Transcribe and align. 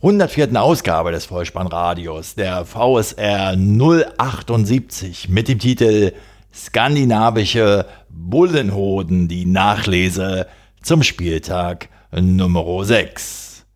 104. 0.00 0.54
Ausgabe 0.54 1.10
des 1.10 1.26
Vollspannradios, 1.26 2.36
der 2.36 2.64
VSR 2.64 3.56
078 3.56 5.28
mit 5.28 5.48
dem 5.48 5.58
Titel 5.58 6.12
Skandinavische 6.54 7.84
Bullenhoden, 8.08 9.26
die 9.26 9.44
Nachlese 9.44 10.46
zum 10.82 11.02
Spieltag 11.02 11.88
Nummer 12.12 12.84
6. 12.84 13.66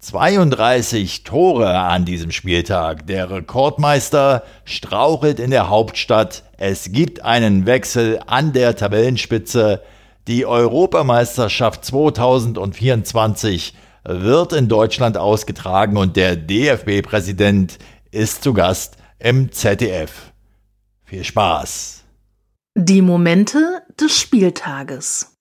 32 0.00 1.24
Tore 1.24 1.78
an 1.78 2.04
diesem 2.04 2.30
Spieltag. 2.30 3.06
Der 3.06 3.30
Rekordmeister 3.30 4.42
strauchelt 4.66 5.40
in 5.40 5.50
der 5.50 5.70
Hauptstadt. 5.70 6.42
Es 6.58 6.92
gibt 6.92 7.24
einen 7.24 7.64
Wechsel 7.64 8.20
an 8.26 8.52
der 8.52 8.76
Tabellenspitze. 8.76 9.80
Die 10.28 10.44
Europameisterschaft 10.44 11.86
2024 11.86 13.72
wird 14.04 14.52
in 14.52 14.68
Deutschland 14.68 15.16
ausgetragen 15.16 15.96
und 15.96 16.16
der 16.16 16.36
DFB-Präsident 16.36 17.78
ist 18.10 18.42
zu 18.42 18.52
Gast 18.52 18.98
im 19.18 19.50
ZDF. 19.50 20.32
Viel 21.04 21.24
Spaß! 21.24 22.04
Die 22.76 23.02
Momente 23.02 23.82
des 24.00 24.18
Spieltages. 24.18 25.36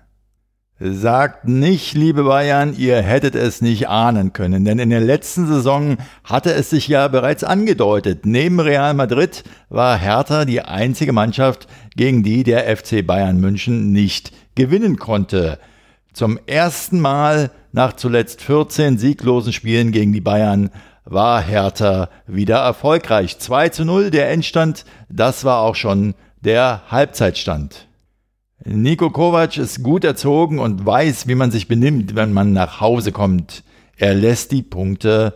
Sagt 0.83 1.47
nicht, 1.47 1.93
liebe 1.93 2.23
Bayern, 2.23 2.73
ihr 2.75 3.03
hättet 3.03 3.35
es 3.35 3.61
nicht 3.61 3.87
ahnen 3.87 4.33
können, 4.33 4.65
denn 4.65 4.79
in 4.79 4.89
der 4.89 4.99
letzten 4.99 5.45
Saison 5.45 5.97
hatte 6.23 6.51
es 6.53 6.71
sich 6.71 6.87
ja 6.87 7.07
bereits 7.07 7.43
angedeutet. 7.43 8.25
Neben 8.25 8.59
Real 8.59 8.95
Madrid 8.95 9.43
war 9.69 9.95
Hertha 9.95 10.43
die 10.43 10.61
einzige 10.61 11.13
Mannschaft, 11.13 11.67
gegen 11.95 12.23
die 12.23 12.43
der 12.43 12.75
FC 12.75 13.05
Bayern 13.05 13.39
München 13.39 13.91
nicht 13.91 14.33
gewinnen 14.55 14.97
konnte. 14.97 15.59
Zum 16.13 16.39
ersten 16.45 16.99
Mal 16.99 17.51
nach 17.71 17.93
zuletzt 17.93 18.41
14 18.41 18.97
sieglosen 18.97 19.53
Spielen 19.53 19.91
gegen 19.91 20.11
die 20.11 20.21
Bayern 20.21 20.69
war 21.05 21.41
Hertha 21.41 22.09
wieder 22.27 22.57
erfolgreich. 22.57 23.39
2 23.39 23.69
zu 23.69 23.85
0 23.85 24.11
der 24.11 24.29
Endstand, 24.29 24.85
das 25.09 25.45
war 25.45 25.61
auch 25.61 25.75
schon 25.75 26.13
der 26.41 26.81
Halbzeitstand. 26.89 27.87
Nico 28.63 29.09
Kovac 29.09 29.57
ist 29.57 29.83
gut 29.83 30.03
erzogen 30.03 30.59
und 30.59 30.85
weiß, 30.85 31.27
wie 31.27 31.35
man 31.35 31.49
sich 31.49 31.67
benimmt, 31.67 32.15
wenn 32.15 32.33
man 32.33 32.53
nach 32.53 32.79
Hause 32.79 33.11
kommt. 33.11 33.63
Er 33.97 34.13
lässt 34.13 34.51
die 34.51 34.61
Punkte 34.61 35.33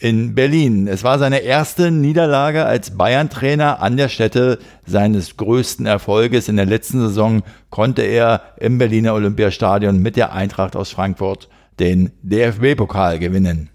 in 0.00 0.34
Berlin. 0.34 0.88
Es 0.88 1.04
war 1.04 1.18
seine 1.18 1.40
erste 1.40 1.90
Niederlage 1.90 2.64
als 2.64 2.96
Bayern-Trainer 2.96 3.82
an 3.82 3.98
der 3.98 4.08
Stätte 4.08 4.58
seines 4.86 5.36
größten 5.36 5.84
Erfolges. 5.84 6.48
In 6.48 6.56
der 6.56 6.64
letzten 6.64 7.00
Saison 7.00 7.42
konnte 7.68 8.02
er 8.02 8.42
im 8.58 8.78
Berliner 8.78 9.12
Olympiastadion 9.12 9.98
mit 9.98 10.16
der 10.16 10.32
Eintracht 10.32 10.74
aus 10.74 10.90
Frankfurt 10.90 11.50
den 11.78 12.12
DFB-Pokal 12.22 13.18
gewinnen. 13.18 13.68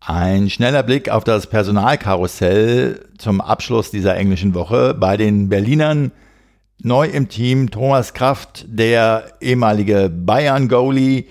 Ein 0.00 0.50
schneller 0.50 0.82
Blick 0.82 1.08
auf 1.08 1.24
das 1.24 1.46
Personalkarussell 1.46 3.08
zum 3.16 3.40
Abschluss 3.40 3.90
dieser 3.90 4.16
englischen 4.16 4.54
Woche 4.54 4.94
bei 4.94 5.16
den 5.16 5.48
Berlinern. 5.48 6.12
Neu 6.82 7.06
im 7.06 7.28
Team 7.28 7.70
Thomas 7.70 8.12
Kraft, 8.12 8.66
der 8.68 9.32
ehemalige 9.40 10.10
Bayern-Goalie, 10.10 11.24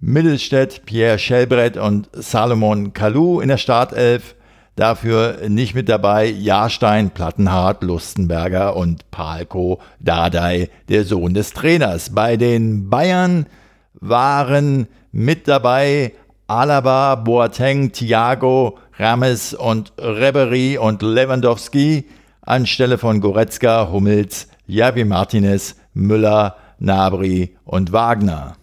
Mittelstädt, 0.00 0.82
Pierre 0.86 1.18
Schellbrett 1.18 1.76
und 1.76 2.08
Salomon 2.12 2.92
Kalou 2.92 3.40
in 3.40 3.48
der 3.48 3.56
Startelf. 3.56 4.36
Dafür 4.76 5.48
nicht 5.48 5.74
mit 5.74 5.88
dabei 5.88 6.26
Jahrstein, 6.26 7.10
Plattenhardt, 7.10 7.82
Lustenberger 7.82 8.76
und 8.76 9.10
Palko 9.10 9.80
Dardai, 9.98 10.70
der 10.88 11.04
Sohn 11.04 11.34
des 11.34 11.52
Trainers. 11.52 12.14
Bei 12.14 12.36
den 12.36 12.88
Bayern 12.88 13.46
waren 13.94 14.86
mit 15.10 15.48
dabei 15.48 16.12
Alaba, 16.46 17.16
Boateng, 17.16 17.90
Thiago, 17.90 18.78
Rames 18.98 19.52
und 19.52 19.92
Rebery 19.98 20.78
und 20.78 21.02
Lewandowski 21.02 22.04
anstelle 22.42 22.98
von 22.98 23.20
Goretzka, 23.20 23.90
Hummels, 23.90 24.48
Javi 24.66 25.04
Martinez, 25.04 25.76
Müller, 25.92 26.56
Nabri 26.78 27.56
und 27.64 27.92
Wagner. 27.92 28.56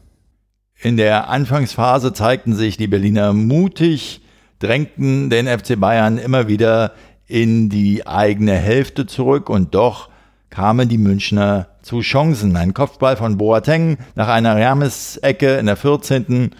In 0.81 0.97
der 0.97 1.30
Anfangsphase 1.30 2.13
zeigten 2.13 2.53
sich 2.53 2.78
die 2.78 2.88
Berliner 2.88 3.34
mutig, 3.34 4.22
drängten 4.59 5.30
den 5.30 5.47
FC 5.47 5.80
Bayern 5.80 6.18
immer 6.18 6.47
wieder 6.47 6.91
in 7.28 7.69
die 7.69 8.06
eigene 8.06 8.53
Hälfte 8.53 9.06
zurück 9.06 9.50
und 9.50 9.74
doch 9.74 10.09
kamen 10.50 10.88
die 10.88 10.97
Münchner 10.97 11.68
zu 11.81 12.02
Chancen. 12.02 12.56
Ein 12.56 12.74
Kopfball 12.74 13.18
von 13.18 13.38
Boateng 13.38 13.97
nach 14.16 14.28
einer 14.28 14.56
Hermes-Ecke 14.56 15.58
in 15.58 15.66
der 15.66 15.75
14. 15.75 16.52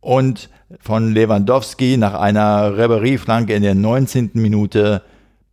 und 0.00 0.48
von 0.80 1.12
Lewandowski 1.12 1.96
nach 1.96 2.14
einer 2.14 2.76
Reberie-Flanke 2.76 3.54
in 3.54 3.62
der 3.62 3.74
19. 3.74 4.30
Minute. 4.34 5.02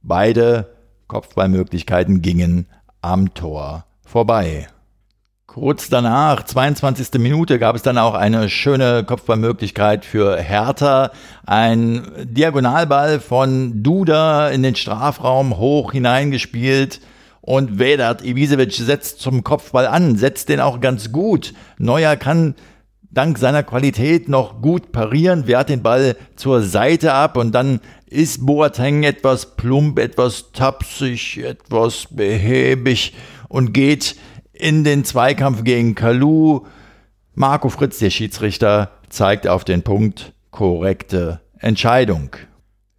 Beide 0.02 0.70
Kopfballmöglichkeiten 1.08 2.22
gingen 2.22 2.68
am 3.02 3.34
Tor 3.34 3.86
vorbei. 4.04 4.68
Kurz 5.54 5.88
danach, 5.88 6.44
22. 6.46 7.20
Minute, 7.20 7.60
gab 7.60 7.76
es 7.76 7.84
dann 7.84 8.00
auch 8.00 8.16
eine 8.16 8.50
schöne 8.50 9.04
Kopfballmöglichkeit 9.04 10.04
für 10.04 10.36
Hertha. 10.36 11.12
Ein 11.46 12.08
Diagonalball 12.24 13.20
von 13.20 13.84
Duda 13.84 14.50
in 14.50 14.64
den 14.64 14.76
Strafraum 14.76 15.58
hoch 15.58 15.92
hineingespielt. 15.92 17.02
Und 17.42 17.78
Vedat 17.78 18.26
Ibisevic 18.26 18.74
setzt 18.74 19.22
zum 19.22 19.44
Kopfball 19.44 19.86
an, 19.86 20.16
setzt 20.16 20.50
den 20.50 20.60
auch 20.60 20.80
ganz 20.80 21.12
gut. 21.12 21.54
Neuer 21.78 22.16
kann 22.16 22.56
dank 23.12 23.38
seiner 23.38 23.62
Qualität 23.62 24.30
noch 24.30 24.60
gut 24.60 24.92
parieren, 24.92 25.46
wehrt 25.46 25.70
den 25.70 25.84
Ball 25.84 26.16
zur 26.36 26.64
Seite 26.64 27.14
ab 27.14 27.38
und 27.38 27.52
dann 27.52 27.80
ist 28.08 28.44
Boateng 28.44 29.04
etwas 29.04 29.56
plump, 29.56 30.00
etwas 30.00 30.52
tapsig, 30.52 31.38
etwas 31.44 32.08
behäbig 32.10 33.14
und 33.50 33.72
geht 33.72 34.16
in 34.54 34.84
den 34.84 35.04
Zweikampf 35.04 35.64
gegen 35.64 35.96
Kalu. 35.96 36.62
Marco 37.36 37.70
Fritz, 37.70 38.00
der 38.00 38.12
Schiedsrichter, 38.12 38.92
zeigt 39.10 39.48
auf 39.48 39.64
den 39.64 39.82
Punkt 39.82 40.34
korrekte 40.52 41.42
Entscheidung. 41.58 42.36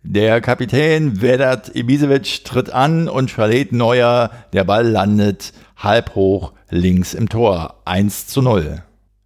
Der 0.02 0.40
Kapitän 0.42 1.22
Vedat 1.22 1.74
Ibisevic 1.74 2.44
tritt 2.44 2.70
an 2.70 3.08
und 3.08 3.30
verlädt 3.30 3.72
Neuer. 3.72 4.30
Der 4.52 4.64
Ball 4.64 4.86
landet 4.86 5.54
halb 5.76 6.14
hoch 6.14 6.52
links 6.68 7.14
im 7.14 7.28
Tor. 7.28 7.80
1 7.86 8.26
zu 8.26 8.42
0. 8.42 8.82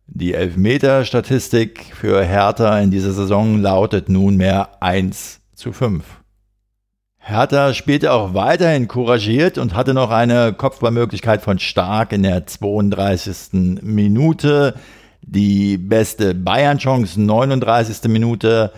Die 0.07 0.35
Elfmeter-Statistik 0.35 1.93
für 1.95 2.25
Hertha 2.25 2.79
in 2.79 2.91
dieser 2.91 3.13
Saison 3.13 3.61
lautet 3.61 4.09
nunmehr 4.09 4.69
1 4.81 5.41
zu 5.55 5.73
5. 5.73 6.05
Hertha 7.29 7.75
spielte 7.75 8.15
auch 8.15 8.33
weiterhin 8.33 8.89
couragiert 8.89 9.59
und 9.59 9.75
hatte 9.75 9.93
noch 9.93 10.11
eine 10.11 10.55
Kopfballmöglichkeit 10.55 11.43
von 11.43 11.59
Stark 11.59 12.15
in 12.15 12.23
der 12.23 12.47
32. 12.47 13.83
Minute. 13.83 14.73
Die 15.21 15.77
beste 15.77 16.35
Bayern-Chance, 16.35 17.21
39. 17.21 18.05
Minute. 18.11 18.73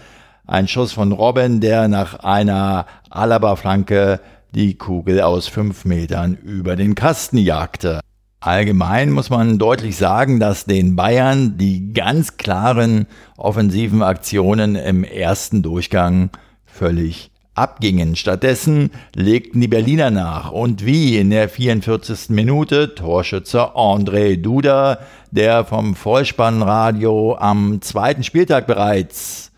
Ein 0.49 0.67
Schuss 0.67 0.91
von 0.91 1.13
Robben, 1.13 1.61
der 1.61 1.87
nach 1.87 2.25
einer 2.25 2.87
Alaba-Flanke 3.09 4.19
die 4.53 4.75
Kugel 4.75 5.21
aus 5.21 5.47
fünf 5.47 5.85
Metern 5.85 6.35
über 6.35 6.75
den 6.75 6.97
Kasten 6.97 7.39
jagte. 7.39 8.01
Allgemein 8.41 9.13
muss 9.13 9.31
man 9.31 9.61
deutlich 9.61 9.97
sagen, 9.97 10.41
dass 10.41 10.65
den 10.65 10.97
Bayern 10.97 11.57
die 11.57 11.93
ganz 11.93 12.37
klaren 12.37 13.07
offensiven 13.37 14.03
Aktionen 14.03 14.75
im 14.75 15.05
ersten 15.05 15.63
Durchgang 15.63 16.31
völlig 16.67 17.30
abgingen. 17.61 18.17
Stattdessen 18.17 18.91
legten 19.15 19.61
die 19.61 19.69
Berliner 19.69 20.11
nach. 20.11 20.51
Und 20.51 20.85
wie 20.87 21.19
in 21.19 21.31
der 21.31 21.49
44. 21.49 22.31
Minute 22.31 22.95
Torschützer 22.95 23.77
André 23.77 24.37
Duda, 24.41 24.99
der 25.31 25.65
vom 25.65 25.95
Vollspannradio 25.95 27.37
am 27.37 27.81
zweiten 27.83 28.25
Spieltag 28.25 28.67
bereits 28.67 29.53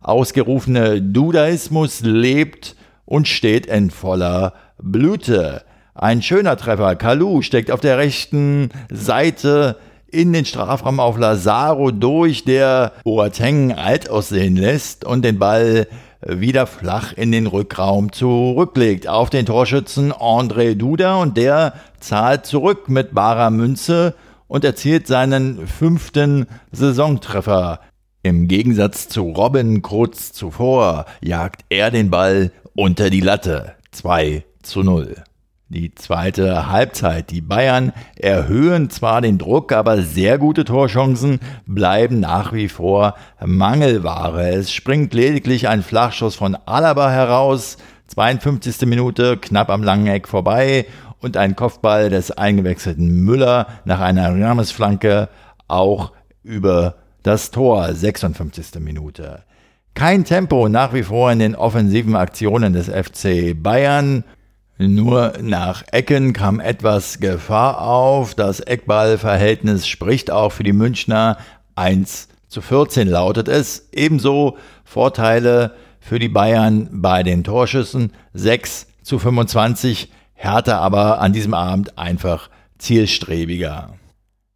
ausgerufene 0.00 1.00
Dudaismus 1.00 2.00
lebt 2.02 2.76
und 3.04 3.28
steht 3.28 3.66
in 3.66 3.90
voller 3.90 4.52
Blüte. 4.82 5.62
Ein 5.94 6.22
schöner 6.22 6.56
Treffer. 6.56 6.96
Kalu 6.96 7.42
steckt 7.42 7.70
auf 7.70 7.80
der 7.80 7.98
rechten 7.98 8.70
Seite 8.90 9.76
in 10.08 10.32
den 10.32 10.44
Strafraum 10.44 11.00
auf 11.00 11.18
Lazaro 11.18 11.90
durch, 11.90 12.44
der 12.44 12.92
Boateng 13.02 13.72
alt 13.72 14.08
aussehen 14.08 14.56
lässt 14.56 15.04
und 15.04 15.24
den 15.24 15.38
Ball 15.38 15.86
wieder 16.26 16.66
flach 16.66 17.12
in 17.12 17.32
den 17.32 17.46
Rückraum 17.46 18.12
zurücklegt. 18.12 19.08
Auf 19.08 19.30
den 19.30 19.46
Torschützen 19.46 20.12
André 20.12 20.74
Duda 20.74 21.16
und 21.16 21.36
der 21.36 21.74
zahlt 22.00 22.46
zurück 22.46 22.88
mit 22.88 23.14
barer 23.14 23.50
Münze 23.50 24.14
und 24.46 24.64
erzielt 24.64 25.06
seinen 25.06 25.66
fünften 25.66 26.46
Saisontreffer. 26.72 27.80
Im 28.22 28.48
Gegensatz 28.48 29.08
zu 29.08 29.22
Robin 29.22 29.82
kurz 29.82 30.32
zuvor 30.32 31.06
jagt 31.20 31.64
er 31.68 31.90
den 31.90 32.10
Ball 32.10 32.52
unter 32.74 33.10
die 33.10 33.20
Latte. 33.20 33.74
2 33.92 34.44
zu 34.62 34.82
0. 34.82 35.24
Die 35.74 35.92
zweite 35.92 36.70
Halbzeit. 36.70 37.32
Die 37.32 37.40
Bayern 37.40 37.92
erhöhen 38.14 38.90
zwar 38.90 39.20
den 39.20 39.38
Druck, 39.38 39.72
aber 39.72 40.02
sehr 40.02 40.38
gute 40.38 40.64
Torchancen 40.64 41.40
bleiben 41.66 42.20
nach 42.20 42.52
wie 42.52 42.68
vor 42.68 43.16
Mangelware. 43.44 44.50
Es 44.50 44.72
springt 44.72 45.14
lediglich 45.14 45.66
ein 45.66 45.82
Flachschuss 45.82 46.36
von 46.36 46.54
Alaba 46.54 47.10
heraus. 47.10 47.76
52. 48.06 48.86
Minute, 48.86 49.36
knapp 49.36 49.68
am 49.68 49.82
langen 49.82 50.06
Eck 50.06 50.28
vorbei 50.28 50.86
und 51.18 51.36
ein 51.36 51.56
Kopfball 51.56 52.08
des 52.08 52.30
eingewechselten 52.30 53.24
Müller 53.24 53.66
nach 53.84 54.00
einer 54.00 54.28
Ramesflanke 54.28 55.28
auch 55.66 56.12
über 56.44 56.94
das 57.24 57.50
Tor. 57.50 57.92
56. 57.92 58.78
Minute. 58.78 59.42
Kein 59.94 60.24
Tempo 60.24 60.68
nach 60.68 60.94
wie 60.94 61.02
vor 61.02 61.32
in 61.32 61.40
den 61.40 61.56
offensiven 61.56 62.14
Aktionen 62.14 62.74
des 62.74 62.88
FC 62.88 63.60
Bayern. 63.60 64.22
Nur 64.76 65.34
nach 65.40 65.84
Ecken 65.92 66.32
kam 66.32 66.58
etwas 66.58 67.20
Gefahr 67.20 67.80
auf. 67.80 68.34
Das 68.34 68.58
Eckballverhältnis 68.58 69.86
spricht 69.86 70.32
auch 70.32 70.50
für 70.50 70.64
die 70.64 70.72
Münchner. 70.72 71.38
1 71.76 72.28
zu 72.48 72.60
14 72.60 73.06
lautet 73.08 73.46
es. 73.46 73.88
Ebenso 73.92 74.58
Vorteile 74.84 75.74
für 76.00 76.18
die 76.18 76.28
Bayern 76.28 76.88
bei 76.90 77.22
den 77.22 77.44
Torschüssen. 77.44 78.12
6 78.32 78.88
zu 79.02 79.20
25. 79.20 80.10
Hertha 80.34 80.78
aber 80.78 81.20
an 81.20 81.32
diesem 81.32 81.54
Abend 81.54 81.96
einfach 81.96 82.50
zielstrebiger. 82.78 83.90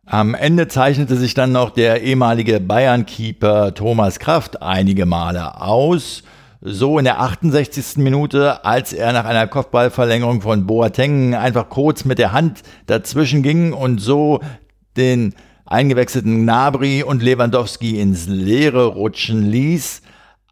Am 0.04 0.34
Ende 0.34 0.66
zeichnete 0.66 1.16
sich 1.16 1.34
dann 1.34 1.52
noch 1.52 1.70
der 1.70 2.02
ehemalige 2.02 2.58
Bayern-Keeper 2.58 3.74
Thomas 3.74 4.18
Kraft 4.18 4.62
einige 4.62 5.06
Male 5.06 5.60
aus 5.60 6.24
so 6.60 6.98
in 6.98 7.04
der 7.04 7.20
68. 7.20 7.98
Minute, 7.98 8.64
als 8.64 8.92
er 8.92 9.12
nach 9.12 9.24
einer 9.24 9.46
Kopfballverlängerung 9.46 10.42
von 10.42 10.66
Boateng 10.66 11.34
einfach 11.34 11.68
kurz 11.68 12.04
mit 12.04 12.18
der 12.18 12.32
Hand 12.32 12.62
dazwischen 12.86 13.42
ging 13.42 13.72
und 13.72 14.00
so 14.00 14.40
den 14.96 15.34
eingewechselten 15.66 16.42
Gnabry 16.42 17.02
und 17.02 17.22
Lewandowski 17.22 18.00
ins 18.00 18.26
Leere 18.26 18.86
rutschen 18.86 19.48
ließ. 19.48 20.02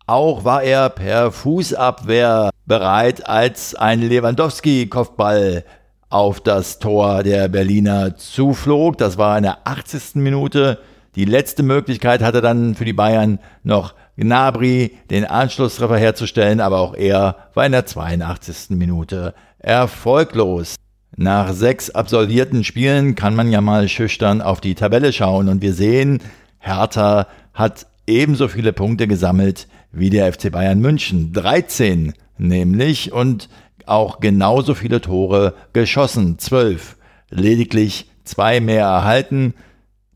Auch 0.07 0.45
war 0.45 0.63
er 0.63 0.91
per 0.91 1.33
Fußabwehr 1.33 2.51
bereit, 2.67 3.29
als 3.29 3.75
ein 3.75 4.01
Lewandowski-Kopfball 4.01 5.65
auf 6.09 6.41
das 6.41 6.79
Tor 6.79 7.25
der 7.25 7.49
Berliner 7.49 8.17
zuflog. 8.17 8.99
Das 8.99 9.19
war 9.19 9.37
in 9.37 9.43
der 9.43 9.67
80. 9.67 10.17
Minute. 10.17 10.79
Die 11.17 11.25
letzte 11.25 11.65
Möglichkeit 11.65 12.23
hatte 12.23 12.41
dann 12.41 12.77
für 12.77 12.85
die 12.85 12.93
Bayern 12.93 13.41
noch 13.65 13.95
Gnabry 14.17 14.93
den 15.11 15.25
Anschlusstreffer 15.25 15.97
herzustellen, 15.99 16.61
aber 16.61 16.79
auch 16.79 16.95
er 16.95 17.37
war 17.55 17.67
in 17.67 17.73
der 17.73 17.87
82. 17.87 18.71
Minute 18.71 19.35
erfolglos. 19.59 20.77
Nach 21.17 21.53
sechs 21.53 21.91
absolvierten 21.91 22.65
Spielen 22.65 23.15
kann 23.15 23.35
man 23.35 23.51
ja 23.51 23.61
mal 23.61 23.89
schüchtern 23.89 24.43
auf 24.43 24.61
die 24.61 24.75
Tabelle 24.75 25.13
schauen 25.13 25.49
und 25.49 25.63
wir 25.63 25.73
sehen, 25.73 26.21
Hertha 26.59 27.27
hat 27.55 27.87
ebenso 28.07 28.49
viele 28.49 28.73
Punkte 28.73 29.07
gesammelt 29.07 29.69
wie 29.93 30.11
der 30.11 30.33
FC 30.33 30.53
Bayern 30.53 30.81
München. 30.81 31.33
13 31.33 32.13
nämlich 32.39 33.13
und 33.13 33.49
auch 33.87 34.21
genauso 34.21 34.75
viele 34.75 35.01
Tore 35.01 35.55
geschossen. 35.73 36.39
12. 36.39 36.97
Lediglich 37.31 38.11
zwei 38.25 38.61
mehr 38.61 38.85
erhalten. 38.85 39.55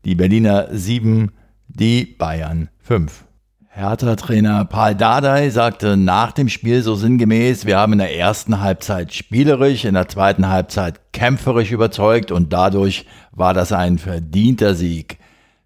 Die 0.05 0.15
Berliner 0.15 0.67
7, 0.71 1.31
die 1.67 2.05
Bayern 2.05 2.69
5. 2.79 3.25
Hertha-Trainer 3.73 4.65
Paul 4.65 4.95
Dardai 4.95 5.49
sagte 5.49 5.95
nach 5.95 6.33
dem 6.33 6.49
Spiel 6.49 6.81
so 6.81 6.95
sinngemäß, 6.95 7.65
wir 7.65 7.77
haben 7.77 7.93
in 7.93 7.99
der 7.99 8.17
ersten 8.17 8.59
Halbzeit 8.59 9.13
spielerisch, 9.13 9.85
in 9.85 9.93
der 9.93 10.09
zweiten 10.09 10.49
Halbzeit 10.49 11.13
kämpferisch 11.13 11.71
überzeugt 11.71 12.33
und 12.33 12.51
dadurch 12.51 13.05
war 13.31 13.53
das 13.53 13.71
ein 13.71 13.97
verdienter 13.97 14.75
Sieg. 14.75 15.19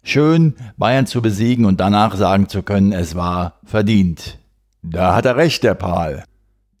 Schön, 0.04 0.54
Bayern 0.76 1.06
zu 1.06 1.20
besiegen 1.20 1.64
und 1.64 1.80
danach 1.80 2.14
sagen 2.14 2.48
zu 2.48 2.62
können, 2.62 2.92
es 2.92 3.16
war 3.16 3.54
verdient. 3.64 4.38
Da 4.82 5.16
hat 5.16 5.26
er 5.26 5.36
recht, 5.36 5.64
der 5.64 5.74
Paul. 5.74 6.22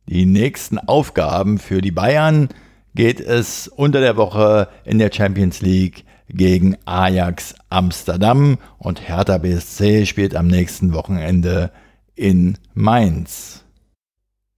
Die 0.08 0.26
nächsten 0.26 0.78
Aufgaben 0.78 1.58
für 1.58 1.80
die 1.80 1.90
Bayern 1.90 2.50
geht 2.94 3.18
es 3.18 3.66
unter 3.66 4.00
der 4.00 4.16
Woche 4.16 4.68
in 4.84 5.00
der 5.00 5.10
Champions 5.12 5.60
League 5.60 6.04
gegen 6.28 6.76
Ajax 6.84 7.54
Amsterdam 7.68 8.58
und 8.78 9.08
Hertha 9.08 9.38
BSC 9.38 10.06
spielt 10.06 10.34
am 10.34 10.48
nächsten 10.48 10.92
Wochenende 10.92 11.70
in 12.14 12.58
Mainz. 12.74 13.64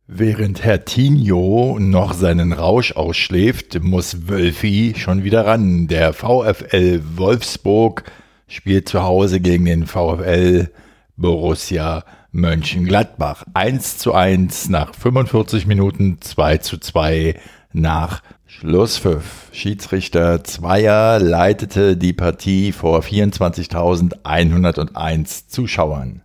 Während 0.06 0.64
Herr 0.64 0.86
Tinho 0.86 1.76
noch 1.78 2.14
seinen 2.14 2.54
Rausch 2.54 2.92
ausschläft, 2.92 3.82
muss 3.82 4.26
Wölfi 4.26 4.94
schon 4.96 5.22
wieder 5.22 5.44
ran. 5.44 5.86
Der 5.86 6.14
VfL 6.14 7.02
Wolfsburg 7.16 8.04
spielt 8.46 8.88
zu 8.88 9.02
Hause 9.02 9.40
gegen 9.40 9.66
den 9.66 9.86
VfL 9.86 10.70
Borussia 11.18 12.04
Mönchengladbach. 12.32 13.44
1 13.52 13.98
zu 13.98 14.14
1 14.14 14.70
nach 14.70 14.94
45 14.94 15.66
Minuten, 15.66 16.18
2 16.22 16.58
zu 16.58 16.78
2 16.78 17.34
nach 17.72 18.22
Schlusspfiff. 18.60 19.50
Schiedsrichter 19.52 20.42
Zweier 20.42 21.20
leitete 21.20 21.96
die 21.96 22.12
Partie 22.12 22.72
vor 22.72 23.02
24.101 23.02 25.46
Zuschauern. 25.46 26.22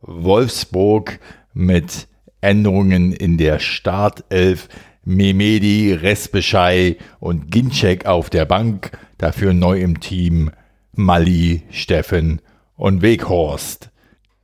Wolfsburg 0.00 1.20
mit 1.52 2.08
Änderungen 2.40 3.12
in 3.12 3.36
der 3.36 3.58
Startelf. 3.58 4.70
Memedi, 5.04 5.92
Resbeschei 5.92 6.96
und 7.18 7.50
Ginczek 7.50 8.06
auf 8.06 8.30
der 8.30 8.46
Bank. 8.46 8.92
Dafür 9.18 9.52
neu 9.52 9.82
im 9.82 10.00
Team 10.00 10.52
Mali, 10.92 11.64
Steffen 11.70 12.40
und 12.74 13.02
Weghorst. 13.02 13.90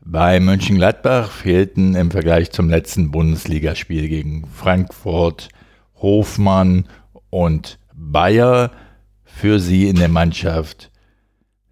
Bei 0.04 0.38
Mönchengladbach 0.38 1.30
fehlten 1.30 1.94
im 1.94 2.10
Vergleich 2.10 2.50
zum 2.50 2.68
letzten 2.68 3.10
Bundesligaspiel 3.10 4.06
gegen 4.06 4.46
Frankfurt 4.54 5.48
Hofmann 6.02 6.84
und 7.36 7.78
Bayer 7.94 8.70
für 9.24 9.60
sie 9.60 9.88
in 9.88 9.96
der 9.96 10.08
Mannschaft 10.08 10.90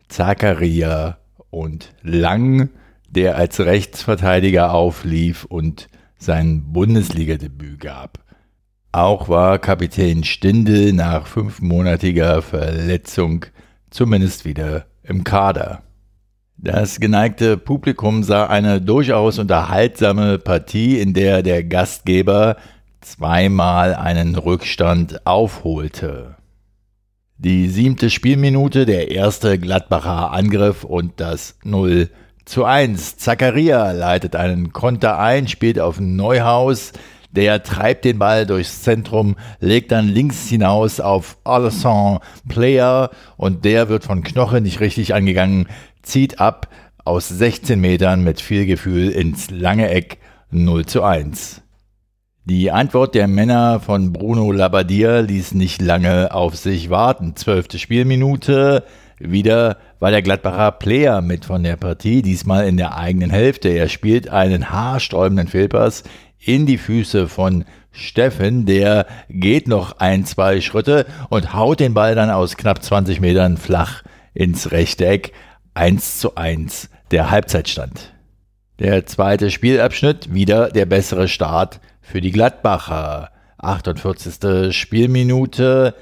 Zakaria 0.09 1.17
und 1.49 1.95
Lang, 2.03 2.69
der 3.09 3.37
als 3.37 3.61
Rechtsverteidiger 3.61 4.75
auflief 4.75 5.47
und 5.47 5.89
sein 6.19 6.65
Bundesligadebüt 6.75 7.81
gab. 7.81 8.19
Auch 8.93 9.31
war 9.31 9.59
Kapitän 9.59 10.23
Stindl 10.23 10.93
nach 10.93 11.27
fünfmonatiger 11.27 12.43
Verletzung 12.43 13.47
zumindest 13.89 14.45
wieder 14.45 14.85
im 15.03 15.25
Kader. 15.25 15.83
Das 16.59 17.01
geneigte 17.01 17.57
Publikum 17.57 18.23
sah 18.23 18.49
eine 18.49 18.83
durchaus 18.83 19.39
unterhaltsame 19.39 20.39
Partie, 20.39 21.01
in 21.01 21.15
der 21.15 21.43
der 21.43 21.65
Gastgeber 21.65 22.57
zweimal 23.05 23.95
einen 23.95 24.35
Rückstand 24.35 25.27
aufholte. 25.27 26.37
Die 27.37 27.69
siebte 27.69 28.11
Spielminute, 28.11 28.87
der 28.87 29.11
erste 29.11 29.59
Gladbacher 29.59 30.33
Angriff 30.33 30.85
und 30.85 31.21
das 31.21 31.59
0 31.65 32.09
zu 32.45 32.65
1. 32.65 33.17
Zakaria 33.17 33.93
leitet 33.93 34.37
einen 34.37 34.73
Konter 34.73 35.19
ein, 35.19 35.49
spielt 35.49 35.79
auf 35.79 36.01
Neuhaus, 36.01 36.93
Der 37.31 37.65
treibt 37.65 38.05
den 38.05 38.21
Ball 38.21 38.47
durchs 38.47 38.83
Zentrum, 38.83 39.35
legt 39.59 39.91
dann 39.91 40.07
links 40.07 40.47
hinaus 40.49 41.01
auf 41.01 41.37
Alessandro 41.43 42.21
Player 42.49 43.11
und 43.37 43.65
der 43.65 43.89
wird 43.89 44.05
von 44.05 44.23
Knoche 44.23 44.61
nicht 44.61 44.79
richtig 44.79 45.15
angegangen, 45.15 45.67
zieht 46.03 46.39
ab 46.39 46.69
aus 47.05 47.29
16 47.29 47.81
Metern 47.81 48.23
mit 48.23 48.41
viel 48.41 48.67
Gefühl 48.67 49.11
ins 49.11 49.51
lange 49.51 49.91
Eck 49.91 50.19
0 50.53 50.87
zu 50.87 51.03
1. 51.03 51.64
Die 52.47 52.71
Antwort 52.71 53.15
der 53.15 53.27
Männer 53.27 53.81
von 53.81 54.13
Bruno 54.13 54.53
Labbadia 54.53 55.21
ließ 55.21 55.55
nicht 55.55 55.81
lange 55.81 56.35
auf 56.35 56.57
sich 56.57 56.91
warten. 56.91 57.37
Zwölfte 57.37 57.79
Spielminute. 57.79 58.85
Wieder 59.19 59.79
war 59.99 60.11
der 60.11 60.21
Gladbacher 60.21 60.73
Player 60.73 61.23
mit 61.23 61.47
von 61.47 61.63
der 61.63 61.77
Partie, 61.77 62.21
diesmal 62.21 62.69
in 62.69 62.77
der 62.77 62.99
eigenen 62.99 63.31
Hälfte. 63.31 63.71
Er 63.71 63.89
spielt 63.89 64.29
einen 64.29 64.69
haarsträubenden 64.71 65.49
Fehlpass 65.49 66.05
in 66.39 66.67
die 66.67 66.77
Füße 66.77 67.29
von 67.29 67.65
Steffen. 67.93 68.67
Der 68.67 69.07
geht 69.31 69.67
noch 69.67 70.01
ein, 70.01 70.27
zwei 70.27 70.61
Schritte 70.61 71.07
und 71.31 71.55
haut 71.55 71.81
den 71.81 71.95
Ball 71.95 72.15
dann 72.15 72.29
aus 72.29 72.59
knapp 72.59 72.83
20 72.83 73.23
Metern 73.23 73.57
flach 73.57 74.03
ins 74.35 74.71
rechte 74.71 75.07
Eck. 75.07 75.33
1 75.73 76.19
zu 76.19 76.35
1 76.35 76.91
der 77.11 77.31
Halbzeitstand. 77.31 78.14
Der 78.81 79.07
zweite 79.07 79.53
Spielabschnitt, 79.53 80.35
wieder 80.35 80.69
der 80.69 80.85
bessere 80.85 81.29
Start 81.29 81.79
für 82.01 82.21
die 82.21 82.33
Gladbacher. 82.33 83.31
48. 83.59 84.75
Spielminute. 84.75 85.95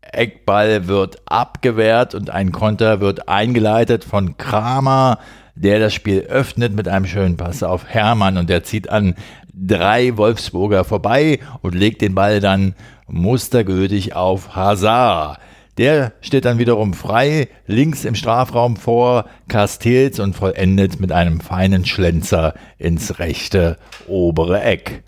Eckball 0.00 0.88
wird 0.88 1.18
abgewehrt 1.26 2.14
und 2.14 2.30
ein 2.30 2.52
Konter 2.52 3.02
wird 3.02 3.28
eingeleitet 3.28 4.02
von 4.02 4.38
Kramer, 4.38 5.18
der 5.56 5.78
das 5.78 5.92
Spiel 5.92 6.20
öffnet 6.20 6.74
mit 6.74 6.88
einem 6.88 7.04
schönen 7.04 7.36
Pass 7.36 7.62
auf 7.62 7.84
Hermann 7.86 8.38
und 8.38 8.48
der 8.48 8.64
zieht 8.64 8.88
an 8.88 9.14
drei 9.52 10.16
Wolfsburger 10.16 10.84
vorbei 10.84 11.40
und 11.60 11.74
legt 11.74 12.00
den 12.00 12.14
Ball 12.14 12.40
dann 12.40 12.74
mustergültig 13.08 14.16
auf 14.16 14.56
Hazard. 14.56 15.38
Der 15.78 16.14
steht 16.22 16.46
dann 16.46 16.58
wiederum 16.58 16.94
frei, 16.94 17.48
links 17.66 18.04
im 18.04 18.14
Strafraum 18.14 18.76
vor 18.76 19.26
Castells 19.48 20.18
und 20.18 20.34
vollendet 20.34 21.00
mit 21.00 21.12
einem 21.12 21.40
feinen 21.40 21.84
Schlenzer 21.84 22.54
ins 22.78 23.18
rechte 23.18 23.76
obere 24.06 24.62
Eck. 24.62 25.04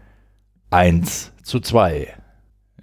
1 0.71 1.33
zu 1.43 1.61
2. 1.61 2.09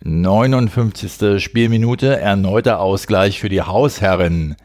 59. 0.03 1.43
Spielminute, 1.43 2.19
erneuter 2.19 2.79
Ausgleich 2.79 3.39
für 3.39 3.49
die 3.49 3.61
Hausherren. 3.61 4.55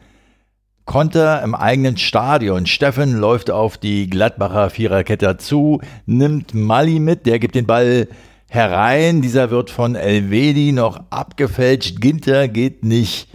Konter 0.85 1.43
im 1.43 1.53
eigenen 1.53 1.97
Stadion. 1.97 2.65
Steffen 2.65 3.15
läuft 3.15 3.51
auf 3.51 3.77
die 3.77 4.09
Gladbacher 4.09 4.71
Viererkette 4.71 5.37
zu, 5.37 5.79
nimmt 6.05 6.55
Mali 6.55 6.99
mit, 6.99 7.27
der 7.27 7.37
gibt 7.39 7.55
den 7.55 7.67
Ball 7.67 8.07
herein. 8.51 9.21
Dieser 9.21 9.49
wird 9.49 9.69
von 9.69 9.95
Elvedi 9.95 10.73
noch 10.73 10.99
abgefälscht. 11.09 12.01
Ginter 12.01 12.49
geht 12.49 12.83
nicht 12.83 13.29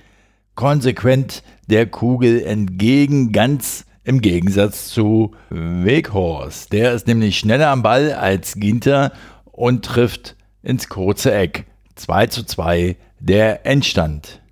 konsequent 0.55 1.43
der 1.69 1.87
Kugel 1.87 2.45
entgegen, 2.45 3.33
ganz 3.33 3.87
im 4.05 4.21
Gegensatz 4.21 4.89
zu 4.89 5.35
Weghorst. 5.49 6.73
Der 6.73 6.93
ist 6.93 7.07
nämlich 7.07 7.39
schneller 7.39 7.69
am 7.69 7.83
Ball 7.83 8.13
als 8.13 8.57
Ginter 8.57 9.13
und 9.47 9.87
trifft 9.87 10.37
ins 10.63 10.91
kurze 10.91 11.33
Eck. 11.33 11.65
2 11.95 12.27
zu 12.27 12.45
2 12.45 12.97
der 13.19 13.65
Endstand. 13.65 14.43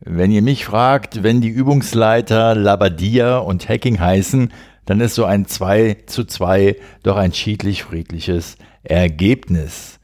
Wenn 0.00 0.32
ihr 0.32 0.42
mich 0.42 0.64
fragt, 0.64 1.22
wenn 1.22 1.40
die 1.40 1.48
Übungsleiter 1.48 2.56
Labadia 2.56 3.38
und 3.38 3.68
Hacking 3.68 4.00
heißen, 4.00 4.52
dann 4.84 5.00
ist 5.00 5.14
so 5.14 5.24
ein 5.24 5.46
2 5.46 5.98
zu 6.06 6.24
2 6.24 6.74
doch 7.04 7.16
ein 7.16 7.32
schiedlich-friedliches 7.32 8.56
Ergebnis. 8.82 9.97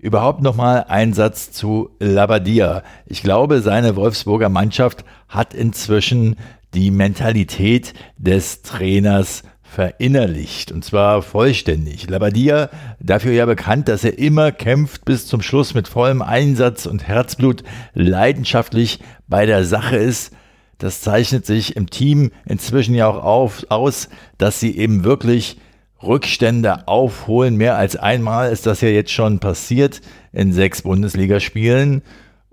Überhaupt 0.00 0.40
nochmal 0.40 0.86
ein 0.88 1.12
Satz 1.12 1.52
zu 1.52 1.90
Labadia. 1.98 2.82
Ich 3.04 3.22
glaube, 3.22 3.60
seine 3.60 3.96
Wolfsburger 3.96 4.48
Mannschaft 4.48 5.04
hat 5.28 5.52
inzwischen 5.52 6.36
die 6.72 6.90
Mentalität 6.90 7.92
des 8.16 8.62
Trainers 8.62 9.42
verinnerlicht 9.62 10.72
und 10.72 10.86
zwar 10.86 11.20
vollständig. 11.20 12.08
Labadia, 12.08 12.70
dafür 12.98 13.32
ja 13.32 13.44
bekannt, 13.44 13.88
dass 13.88 14.02
er 14.02 14.18
immer 14.18 14.52
kämpft 14.52 15.04
bis 15.04 15.26
zum 15.26 15.42
Schluss 15.42 15.74
mit 15.74 15.86
vollem 15.86 16.22
Einsatz 16.22 16.86
und 16.86 17.06
Herzblut, 17.06 17.62
leidenschaftlich 17.92 19.00
bei 19.28 19.44
der 19.44 19.64
Sache 19.64 19.96
ist. 19.96 20.32
Das 20.78 21.02
zeichnet 21.02 21.44
sich 21.44 21.76
im 21.76 21.90
Team 21.90 22.30
inzwischen 22.46 22.94
ja 22.94 23.06
auch 23.06 23.22
auf, 23.22 23.66
aus, 23.68 24.08
dass 24.38 24.60
sie 24.60 24.78
eben 24.78 25.04
wirklich 25.04 25.58
Rückstände 26.02 26.88
aufholen. 26.88 27.56
Mehr 27.56 27.76
als 27.76 27.96
einmal 27.96 28.52
ist 28.52 28.66
das 28.66 28.80
ja 28.80 28.88
jetzt 28.88 29.12
schon 29.12 29.38
passiert 29.38 30.00
in 30.32 30.52
sechs 30.52 30.82
Bundesligaspielen 30.82 32.02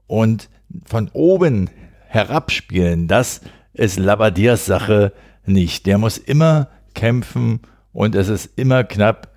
und 0.08 0.50
von 0.86 1.10
oben 1.14 1.70
herabspielen, 2.08 3.08
das 3.08 3.42
ist 3.74 4.00
Labadias 4.00 4.66
Sache 4.66 5.14
nicht. 5.46 5.86
Der 5.86 5.98
muss 5.98 6.18
immer 6.18 6.70
kämpfen 6.94 7.62
und 7.94 8.16
es 8.16 8.30
ist 8.30 8.58
immer 8.58 8.84
knapp. 8.84 9.32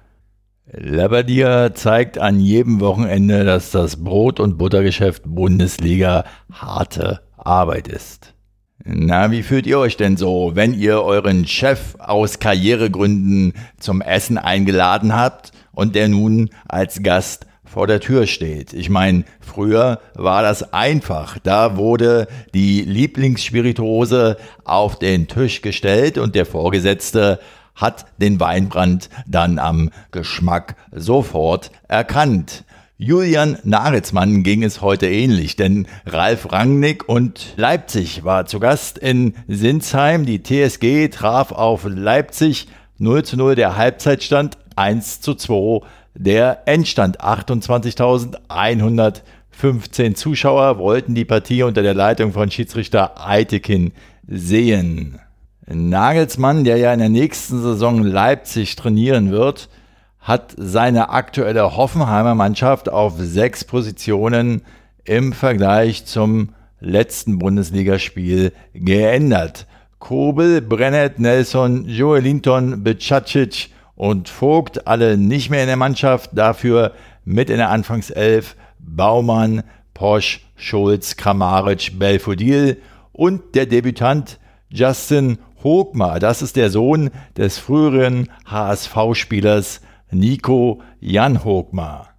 Labadia 0.72 1.74
zeigt 1.74 2.18
an 2.18 2.38
jedem 2.38 2.80
Wochenende, 2.80 3.44
dass 3.44 3.72
das 3.72 4.02
Brot- 4.02 4.40
und 4.40 4.56
Buttergeschäft 4.56 5.22
Bundesliga 5.26 6.24
harte 6.52 7.20
Arbeit 7.36 7.88
ist. 7.88 8.34
Na, 8.84 9.30
wie 9.30 9.42
fühlt 9.42 9.66
ihr 9.66 9.78
euch 9.78 9.96
denn 9.96 10.16
so, 10.16 10.52
wenn 10.54 10.72
ihr 10.72 11.02
euren 11.02 11.46
Chef 11.46 11.96
aus 11.98 12.38
Karrieregründen 12.38 13.52
zum 13.78 14.00
Essen 14.00 14.38
eingeladen 14.38 15.14
habt 15.14 15.52
und 15.72 15.94
der 15.94 16.08
nun 16.08 16.48
als 16.66 17.02
Gast 17.02 17.46
vor 17.64 17.86
der 17.86 18.00
Tür 18.00 18.26
steht. 18.26 18.72
Ich 18.72 18.88
meine, 18.88 19.24
früher 19.40 20.00
war 20.14 20.42
das 20.42 20.72
einfach. 20.72 21.38
Da 21.42 21.76
wurde 21.76 22.26
die 22.54 22.80
Lieblingsspirituose 22.80 24.38
auf 24.64 24.98
den 24.98 25.28
Tisch 25.28 25.60
gestellt 25.60 26.18
und 26.18 26.34
der 26.34 26.46
Vorgesetzte 26.46 27.38
hat 27.74 28.06
den 28.18 28.40
Weinbrand 28.40 29.08
dann 29.26 29.58
am 29.58 29.90
Geschmack 30.10 30.74
sofort 30.90 31.70
erkannt. 31.86 32.64
Julian 33.02 33.56
Nagelsmann 33.64 34.42
ging 34.42 34.62
es 34.62 34.82
heute 34.82 35.08
ähnlich, 35.08 35.56
denn 35.56 35.86
Ralf 36.04 36.52
Rangnick 36.52 37.08
und 37.08 37.54
Leipzig 37.56 38.24
war 38.24 38.44
zu 38.44 38.60
Gast 38.60 38.98
in 38.98 39.32
Sinsheim. 39.48 40.26
Die 40.26 40.42
TSG 40.42 41.08
traf 41.08 41.50
auf 41.50 41.86
Leipzig 41.88 42.68
0 42.98 43.24
zu 43.24 43.38
0 43.38 43.54
der 43.54 43.78
Halbzeitstand 43.78 44.58
1 44.76 45.22
zu 45.22 45.34
2 45.34 45.80
der 46.12 46.64
Endstand 46.66 47.22
28.115 47.22 50.14
Zuschauer 50.14 50.76
wollten 50.76 51.14
die 51.14 51.24
Partie 51.24 51.62
unter 51.62 51.80
der 51.80 51.94
Leitung 51.94 52.34
von 52.34 52.50
Schiedsrichter 52.50 53.26
Eitekin 53.26 53.92
sehen. 54.28 55.18
Nagelsmann, 55.66 56.64
der 56.64 56.76
ja 56.76 56.92
in 56.92 56.98
der 56.98 57.08
nächsten 57.08 57.62
Saison 57.62 58.02
Leipzig 58.02 58.76
trainieren 58.76 59.30
wird, 59.30 59.70
hat 60.20 60.54
seine 60.56 61.10
aktuelle 61.10 61.76
Hoffenheimer 61.76 62.34
Mannschaft 62.34 62.90
auf 62.90 63.14
sechs 63.18 63.64
Positionen 63.64 64.62
im 65.04 65.32
Vergleich 65.32 66.04
zum 66.04 66.50
letzten 66.80 67.38
Bundesligaspiel 67.38 68.52
geändert. 68.74 69.66
Kobel, 69.98 70.60
Brennett, 70.62 71.18
Nelson, 71.18 71.86
Joelinton, 71.86 72.82
Becacic 72.82 73.70
und 73.96 74.28
Vogt, 74.28 74.86
alle 74.86 75.18
nicht 75.18 75.50
mehr 75.50 75.62
in 75.62 75.68
der 75.68 75.76
Mannschaft, 75.76 76.30
dafür 76.32 76.92
mit 77.24 77.50
in 77.50 77.58
der 77.58 77.70
Anfangself 77.70 78.56
Baumann, 78.78 79.62
Posch, 79.94 80.46
Schulz, 80.56 81.16
Kramaric, 81.16 81.98
Belfodil 81.98 82.78
und 83.12 83.54
der 83.54 83.66
Debütant 83.66 84.38
Justin 84.70 85.38
Hogmar. 85.62 86.18
Das 86.18 86.40
ist 86.40 86.56
der 86.56 86.70
Sohn 86.70 87.10
des 87.36 87.58
früheren 87.58 88.30
HSV-Spielers 88.46 89.82
Nico 90.12 90.82
Jan 91.00 91.44
Hogmar. 91.44 92.10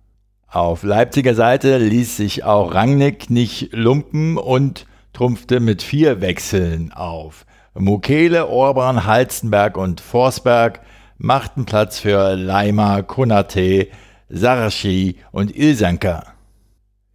Auf 0.48 0.84
Leipziger 0.84 1.36
Seite 1.36 1.78
ließ 1.78 2.18
sich 2.18 2.44
auch 2.44 2.74
Rangnick 2.74 3.30
nicht 3.30 3.74
lumpen 3.74 4.38
und 4.38 4.86
trumpfte 5.14 5.60
mit 5.60 5.82
vier 5.82 6.22
Wechseln 6.22 6.92
auf. 6.92 7.46
Mukele, 7.74 8.48
Orban, 8.48 9.06
Halzenberg 9.06 9.78
und 9.78 10.02
Forsberg 10.02 10.82
machten 11.18 11.66
Platz 11.66 12.00
für 12.00 12.36
Laima, 12.36 13.02
Konate, 13.02 13.88
Sarashi 14.30 15.18
und 15.32 15.56
Ilsanka. 15.56 16.31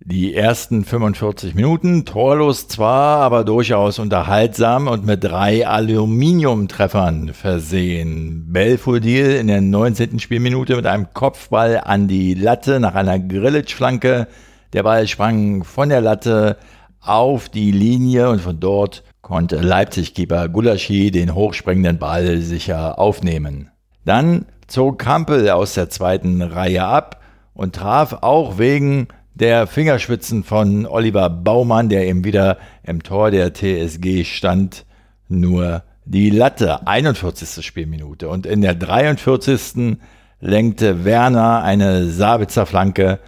Die 0.08 0.36
ersten 0.36 0.84
45 0.84 1.56
Minuten 1.56 2.04
torlos 2.04 2.68
zwar, 2.68 3.22
aber 3.22 3.42
durchaus 3.42 3.98
unterhaltsam 3.98 4.86
und 4.86 5.04
mit 5.04 5.24
drei 5.24 5.66
Aluminiumtreffern 5.66 7.34
versehen. 7.34 8.44
Belfodil 8.52 9.32
in 9.32 9.48
der 9.48 9.60
19. 9.60 10.20
Spielminute 10.20 10.76
mit 10.76 10.86
einem 10.86 11.12
Kopfball 11.12 11.80
an 11.84 12.06
die 12.06 12.34
Latte 12.34 12.78
nach 12.78 12.94
einer 12.94 13.18
Grillitsch-Flanke. 13.18 14.28
Der 14.74 14.84
Ball 14.84 15.08
sprang 15.08 15.64
von 15.64 15.88
der 15.88 16.02
Latte 16.02 16.56
auf 17.00 17.48
die 17.48 17.72
Linie 17.72 18.30
und 18.30 18.40
von 18.40 18.60
dort 18.60 19.02
konnte 19.22 19.56
Leipzig-Keeper 19.56 20.48
Gulaschi 20.48 21.10
den 21.10 21.34
hochspringenden 21.34 21.98
Ball 21.98 22.42
sicher 22.42 23.00
aufnehmen. 23.00 23.72
Dann 24.04 24.46
zog 24.68 25.00
Kampel 25.00 25.50
aus 25.50 25.74
der 25.74 25.90
zweiten 25.90 26.42
Reihe 26.42 26.84
ab 26.84 27.20
und 27.54 27.74
traf 27.74 28.18
auch 28.20 28.58
wegen 28.58 29.08
der 29.36 29.66
Fingerspitzen 29.66 30.44
von 30.44 30.86
Oliver 30.86 31.28
Baumann, 31.28 31.90
der 31.90 32.06
eben 32.06 32.24
wieder 32.24 32.56
im 32.82 33.02
Tor 33.02 33.30
der 33.30 33.52
TSG 33.52 34.24
stand, 34.24 34.86
nur 35.28 35.82
die 36.06 36.30
Latte. 36.30 36.86
41. 36.86 37.64
Spielminute. 37.64 38.28
Und 38.28 38.46
in 38.46 38.62
der 38.62 38.74
43. 38.74 39.98
lenkte 40.40 41.04
Werner 41.04 41.62
eine 41.62 42.08
Sabitzer 42.08 42.64
Flanke 42.64 43.18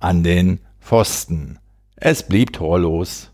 an 0.00 0.24
den 0.24 0.58
Pfosten. 0.80 1.58
Es 1.96 2.24
blieb 2.24 2.52
torlos. 2.52 3.30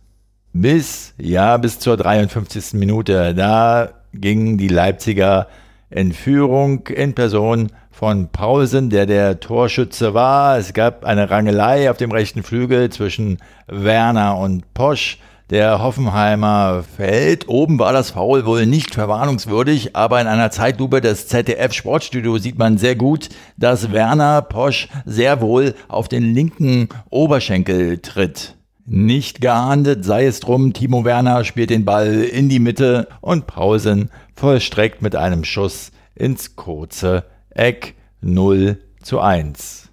Bis, 0.53 1.15
ja, 1.17 1.57
bis 1.57 1.79
zur 1.79 1.97
53. 1.97 2.75
Minute. 2.75 3.35
Da 3.35 3.93
gingen 4.13 4.59
die 4.59 4.69
Leipziger 4.69 5.49
in 5.89 6.13
Führung 6.13 6.87
in 6.89 7.15
Person 7.15 7.71
von 8.01 8.29
Paulsen, 8.29 8.89
der 8.89 9.05
der 9.05 9.41
Torschütze 9.41 10.15
war. 10.15 10.57
Es 10.57 10.73
gab 10.73 11.05
eine 11.05 11.29
Rangelei 11.29 11.91
auf 11.91 11.99
dem 11.99 12.13
rechten 12.13 12.43
Flügel 12.43 12.89
zwischen 12.89 13.37
Werner 13.67 14.39
und 14.39 14.73
Posch. 14.73 15.19
Der 15.51 15.83
Hoffenheimer 15.83 16.83
fällt. 16.97 17.47
Oben 17.47 17.79
war 17.79 17.93
das 17.93 18.13
Foul 18.13 18.47
wohl 18.47 18.65
nicht 18.65 18.95
verwarnungswürdig, 18.95 19.97
aber 19.97 20.19
in 20.19 20.29
einer 20.29 20.51
Zeitlupe 20.51 21.03
des 21.03 21.29
ZDF 21.29 21.75
Sportstudio 21.75 22.39
sieht 22.39 22.57
man 22.57 22.79
sehr 22.79 22.97
gut, 22.97 23.29
dass 23.59 23.93
Werner 23.93 24.41
Posch 24.41 24.89
sehr 25.05 25.43
wohl 25.43 25.75
auf 25.89 26.09
den 26.09 26.23
linken 26.23 26.89
Oberschenkel 27.11 27.99
tritt. 27.99 28.57
Nicht 28.87 29.43
geahndet 29.43 30.07
sei 30.07 30.25
es 30.25 30.41
drum, 30.41 30.73
Timo 30.73 31.05
Werner 31.05 31.45
spielt 31.45 31.69
den 31.69 31.85
Ball 31.85 32.23
in 32.23 32.49
die 32.49 32.61
Mitte 32.61 33.09
und 33.21 33.47
Pausen 33.47 34.09
vollstreckt 34.35 35.03
mit 35.03 35.17
einem 35.17 35.45
Schuss 35.45 35.93
ins 36.15 36.57
kurze 36.57 37.25
Eck 37.61 37.95
0 38.23 38.79
zu 39.03 39.21
1. 39.21 39.91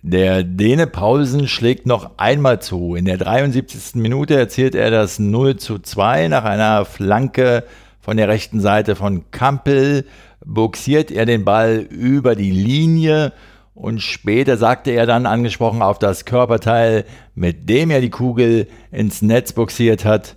Der 0.00 0.42
Däne 0.42 0.86
Paulsen 0.86 1.46
schlägt 1.46 1.84
noch 1.84 2.12
einmal 2.16 2.62
zu. 2.62 2.94
In 2.94 3.04
der 3.04 3.18
73. 3.18 3.96
Minute 3.96 4.34
erzielt 4.34 4.74
er 4.74 4.90
das 4.90 5.18
0 5.18 5.56
zu 5.56 5.78
2 5.78 6.28
nach 6.28 6.44
einer 6.44 6.86
Flanke 6.86 7.64
von 8.00 8.16
der 8.16 8.28
rechten 8.28 8.60
Seite 8.60 8.96
von 8.96 9.30
Kampel. 9.30 10.06
Buxiert 10.42 11.10
er 11.10 11.26
den 11.26 11.44
Ball 11.44 11.80
über 11.80 12.34
die 12.34 12.50
Linie 12.50 13.34
und 13.74 14.00
später 14.00 14.56
sagte 14.56 14.90
er 14.92 15.04
dann, 15.04 15.26
angesprochen 15.26 15.82
auf 15.82 15.98
das 15.98 16.24
Körperteil, 16.24 17.04
mit 17.34 17.68
dem 17.68 17.90
er 17.90 18.00
die 18.00 18.08
Kugel 18.08 18.68
ins 18.90 19.20
Netz 19.20 19.52
boxiert 19.52 20.06
hat, 20.06 20.34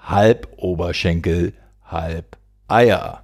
halb 0.00 0.48
Oberschenkel, 0.56 1.52
halb 1.84 2.38
Eier. 2.68 3.23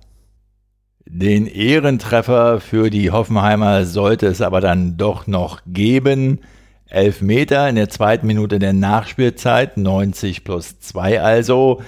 Den 1.13 1.49
Ehrentreffer 1.49 2.61
für 2.61 2.89
die 2.89 3.11
Hoffenheimer 3.11 3.85
sollte 3.85 4.29
es 4.29 4.41
aber 4.41 4.61
dann 4.61 4.97
doch 4.97 5.27
noch 5.27 5.61
geben. 5.67 6.39
Elf 6.87 7.21
Meter 7.21 7.69
in 7.69 7.75
der 7.75 7.89
zweiten 7.89 8.29
Minute 8.29 8.61
der 8.61 8.73
Nachspielzeit, 8.73 9.77
90 9.77 10.45
plus 10.45 10.79
2 10.79 11.21
also. 11.21 11.83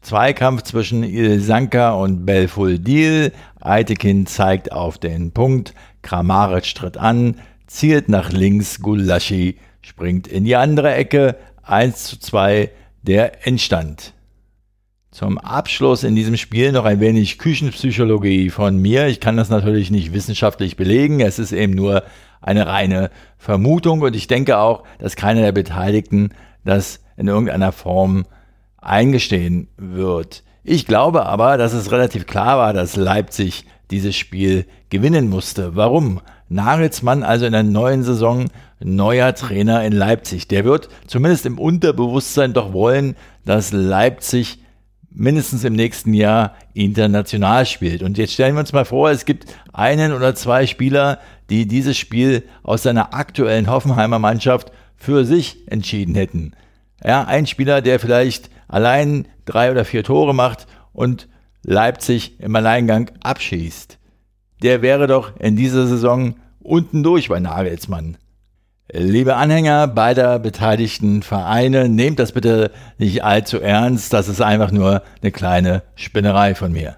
Zweikampf 0.00 0.64
zwischen 0.64 1.04
Ilsanka 1.04 1.92
und 1.92 2.26
Belfodil. 2.26 3.30
Eitekin 3.60 4.26
zeigt 4.26 4.72
auf 4.72 4.98
den 4.98 5.30
Punkt. 5.30 5.72
Kramaric 6.02 6.74
tritt 6.74 6.96
an, 6.96 7.36
zielt 7.68 8.08
nach 8.08 8.32
links, 8.32 8.80
Gulaschi 8.80 9.58
springt 9.82 10.26
in 10.26 10.42
die 10.42 10.56
andere 10.56 10.94
Ecke, 10.94 11.36
1 11.62 12.04
zu 12.04 12.18
2 12.18 12.70
der 13.02 13.46
Endstand. 13.46 14.14
Zum 15.18 15.36
Abschluss 15.36 16.04
in 16.04 16.14
diesem 16.14 16.36
Spiel 16.36 16.70
noch 16.70 16.84
ein 16.84 17.00
wenig 17.00 17.38
Küchenpsychologie 17.38 18.50
von 18.50 18.76
mir. 18.76 19.08
Ich 19.08 19.18
kann 19.18 19.36
das 19.36 19.50
natürlich 19.50 19.90
nicht 19.90 20.12
wissenschaftlich 20.12 20.76
belegen, 20.76 21.18
es 21.18 21.40
ist 21.40 21.50
eben 21.50 21.74
nur 21.74 22.04
eine 22.40 22.68
reine 22.68 23.10
Vermutung 23.36 24.02
und 24.02 24.14
ich 24.14 24.28
denke 24.28 24.58
auch, 24.58 24.84
dass 25.00 25.16
keiner 25.16 25.40
der 25.40 25.50
Beteiligten 25.50 26.30
das 26.64 27.00
in 27.16 27.26
irgendeiner 27.26 27.72
Form 27.72 28.26
eingestehen 28.80 29.66
wird. 29.76 30.44
Ich 30.62 30.86
glaube 30.86 31.26
aber, 31.26 31.56
dass 31.56 31.72
es 31.72 31.90
relativ 31.90 32.28
klar 32.28 32.56
war, 32.56 32.72
dass 32.72 32.94
Leipzig 32.94 33.64
dieses 33.90 34.14
Spiel 34.14 34.66
gewinnen 34.88 35.28
musste. 35.28 35.74
Warum? 35.74 36.20
Nagelsmann 36.48 37.24
also 37.24 37.44
in 37.44 37.52
der 37.54 37.64
neuen 37.64 38.04
Saison 38.04 38.44
neuer 38.78 39.34
Trainer 39.34 39.84
in 39.84 39.94
Leipzig. 39.94 40.46
Der 40.46 40.64
wird 40.64 40.88
zumindest 41.08 41.44
im 41.44 41.58
Unterbewusstsein 41.58 42.52
doch 42.52 42.72
wollen, 42.72 43.16
dass 43.44 43.72
Leipzig 43.72 44.60
mindestens 45.10 45.64
im 45.64 45.72
nächsten 45.72 46.14
Jahr 46.14 46.54
international 46.74 47.66
spielt. 47.66 48.02
Und 48.02 48.18
jetzt 48.18 48.34
stellen 48.34 48.54
wir 48.54 48.60
uns 48.60 48.72
mal 48.72 48.84
vor, 48.84 49.10
es 49.10 49.24
gibt 49.24 49.46
einen 49.72 50.12
oder 50.12 50.34
zwei 50.34 50.66
Spieler, 50.66 51.18
die 51.50 51.66
dieses 51.66 51.96
Spiel 51.96 52.44
aus 52.62 52.82
seiner 52.82 53.14
aktuellen 53.14 53.70
Hoffenheimer 53.70 54.18
Mannschaft 54.18 54.70
für 54.96 55.24
sich 55.24 55.68
entschieden 55.68 56.14
hätten. 56.14 56.52
Ja, 57.04 57.24
ein 57.24 57.46
Spieler, 57.46 57.80
der 57.80 58.00
vielleicht 58.00 58.50
allein 58.66 59.26
drei 59.44 59.70
oder 59.70 59.84
vier 59.84 60.04
Tore 60.04 60.34
macht 60.34 60.66
und 60.92 61.28
Leipzig 61.62 62.40
im 62.40 62.54
Alleingang 62.54 63.10
abschießt. 63.22 63.98
Der 64.62 64.82
wäre 64.82 65.06
doch 65.06 65.38
in 65.38 65.56
dieser 65.56 65.86
Saison 65.86 66.34
unten 66.60 67.02
durch 67.02 67.28
bei 67.28 67.40
Nagelsmann. 67.40 68.16
Liebe 68.90 69.36
Anhänger 69.36 69.86
beider 69.86 70.38
beteiligten 70.38 71.22
Vereine, 71.22 71.90
nehmt 71.90 72.18
das 72.18 72.32
bitte 72.32 72.70
nicht 72.96 73.22
allzu 73.22 73.60
ernst, 73.60 74.14
das 74.14 74.28
ist 74.28 74.40
einfach 74.40 74.70
nur 74.70 75.02
eine 75.20 75.30
kleine 75.30 75.82
Spinnerei 75.94 76.54
von 76.54 76.72
mir. 76.72 76.96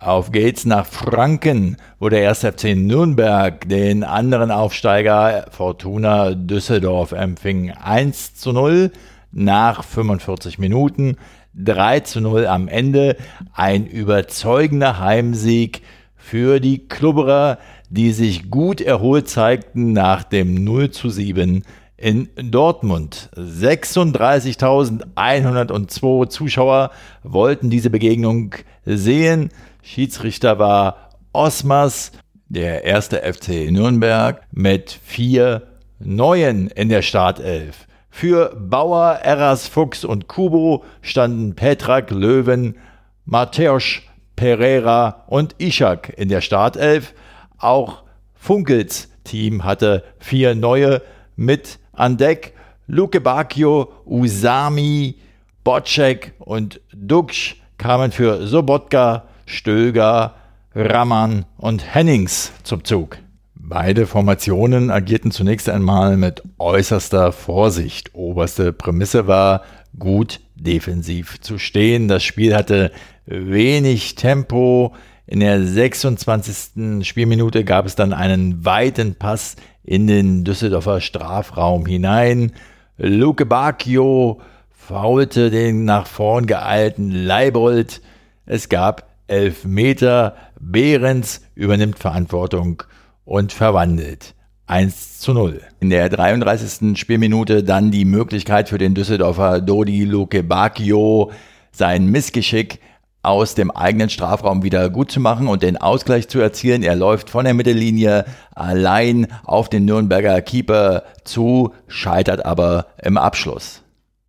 Auf 0.00 0.32
geht's 0.32 0.64
nach 0.64 0.84
Franken, 0.84 1.76
wo 2.00 2.08
der 2.08 2.28
1. 2.28 2.40
FC 2.40 2.74
Nürnberg 2.74 3.68
den 3.68 4.02
anderen 4.02 4.50
Aufsteiger 4.50 5.46
Fortuna 5.52 6.34
Düsseldorf 6.34 7.12
empfing. 7.12 7.70
1 7.70 8.34
zu 8.34 8.52
0 8.52 8.90
nach 9.30 9.84
45 9.84 10.58
Minuten. 10.58 11.18
3 11.54 12.00
zu 12.00 12.20
0 12.20 12.46
am 12.48 12.66
Ende. 12.66 13.16
Ein 13.52 13.86
überzeugender 13.86 14.98
Heimsieg 14.98 15.82
für 16.16 16.60
die 16.60 16.86
Klubberer, 16.86 17.58
die 17.90 18.12
sich 18.12 18.50
gut 18.50 18.80
erholt 18.80 19.28
zeigten 19.28 19.92
nach 19.92 20.24
dem 20.24 20.64
0 20.64 20.90
zu 20.90 21.10
7 21.10 21.62
in 21.96 22.28
Dortmund. 22.36 23.30
36.102 23.36 26.28
Zuschauer 26.28 26.90
wollten 27.22 27.70
diese 27.70 27.90
Begegnung 27.90 28.56
sehen. 28.84 29.50
Schiedsrichter 29.82 30.58
war 30.58 31.10
Osmas, 31.32 32.10
der 32.48 32.84
erste 32.84 33.18
FC 33.18 33.70
Nürnberg, 33.70 34.42
mit 34.52 34.98
vier 35.04 35.68
Neuen 35.98 36.68
in 36.68 36.88
der 36.88 37.02
Startelf. 37.02 37.86
Für 38.10 38.54
Bauer, 38.56 39.20
Eras, 39.22 39.68
Fuchs 39.68 40.04
und 40.04 40.28
Kubo 40.28 40.84
standen 41.02 41.54
Petrak, 41.54 42.10
Löwen, 42.10 42.76
Mateusz, 43.24 44.02
Pereira 44.36 45.24
und 45.26 45.54
Ishak 45.58 46.12
in 46.16 46.28
der 46.28 46.40
Startelf. 46.40 47.14
Auch 47.58 48.04
Funkels 48.34 49.08
Team 49.24 49.64
hatte 49.64 50.04
vier 50.18 50.54
neue 50.54 51.02
mit 51.36 51.78
an 51.92 52.16
Deck. 52.16 52.54
Luke 52.86 53.20
Bacchio, 53.20 53.92
Usami, 54.06 55.16
Bocek 55.64 56.32
und 56.38 56.80
Duksch 56.94 57.56
kamen 57.76 58.12
für 58.12 58.46
Sobotka, 58.46 59.24
Stöger, 59.44 60.34
Raman 60.74 61.44
und 61.58 61.94
Hennings 61.94 62.52
zum 62.62 62.84
Zug. 62.84 63.18
Beide 63.54 64.06
Formationen 64.06 64.90
agierten 64.90 65.30
zunächst 65.30 65.68
einmal 65.68 66.16
mit 66.16 66.42
äußerster 66.58 67.32
Vorsicht. 67.32 68.14
Oberste 68.14 68.72
Prämisse 68.72 69.26
war, 69.26 69.62
gut 69.98 70.40
defensiv 70.54 71.40
zu 71.40 71.58
stehen. 71.58 72.08
Das 72.08 72.24
Spiel 72.24 72.56
hatte 72.56 72.92
wenig 73.26 74.14
Tempo. 74.14 74.94
In 75.30 75.40
der 75.40 75.62
26. 75.62 77.06
Spielminute 77.06 77.62
gab 77.62 77.84
es 77.84 77.94
dann 77.94 78.14
einen 78.14 78.64
weiten 78.64 79.14
Pass 79.14 79.56
in 79.84 80.06
den 80.06 80.42
Düsseldorfer 80.42 81.02
Strafraum 81.02 81.84
hinein. 81.84 82.52
Luke 82.96 83.44
Bacchio 83.44 84.40
faulte 84.70 85.50
den 85.50 85.84
nach 85.84 86.06
vorn 86.06 86.46
geeilten 86.46 87.10
Leibold. 87.10 88.00
Es 88.46 88.70
gab 88.70 89.10
elf 89.26 89.66
Meter. 89.66 90.34
Behrens 90.58 91.42
übernimmt 91.54 91.98
Verantwortung 91.98 92.82
und 93.26 93.52
verwandelt. 93.52 94.34
1 94.66 95.18
zu 95.18 95.34
0. 95.34 95.60
In 95.78 95.90
der 95.90 96.08
33. 96.08 96.98
Spielminute 96.98 97.62
dann 97.62 97.90
die 97.90 98.06
Möglichkeit 98.06 98.70
für 98.70 98.78
den 98.78 98.94
Düsseldorfer 98.94 99.60
Dodi 99.60 100.04
Luke 100.04 100.42
Bacchio, 100.42 101.32
sein 101.70 102.06
Missgeschick 102.06 102.80
aus 103.28 103.54
dem 103.54 103.70
eigenen 103.70 104.08
Strafraum 104.08 104.62
wieder 104.62 104.88
gut 104.88 105.10
zu 105.10 105.20
machen 105.20 105.48
und 105.48 105.62
den 105.62 105.76
Ausgleich 105.76 106.28
zu 106.28 106.40
erzielen. 106.40 106.82
Er 106.82 106.96
läuft 106.96 107.28
von 107.28 107.44
der 107.44 107.52
Mittellinie 107.52 108.24
allein 108.54 109.26
auf 109.44 109.68
den 109.68 109.84
Nürnberger 109.84 110.40
Keeper 110.40 111.02
zu, 111.24 111.74
scheitert 111.88 112.46
aber 112.46 112.86
im 113.02 113.18
Abschluss. 113.18 113.82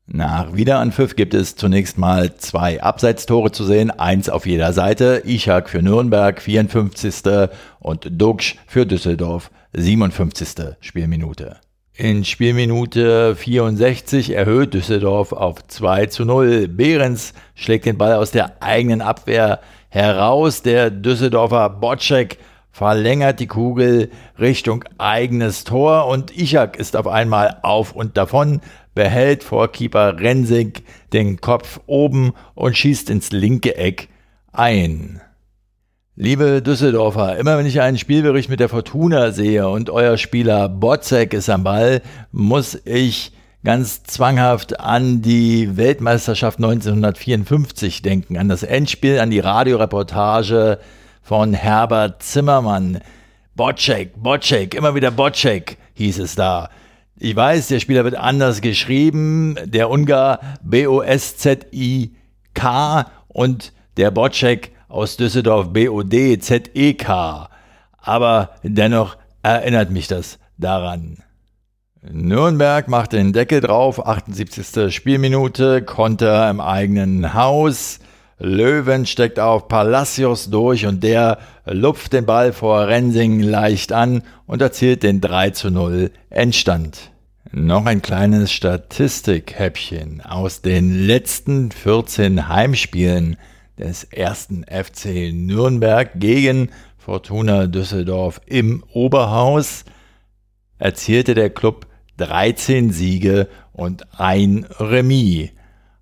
Nach 0.06 0.54
Wiederanpfiff 0.54 1.16
gibt 1.16 1.34
es 1.34 1.56
zunächst 1.56 1.98
mal 1.98 2.36
zwei 2.36 2.84
Abseitstore 2.84 3.52
zu 3.52 3.64
sehen, 3.64 3.90
eins 3.90 4.28
auf 4.28 4.46
jeder 4.46 4.74
Seite. 4.74 5.22
Ischak 5.24 5.70
für 5.70 5.82
Nürnberg 5.82 6.42
54. 6.42 7.50
und 7.80 8.08
Duksch 8.12 8.58
für 8.68 8.86
Düsseldorf 8.86 9.50
57. 9.74 10.76
Spielminute. 10.82 11.58
In 12.00 12.24
Spielminute 12.24 13.36
64 13.36 14.30
erhöht 14.30 14.74
Düsseldorf 14.74 15.34
auf 15.34 15.68
2 15.68 16.06
zu 16.06 16.24
0. 16.24 16.70
Behrens 16.70 17.34
schlägt 17.56 17.86
den 17.86 17.98
Ball 17.98 18.14
aus 18.14 18.32
der 18.32 18.64
eigenen 18.64 19.02
Abwehr 19.02 19.60
heraus. 19.90 20.62
Der 20.62 20.92
Düsseldorfer 20.92 21.70
Bocek 21.70 22.38
verlängert 22.72 23.42
die 23.42 23.48
Kugel 23.48 24.12
Richtung 24.40 24.86
eigenes 24.98 25.66
Tor 25.66 26.08
und 26.08 26.32
Ischak 26.32 26.78
ist 26.78 26.96
auf 26.96 27.06
einmal 27.06 27.58
auf 27.64 27.92
und 27.92 28.16
davon, 28.16 28.62
behält 28.96 29.44
vor 29.44 29.70
Keeper 29.70 30.22
Rensig 30.22 30.84
den 31.12 31.42
Kopf 31.42 31.82
oben 31.86 32.32
und 32.56 32.78
schießt 32.78 33.10
ins 33.10 33.34
linke 33.34 33.76
Eck 33.76 34.08
ein. 34.54 35.20
Liebe 36.21 36.62
Düsseldorfer, 36.62 37.38
immer 37.38 37.58
wenn 37.58 37.65
ich 37.65 37.79
einen 37.79 37.97
Spielbericht 37.97 38.49
mit 38.49 38.60
der 38.60 38.67
Fortuna 38.67 39.32
sehe 39.32 39.69
und 39.69 39.89
euer 39.89 40.17
Spieler 40.17 40.67
Botzek 40.67 41.34
ist 41.34 41.49
am 41.49 41.63
Ball, 41.63 42.01
muss 42.34 42.77
ich 42.84 43.32
ganz 43.63 44.03
zwanghaft 44.03 44.82
an 44.82 45.21
die 45.21 45.77
Weltmeisterschaft 45.77 46.58
1954 46.58 48.01
denken, 48.01 48.36
an 48.36 48.49
das 48.49 48.63
Endspiel, 48.63 49.17
an 49.19 49.32
die 49.32 49.39
Radioreportage 49.39 50.79
von 51.21 51.53
Herbert 51.53 52.21
Zimmermann. 52.21 52.99
Bocek, 53.55 54.21
Bocek, 54.21 54.75
immer 54.75 54.95
wieder 54.95 55.12
Bocek 55.12 55.77
hieß 55.93 56.19
es 56.19 56.36
da. 56.36 56.69
Ich 57.17 57.34
weiß, 57.34 57.69
der 57.69 57.79
Spieler 57.79 58.03
wird 58.03 58.15
anders 58.15 58.60
geschrieben, 58.60 59.55
der 59.63 59.89
Ungar 59.89 60.41
B-O-S-Z-I-K 60.63 61.75
und 63.29 63.71
der 63.95 64.12
Bocek 64.12 64.73
aus 64.89 65.15
Düsseldorf 65.15 65.71
B-O-D-Z-E-K. 65.71 67.49
Aber 68.02 68.49
dennoch 68.63 69.15
erinnert 69.41 69.91
mich 69.91 70.08
das 70.08 70.39
daran. 70.58 71.17
Nürnberg 72.02 72.88
macht 72.88 73.13
den 73.13 73.34
Deckel 73.34 73.62
drauf, 73.62 74.06
78. 74.06 74.93
Spielminute, 74.93 75.82
Konter 75.82 76.49
im 76.49 76.60
eigenen 76.60 77.34
Haus. 77.34 77.99
Löwen 78.38 79.06
steckt 79.06 79.38
auf 79.38 79.67
Palacios 79.67 80.49
durch 80.49 80.86
und 80.86 81.04
der 81.04 81.39
lupft 81.65 82.13
den 82.13 82.25
Ball 82.25 82.54
vor 82.54 82.88
Rensing 82.88 83.41
leicht 83.41 83.91
an 83.91 84.23
und 84.47 84.62
erzielt 84.62 85.04
den 85.04 85.19
3 85.19 85.49
zu 85.49 85.71
0 85.71 86.12
Endstand. 86.30 87.12
Noch 87.52 87.86
ein 87.86 88.02
kleines 88.02 88.54
Statistikhäppchen 88.54 90.21
aus 90.21 90.62
den 90.62 91.06
letzten 91.06 91.71
14 91.71 92.47
Heimspielen 92.47 93.38
des 93.80 94.04
ersten 94.04 94.63
FC 94.63 95.34
Nürnberg 95.34 96.12
gegen 96.15 96.70
Fortuna 96.98 97.68
Düsseldorf 97.68 98.42
im 98.46 98.84
Oberhaus 98.94 99.86
erzielte 100.78 101.34
der 101.34 101.50
Club 101.50 101.88
13 102.18 102.92
Siege 102.92 103.48
und 103.72 104.20
ein 104.20 104.65
Remis 104.80 105.50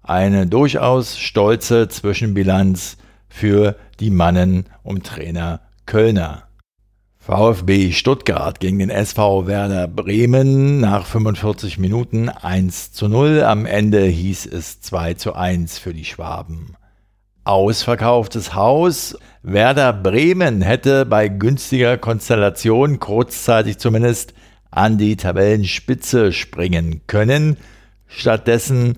eine 0.02 0.48
durchaus 0.48 1.18
stolze 1.18 1.90
Zwischenbilanz 1.90 2.98
für 3.28 3.76
die 4.00 4.10
Mannen 4.10 4.66
um 4.84 5.04
Trainer 5.04 5.62
Kölner. 5.86 6.44
VfB 7.20 7.92
Stuttgart 7.92 8.62
gegen 8.62 8.80
den 8.80 8.90
SV 8.90 9.48
Werder 9.48 9.90
Bremen 9.90 10.80
nach 10.80 11.06
45 11.06 11.78
Minuten 11.78 12.30
1 12.30 12.94
zu 12.94 13.10
0. 13.10 13.44
Am 13.44 13.66
Ende 13.66 14.06
hieß 14.06 14.46
es 14.46 14.80
2 14.80 15.16
zu 15.16 15.34
1 15.34 15.78
für 15.78 15.94
die 15.94 16.06
Schwaben. 16.06 16.77
Ausverkauftes 17.48 18.54
Haus. 18.54 19.18
Werder 19.42 19.94
Bremen 19.94 20.62
hätte 20.62 21.06
bei 21.06 21.30
günstiger 21.30 21.98
Konstellation 21.98 23.00
kurzzeitig 23.00 23.78
zumindest 23.78 24.34
an 24.70 24.98
die 24.98 25.16
Tabellenspitze 25.16 26.34
springen 26.34 27.02
können. 27.08 27.56
Stattdessen 28.06 28.98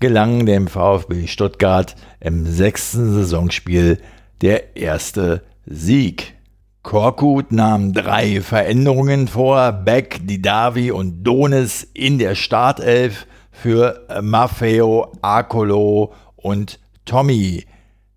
gelang 0.00 0.46
dem 0.46 0.66
VfB 0.66 1.26
Stuttgart 1.26 1.94
im 2.20 2.46
sechsten 2.46 3.12
Saisonspiel 3.12 3.98
der 4.40 4.76
erste 4.78 5.42
Sieg. 5.66 6.34
Korkut 6.82 7.52
nahm 7.52 7.92
drei 7.92 8.40
Veränderungen 8.40 9.28
vor, 9.28 9.72
Beck, 9.72 10.26
Didavi 10.26 10.90
und 10.90 11.22
Donis 11.22 11.86
in 11.92 12.18
der 12.18 12.34
Startelf 12.34 13.26
für 13.52 14.06
Maffeo, 14.22 15.12
Akolo 15.20 16.14
und 16.36 16.80
Tommy. 17.04 17.66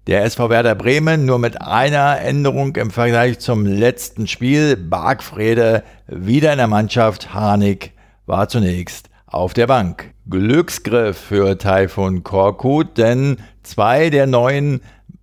Der 0.05 0.25
SV 0.25 0.49
Werder 0.49 0.75
Bremen 0.75 1.25
nur 1.25 1.39
mit 1.39 1.61
einer 1.61 2.19
Änderung 2.19 2.75
im 2.75 2.91
Vergleich 2.91 3.39
zum 3.39 3.65
letzten 3.65 4.27
Spiel. 4.27 4.75
Bargfrede 4.75 5.81
wieder 6.07 6.51
in 6.51 6.57
der 6.57 6.67
Mannschaft, 6.67 7.33
Harnik 7.33 7.93
war 8.25 8.49
zunächst 8.49 9.09
auf 9.27 9.53
der 9.53 9.67
Bank. 9.67 10.13
Glücksgriff 10.29 11.17
für 11.17 11.57
Taifun 11.57 12.21
Korkut, 12.21 12.97
denn 12.97 13.37
zwei 13.63 14.09
der 14.09 14.27
neuen 14.27 14.81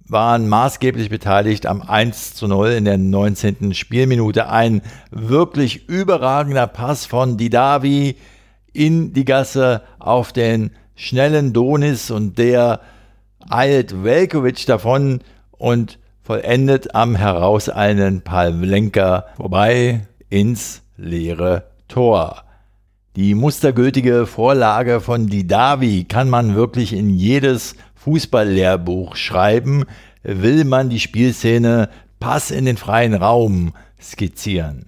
waren 0.09 0.49
maßgeblich 0.49 1.11
beteiligt 1.11 1.67
am 1.67 1.83
1 1.83 2.33
zu 2.33 2.49
0 2.49 2.71
in 2.71 2.87
der 2.87 2.97
19. 2.97 3.75
Spielminute. 3.75 4.49
Ein 4.49 4.81
wirklich 5.11 5.91
überragender 5.91 6.67
Pass 6.67 7.05
von 7.05 7.37
Didavi 7.37 8.17
in 8.73 9.13
die 9.13 9.27
Gasse 9.27 9.83
auf 9.99 10.33
den 10.33 10.71
schnellen 10.95 11.53
Donis 11.53 12.11
und 12.11 12.39
der 12.39 12.81
eilt 13.49 14.05
Velkovic 14.05 14.67
davon 14.67 15.21
und 15.53 15.99
vollendet 16.23 16.95
am 16.95 17.17
herauseilenden 17.17 18.23
Pavlenka 18.23 19.27
vorbei 19.37 20.07
ins 20.29 20.83
leere 20.97 21.65
Tor. 21.89 22.45
Die 23.17 23.35
mustergültige 23.35 24.27
Vorlage 24.27 25.01
von 25.01 25.27
Didavi 25.27 26.05
kann 26.05 26.31
man 26.31 26.55
wirklich 26.55 26.93
in 26.93 27.11
jedes 27.11 27.75
Fußballlehrbuch 27.97 29.17
schreiben, 29.17 29.85
will 30.23 30.65
man 30.65 30.91
die 30.91 31.01
Spielszene 31.01 31.89
Pass 32.21 32.51
in 32.51 32.67
den 32.67 32.77
freien 32.77 33.15
Raum 33.15 33.73
skizzieren. 34.01 34.87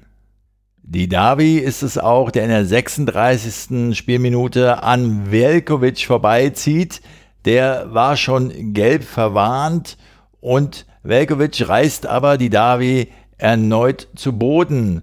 Didavi 0.83 1.57
ist 1.57 1.83
es 1.83 1.97
auch, 1.97 2.31
der 2.31 2.45
in 2.45 2.51
der 2.51 2.67
36. 2.67 3.97
Spielminute 3.97 4.83
an 4.83 5.31
Velkovic 5.31 6.05
vorbeizieht. 6.07 7.01
Der 7.44 7.92
war 7.92 8.16
schon 8.16 8.72
gelb 8.72 9.05
verwarnt 9.05 9.96
und 10.40 10.87
Velkovic 11.02 11.68
reißt 11.68 12.07
aber 12.07 12.38
Didavi 12.38 13.09
erneut 13.38 14.09
zu 14.14 14.33
Boden. 14.33 15.02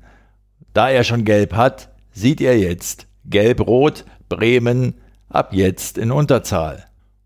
Da 0.74 0.90
er 0.90 1.04
schon 1.04 1.26
gelb 1.26 1.54
hat, 1.54 1.90
sieht 2.12 2.40
er 2.40 2.58
jetzt 2.58 3.08
Gelb-Rot, 3.26 4.06
Bremen 4.30 4.96
ab 5.28 5.54
jetzt 5.54 5.98
in 5.98 6.12
Unterzahl. 6.12 6.86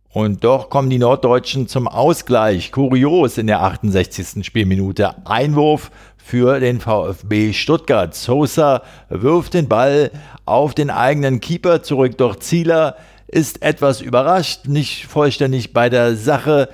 Und 0.09 0.43
doch 0.43 0.69
kommen 0.69 0.89
die 0.89 0.99
Norddeutschen 0.99 1.67
zum 1.67 1.87
Ausgleich. 1.87 2.71
Kurios 2.71 3.39
in 3.39 3.47
der 3.47 3.63
68. 3.63 4.45
Spielminute. 4.45 5.15
Einwurf 5.25 5.89
für 6.17 6.59
den 6.59 6.79
VfB 6.79 7.51
Stuttgart. 7.51 8.13
Sosa 8.13 8.83
wirft 9.09 9.55
den 9.55 9.67
Ball 9.67 10.11
auf 10.45 10.75
den 10.75 10.89
eigenen 10.89 11.41
Keeper 11.41 11.81
zurück, 11.81 12.17
doch 12.17 12.35
Zieler 12.35 12.95
ist 13.33 13.63
etwas 13.63 13.99
überrascht, 13.99 14.67
nicht 14.67 15.07
vollständig 15.07 15.73
bei 15.73 15.89
der 15.89 16.15
Sache, 16.15 16.69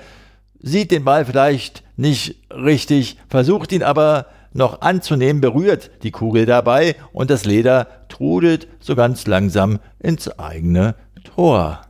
sieht 0.60 0.90
den 0.90 1.04
Ball 1.04 1.24
vielleicht 1.24 1.82
nicht 1.96 2.36
richtig, 2.50 3.16
versucht 3.28 3.72
ihn 3.72 3.82
aber 3.82 4.26
noch 4.52 4.82
anzunehmen, 4.82 5.40
berührt 5.40 5.90
die 6.02 6.10
Kugel 6.10 6.44
dabei 6.44 6.96
und 7.12 7.30
das 7.30 7.46
Leder 7.46 7.86
trudelt 8.08 8.68
so 8.78 8.94
ganz 8.94 9.26
langsam 9.26 9.78
ins 9.98 10.28
eigene 10.38 10.96
Tor. 11.34 11.80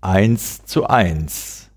Eins 0.00 0.64
zu 0.64 0.86
eins. 0.86 1.68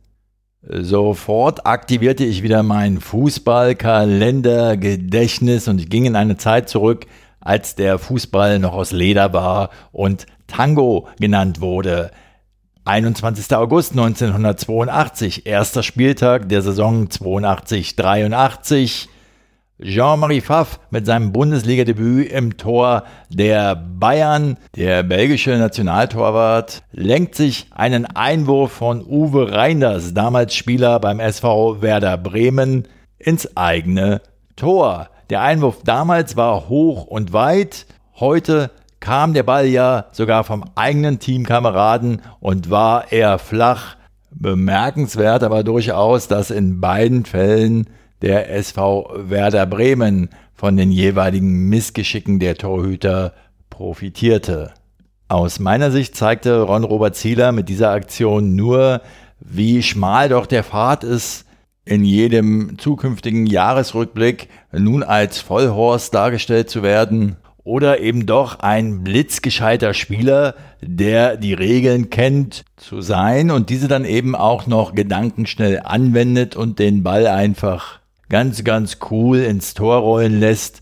Sofort 0.65 1.65
aktivierte 1.65 2.23
ich 2.23 2.41
wieder 2.41 2.63
mein 2.63 3.01
Fußballkalender-Gedächtnis 3.01 5.67
und 5.67 5.81
ich 5.81 5.89
ging 5.89 6.05
in 6.05 6.15
eine 6.15 6.38
Zeit 6.38 6.69
zurück, 6.69 7.05
als 7.41 7.75
der 7.75 7.99
Fußball 7.99 8.59
noch 8.59 8.71
aus 8.71 8.91
Leder 8.91 9.33
war 9.33 9.71
und 9.91 10.25
Tango 10.47 11.08
genannt 11.19 11.62
wurde. 11.62 12.12
21. 12.86 13.56
August 13.56 13.93
1982, 13.93 15.45
erster 15.45 15.84
Spieltag 15.84 16.49
der 16.49 16.62
Saison 16.62 17.08
82-83. 17.08 19.08
Jean-Marie 19.82 20.41
Pfaff 20.41 20.79
mit 20.91 21.06
seinem 21.06 21.32
Bundesligadebüt 21.32 22.32
im 22.32 22.58
Tor 22.58 23.03
der 23.29 23.75
Bayern. 23.75 24.58
Der 24.75 25.03
belgische 25.03 25.58
Nationaltorwart 25.58 26.84
lenkt 26.91 27.36
sich 27.36 27.67
einen 27.71 28.06
Einwurf 28.06 28.71
von 28.71 29.03
Uwe 29.06 29.51
Reinders, 29.51 30.13
damals 30.13 30.56
Spieler 30.56 30.99
beim 30.99 31.19
SV 31.19 31.82
Werder 31.82 32.17
Bremen, 32.17 32.88
ins 33.17 33.58
eigene 33.58 34.21
Tor. 34.56 35.10
Der 35.29 35.41
Einwurf 35.41 35.79
damals 35.84 36.38
war 36.38 36.69
hoch 36.69 37.06
und 37.06 37.34
weit, 37.34 37.88
heute 38.19 38.69
kam 39.03 39.33
der 39.33 39.43
Ball 39.43 39.67
ja 39.67 40.05
sogar 40.13 40.45
vom 40.45 40.63
eigenen 40.75 41.19
Teamkameraden 41.19 42.21
und 42.39 42.69
war 42.69 43.11
eher 43.11 43.37
flach. 43.37 43.97
Bemerkenswert 44.31 45.43
aber 45.43 45.65
durchaus, 45.65 46.29
dass 46.29 46.51
in 46.51 46.79
beiden 46.79 47.25
Fällen 47.25 47.89
der 48.21 48.49
SV 48.49 49.11
Werder 49.13 49.65
Bremen 49.65 50.29
von 50.53 50.77
den 50.77 50.89
jeweiligen 50.89 51.67
Missgeschicken 51.67 52.39
der 52.39 52.55
Torhüter 52.55 53.33
profitierte. 53.69 54.71
Aus 55.27 55.59
meiner 55.59 55.91
Sicht 55.91 56.15
zeigte 56.15 56.61
Ron-Robert 56.61 57.17
Zieler 57.17 57.51
mit 57.51 57.67
dieser 57.67 57.91
Aktion 57.91 58.55
nur, 58.55 59.01
wie 59.41 59.83
schmal 59.83 60.29
doch 60.29 60.45
der 60.45 60.63
Pfad 60.63 61.03
ist, 61.03 61.45
in 61.83 62.05
jedem 62.05 62.79
zukünftigen 62.79 63.47
Jahresrückblick 63.47 64.47
nun 64.71 65.03
als 65.03 65.41
Vollhorst 65.41 66.13
dargestellt 66.13 66.69
zu 66.69 66.83
werden 66.83 67.35
oder 67.63 67.99
eben 67.99 68.26
doch 68.26 68.60
ein 68.60 69.04
blitzgescheiter 69.04 69.93
Spieler, 69.93 70.56
der 70.82 71.38
die 71.38 71.54
Regeln 71.54 72.10
kennt, 72.10 72.65
zu 72.76 73.02
sein 73.02 73.52
und 73.52 73.69
diese 73.69 73.88
dann 73.88 74.06
eben 74.06 74.36
auch 74.36 74.67
noch 74.67 74.93
gedankenschnell 74.93 75.82
anwendet 75.84 76.56
und 76.56 76.80
den 76.80 77.04
Ball 77.04 77.28
einfach 77.28 77.99
ganz, 78.30 78.63
ganz 78.63 78.97
cool 79.12 79.39
ins 79.39 79.73
Tor 79.73 79.97
rollen 79.97 80.39
lässt, 80.39 80.82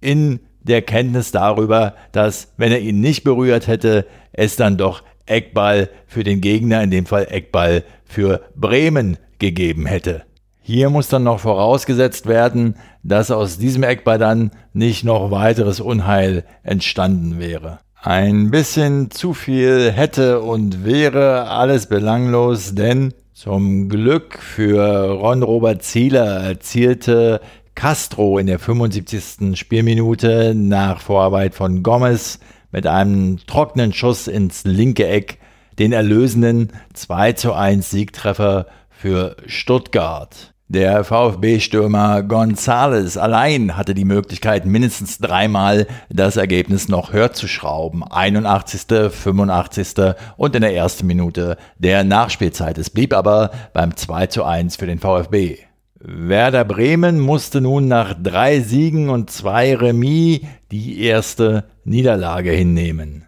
in 0.00 0.40
der 0.62 0.80
Kenntnis 0.80 1.30
darüber, 1.30 1.94
dass, 2.12 2.52
wenn 2.56 2.72
er 2.72 2.80
ihn 2.80 3.00
nicht 3.00 3.24
berührt 3.24 3.66
hätte, 3.66 4.06
es 4.32 4.56
dann 4.56 4.78
doch 4.78 5.02
Eckball 5.26 5.90
für 6.06 6.24
den 6.24 6.40
Gegner, 6.40 6.82
in 6.82 6.90
dem 6.90 7.06
Fall 7.06 7.26
Eckball 7.30 7.84
für 8.04 8.42
Bremen 8.54 9.18
gegeben 9.38 9.86
hätte. 9.86 10.24
Hier 10.66 10.88
muss 10.88 11.08
dann 11.08 11.24
noch 11.24 11.40
vorausgesetzt 11.40 12.26
werden, 12.26 12.76
dass 13.02 13.30
aus 13.30 13.58
diesem 13.58 13.82
Eckball 13.82 14.18
dann 14.18 14.50
nicht 14.72 15.04
noch 15.04 15.30
weiteres 15.30 15.78
Unheil 15.78 16.44
entstanden 16.62 17.38
wäre. 17.38 17.80
Ein 18.02 18.50
bisschen 18.50 19.10
zu 19.10 19.34
viel 19.34 19.92
hätte 19.92 20.40
und 20.40 20.86
wäre 20.86 21.48
alles 21.50 21.84
belanglos, 21.84 22.74
denn 22.74 23.12
zum 23.34 23.90
Glück 23.90 24.38
für 24.38 25.10
Ron-Robert 25.20 25.82
Zieler 25.82 26.40
erzielte 26.44 27.42
Castro 27.74 28.38
in 28.38 28.46
der 28.46 28.58
75. 28.58 29.58
Spielminute 29.58 30.54
nach 30.56 30.98
Vorarbeit 31.02 31.54
von 31.54 31.82
Gomez 31.82 32.38
mit 32.72 32.86
einem 32.86 33.36
trockenen 33.46 33.92
Schuss 33.92 34.28
ins 34.28 34.64
linke 34.64 35.06
Eck 35.06 35.36
den 35.78 35.92
erlösenden 35.92 36.72
2 36.94 37.34
zu 37.34 37.52
1 37.52 37.90
Siegtreffer 37.90 38.64
für 38.88 39.36
Stuttgart. 39.44 40.53
Der 40.68 41.04
VfB-Stürmer 41.04 42.22
Gonzales 42.22 43.18
allein 43.18 43.76
hatte 43.76 43.94
die 43.94 44.06
Möglichkeit, 44.06 44.64
mindestens 44.64 45.18
dreimal 45.18 45.86
das 46.08 46.38
Ergebnis 46.38 46.88
noch 46.88 47.12
höher 47.12 47.32
zu 47.32 47.46
schrauben. 47.48 48.02
81., 48.02 49.10
85. 49.10 50.14
und 50.38 50.56
in 50.56 50.62
der 50.62 50.74
ersten 50.74 51.06
Minute 51.06 51.58
der 51.78 52.02
Nachspielzeit. 52.02 52.78
Es 52.78 52.88
blieb 52.88 53.12
aber 53.12 53.50
beim 53.74 53.94
2 53.94 54.28
zu 54.28 54.44
1 54.44 54.76
für 54.76 54.86
den 54.86 54.98
VfB. 54.98 55.58
Werder 56.00 56.64
Bremen 56.64 57.20
musste 57.20 57.60
nun 57.60 57.86
nach 57.86 58.14
drei 58.20 58.60
Siegen 58.60 59.10
und 59.10 59.30
zwei 59.30 59.76
Remis 59.76 60.40
die 60.70 61.02
erste 61.02 61.64
Niederlage 61.84 62.52
hinnehmen. 62.52 63.26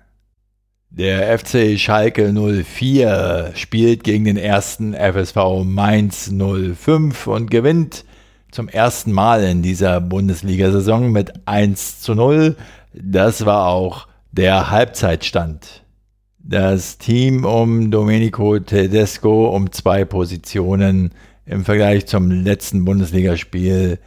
Der 0.99 1.39
FC 1.39 1.79
Schalke 1.79 2.33
04 2.33 3.53
spielt 3.55 4.03
gegen 4.03 4.25
den 4.25 4.39
ersten 4.39 4.95
FSV 4.95 5.63
Mainz 5.63 6.33
05 6.33 7.27
und 7.27 7.51
gewinnt 7.51 8.07
zum 8.51 8.71
ersten 8.71 9.13
Mal 9.13 9.45
in 9.45 9.61
dieser 9.61 10.01
Bundesliga-Saison 10.01 11.13
mit 11.13 11.35
1 11.45 12.01
zu 12.01 12.15
0. 12.15 12.57
Das 12.95 13.45
war 13.45 13.67
auch 13.67 14.09
der 14.33 14.71
Halbzeitstand. 14.71 15.85
Das 16.39 16.97
Team 16.97 17.45
um 17.45 17.91
Domenico 17.91 18.59
Tedesco 18.59 19.55
um 19.55 19.73
zwei 19.73 20.07
Positionen 20.07 21.11
im 21.45 21.67
Vergleich 21.67 22.07
zum 22.07 22.31
letzten 22.31 22.87
Bundesligaspiel 22.87 23.99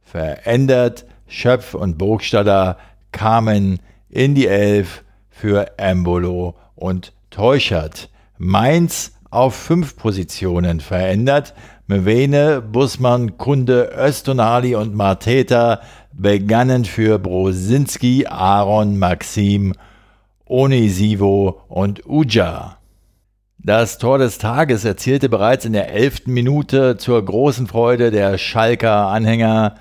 verändert. 0.00 1.04
Schöpf 1.28 1.74
und 1.74 1.98
Burgstaller 1.98 2.78
kamen 3.12 3.78
in 4.08 4.34
die 4.34 4.46
Elf 4.46 5.04
für 5.40 5.78
Embolo 5.78 6.54
und 6.74 7.14
Teuchert. 7.30 8.10
Mainz 8.36 9.14
auf 9.30 9.54
fünf 9.54 9.96
Positionen 9.96 10.80
verändert. 10.80 11.54
Mewene, 11.86 12.60
Bussmann, 12.60 13.38
Kunde, 13.38 13.90
Östonali 13.96 14.74
und 14.74 14.94
Marteta 14.94 15.80
begannen 16.12 16.84
für 16.84 17.18
Brosinski, 17.18 18.26
Aaron, 18.26 18.98
Maxim, 18.98 19.74
Onisivo 20.44 21.62
und 21.68 22.06
Uja. 22.06 22.76
Das 23.58 23.96
Tor 23.96 24.18
des 24.18 24.36
Tages 24.36 24.84
erzielte 24.84 25.30
bereits 25.30 25.64
in 25.64 25.72
der 25.72 25.90
elften 25.90 26.32
Minute 26.32 26.98
zur 26.98 27.24
großen 27.24 27.66
Freude 27.66 28.10
der 28.10 28.36
Schalker 28.36 29.06
Anhänger 29.06 29.76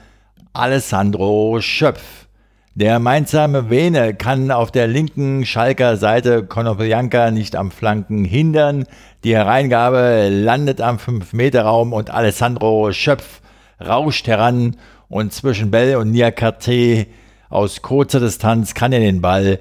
Alessandro 0.54 1.60
Schöpf. 1.60 2.29
Der 2.76 3.00
Mainzer 3.00 3.70
Vene 3.70 4.14
kann 4.14 4.52
auf 4.52 4.72
der 4.72 4.88
linken 4.88 5.46
Schalker 5.46 5.98
Seite 5.98 6.46
Konoplyanka 6.46 7.32
nicht 7.32 7.56
am 7.56 7.72
Flanken 7.72 8.24
hindern. 8.24 8.86
Die 9.24 9.36
Hereingabe 9.36 10.30
landet 10.30 10.80
am 10.80 10.98
5-Meter-Raum 10.98 11.94
und 11.94 12.12
Alessandro 12.12 12.92
Schöpf 12.94 13.42
rauscht 13.86 14.28
heran 14.28 14.78
und 15.10 15.34
zwischen 15.34 15.72
Bell 15.72 15.96
und 15.96 16.12
Niakate 16.12 17.08
aus 17.50 17.82
kurzer 17.82 18.20
Distanz 18.20 18.76
kann 18.76 18.94
er 18.94 19.00
den 19.00 19.22
Ball 19.22 19.60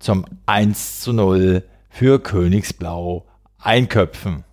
zum 0.00 0.24
1 0.46 1.00
zu 1.00 1.12
0 1.12 1.62
für 1.88 2.18
Königsblau 2.20 3.24
einköpfen. 3.60 4.44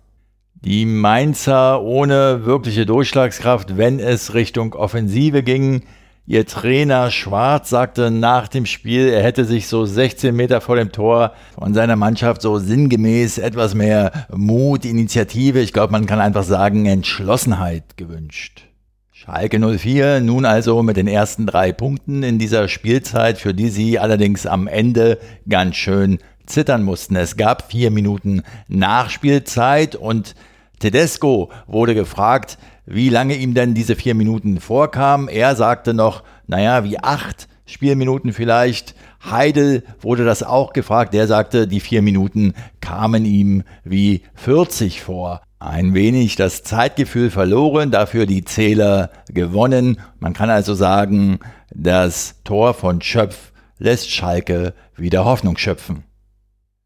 Die 0.54 0.86
Mainzer 0.86 1.82
ohne 1.82 2.46
wirkliche 2.46 2.86
Durchschlagskraft, 2.86 3.76
wenn 3.76 3.98
es 3.98 4.32
Richtung 4.32 4.74
Offensive 4.74 5.42
ging, 5.42 5.82
Ihr 6.28 6.44
Trainer 6.44 7.12
Schwarz 7.12 7.70
sagte 7.70 8.10
nach 8.10 8.48
dem 8.48 8.66
Spiel, 8.66 9.10
er 9.10 9.22
hätte 9.22 9.44
sich 9.44 9.68
so 9.68 9.84
16 9.86 10.34
Meter 10.34 10.60
vor 10.60 10.74
dem 10.74 10.90
Tor 10.90 11.34
von 11.56 11.72
seiner 11.72 11.94
Mannschaft 11.94 12.42
so 12.42 12.58
sinngemäß 12.58 13.38
etwas 13.38 13.74
mehr 13.74 14.26
Mut, 14.34 14.84
Initiative, 14.84 15.60
ich 15.60 15.72
glaube, 15.72 15.92
man 15.92 16.06
kann 16.06 16.18
einfach 16.18 16.42
sagen 16.42 16.86
Entschlossenheit 16.86 17.96
gewünscht. 17.96 18.64
Schalke 19.12 19.60
04 19.60 20.18
nun 20.20 20.46
also 20.46 20.82
mit 20.82 20.96
den 20.96 21.06
ersten 21.06 21.46
drei 21.46 21.70
Punkten 21.70 22.24
in 22.24 22.40
dieser 22.40 22.66
Spielzeit, 22.66 23.38
für 23.38 23.54
die 23.54 23.68
sie 23.68 24.00
allerdings 24.00 24.46
am 24.46 24.66
Ende 24.66 25.20
ganz 25.48 25.76
schön 25.76 26.18
zittern 26.44 26.82
mussten. 26.82 27.14
Es 27.14 27.36
gab 27.36 27.70
vier 27.70 27.92
Minuten 27.92 28.42
Nachspielzeit 28.66 29.94
und 29.94 30.34
Tedesco 30.80 31.50
wurde 31.68 31.94
gefragt, 31.94 32.58
wie 32.86 33.08
lange 33.08 33.34
ihm 33.34 33.52
denn 33.52 33.74
diese 33.74 33.96
vier 33.96 34.14
Minuten 34.14 34.60
vorkamen. 34.60 35.28
Er 35.28 35.56
sagte 35.56 35.92
noch, 35.92 36.22
naja, 36.46 36.84
wie 36.84 36.98
acht 36.98 37.48
Spielminuten 37.66 38.32
vielleicht. 38.32 38.94
Heidel 39.28 39.82
wurde 40.00 40.24
das 40.24 40.44
auch 40.44 40.72
gefragt. 40.72 41.12
Der 41.12 41.26
sagte, 41.26 41.66
die 41.66 41.80
vier 41.80 42.00
Minuten 42.00 42.54
kamen 42.80 43.24
ihm 43.24 43.64
wie 43.84 44.22
40 44.34 45.02
vor. 45.02 45.42
Ein 45.58 45.94
wenig 45.94 46.36
das 46.36 46.62
Zeitgefühl 46.62 47.30
verloren, 47.30 47.90
dafür 47.90 48.26
die 48.26 48.44
Zähler 48.44 49.10
gewonnen. 49.28 49.98
Man 50.20 50.32
kann 50.32 50.50
also 50.50 50.74
sagen, 50.74 51.40
das 51.74 52.36
Tor 52.44 52.74
von 52.74 53.02
Schöpf 53.02 53.52
lässt 53.78 54.10
Schalke 54.10 54.74
wieder 54.94 55.24
Hoffnung 55.24 55.56
schöpfen. 55.56 56.04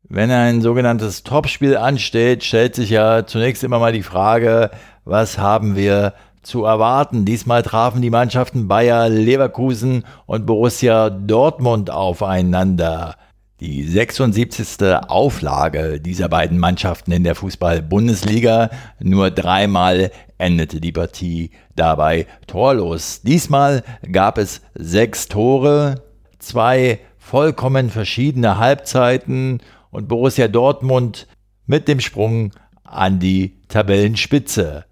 Wenn 0.09 0.31
ein 0.31 0.61
sogenanntes 0.61 1.23
Topspiel 1.23 1.77
ansteht, 1.77 2.43
stellt 2.43 2.75
sich 2.75 2.91
ja 2.91 3.27
zunächst 3.27 3.63
immer 3.63 3.79
mal 3.79 3.93
die 3.93 4.03
Frage, 4.03 4.71
was 5.11 5.39
haben 5.39 5.77
wir 5.77 6.15
zu 6.43 6.65
erwarten? 6.65 7.25
Diesmal 7.25 7.63
trafen 7.63 8.01
die 8.01 8.11
Mannschaften 8.11 8.69
Bayer 8.69 9.09
Leverkusen 9.09 10.05
und 10.27 10.47
Borussia 10.47 11.11
Dortmund 11.11 11.91
aufeinander. 11.91 13.17
Die 13.59 13.83
76. 13.83 14.79
Auflage 15.09 16.01
dieser 16.01 16.29
beiden 16.29 16.59
Mannschaften 16.59 17.13
in 17.13 17.25
der 17.25 17.35
Fußball-Bundesliga. 17.35 18.71
Nur 19.01 19.31
dreimal 19.31 20.13
endete 20.39 20.81
die 20.81 20.93
Partie 20.93 21.51
dabei 21.77 22.27
torlos. 22.47 23.21
Diesmal 23.23 23.83
gab 24.11 24.39
es 24.39 24.63
sechs 24.75 25.29
Tore, 25.29 25.97
zwei 26.39 27.01
vollkommen 27.19 27.91
verschiedene 27.91 28.59
Halbzeiten 28.59 29.61
und 29.91 30.09
Borussia 30.09 30.49
Dortmund 30.49 31.27
mit 31.67 31.87
dem 31.87 32.01
Sprung 32.01 32.53
an 32.85 33.19
die 33.19 33.57
Tabellenspitze. 33.69 34.85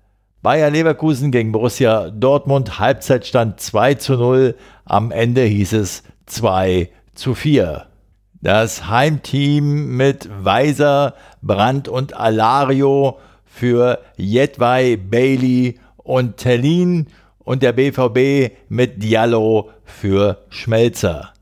Bayer 0.49 0.71
Leverkusen 0.71 1.31
gegen 1.31 1.53
Borussia 1.53 2.09
Dortmund, 2.09 2.79
Halbzeitstand 2.79 3.61
2 3.61 3.97
zu 3.97 4.15
0, 4.15 4.55
am 4.87 5.11
Ende 5.11 5.43
hieß 5.43 5.75
es 5.75 6.05
2 6.25 6.89
zu 7.15 7.35
4. 7.35 7.85
Das 8.41 8.89
Heimteam 8.89 9.95
mit 9.95 10.27
Weiser, 10.43 11.13
Brandt 11.43 11.87
und 11.87 12.17
Alario 12.17 13.19
für 13.45 13.99
Jedwai, 14.17 14.97
Bailey 14.97 15.81
und 15.99 16.39
Tellin 16.39 17.09
und 17.41 17.63
der 17.63 17.75
BVB 17.75 18.55
mit 18.71 19.03
Diallo 19.03 19.69
für 19.85 20.47
Schmelzer. 20.49 21.35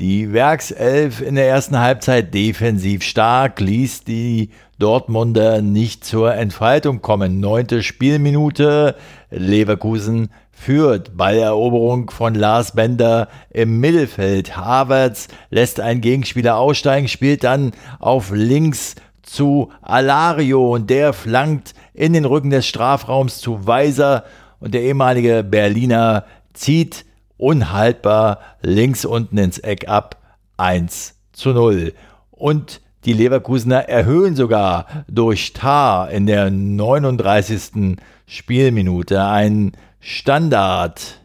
Die 0.00 0.32
Werkself 0.32 1.20
in 1.20 1.34
der 1.34 1.46
ersten 1.46 1.78
Halbzeit 1.78 2.32
defensiv 2.32 3.02
stark, 3.02 3.60
ließ 3.60 4.04
die 4.04 4.48
Dortmunder 4.78 5.60
nicht 5.60 6.02
zur 6.02 6.34
Entfaltung 6.34 7.02
kommen. 7.02 7.40
Neunte 7.40 7.82
Spielminute, 7.82 8.96
Leverkusen 9.30 10.30
führt. 10.50 11.14
Balleroberung 11.18 12.10
von 12.10 12.34
Lars 12.34 12.72
Bender 12.72 13.28
im 13.50 13.80
Mittelfeld. 13.80 14.56
Havertz 14.56 15.28
lässt 15.50 15.78
einen 15.78 16.00
Gegenspieler 16.00 16.56
aussteigen, 16.56 17.06
spielt 17.06 17.44
dann 17.44 17.72
auf 17.98 18.30
links 18.32 18.94
zu 19.22 19.72
Alario 19.82 20.72
und 20.72 20.88
der 20.88 21.12
flankt 21.12 21.74
in 21.92 22.14
den 22.14 22.24
Rücken 22.24 22.48
des 22.48 22.66
Strafraums 22.66 23.38
zu 23.38 23.66
Weiser 23.66 24.24
und 24.58 24.72
der 24.72 24.82
ehemalige 24.82 25.44
Berliner 25.44 26.24
zieht 26.54 27.04
unhaltbar 27.42 28.38
links 28.62 29.04
unten 29.04 29.36
ins 29.36 29.58
Eck 29.58 29.88
ab 29.88 30.16
1 30.58 31.16
zu 31.32 31.50
0. 31.50 31.92
Und 32.30 32.80
die 33.04 33.12
Leverkusener 33.12 33.88
erhöhen 33.88 34.36
sogar 34.36 35.04
durch 35.08 35.52
Tar 35.52 36.10
in 36.10 36.26
der 36.26 36.50
39. 36.50 37.96
Spielminute 38.26 39.24
ein 39.24 39.72
Standard. 39.98 41.18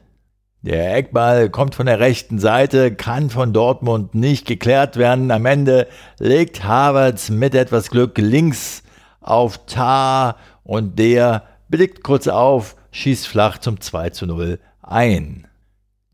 Der 0.63 0.95
Eckball 0.95 1.51
kommt 1.51 1.75
von 1.75 1.85
der 1.85 1.99
rechten 1.99 2.39
Seite, 2.39 2.95
kann 2.95 3.29
von 3.29 3.53
Dortmund 3.53 4.15
nicht 4.15 4.47
geklärt 4.47 4.97
werden. 4.97 5.29
Am 5.29 5.45
Ende 5.45 5.87
legt 6.17 6.63
Havertz 6.63 7.29
mit 7.29 7.53
etwas 7.53 7.91
Glück 7.91 8.17
links 8.17 8.81
auf 9.21 9.67
Tar 9.67 10.37
und 10.63 10.97
der 10.97 11.43
blickt 11.69 12.03
kurz 12.03 12.27
auf, 12.27 12.75
schießt 12.91 13.27
flach 13.27 13.59
zum 13.59 13.79
2 13.79 14.09
zu 14.09 14.25
0 14.25 14.59
ein. 14.81 15.46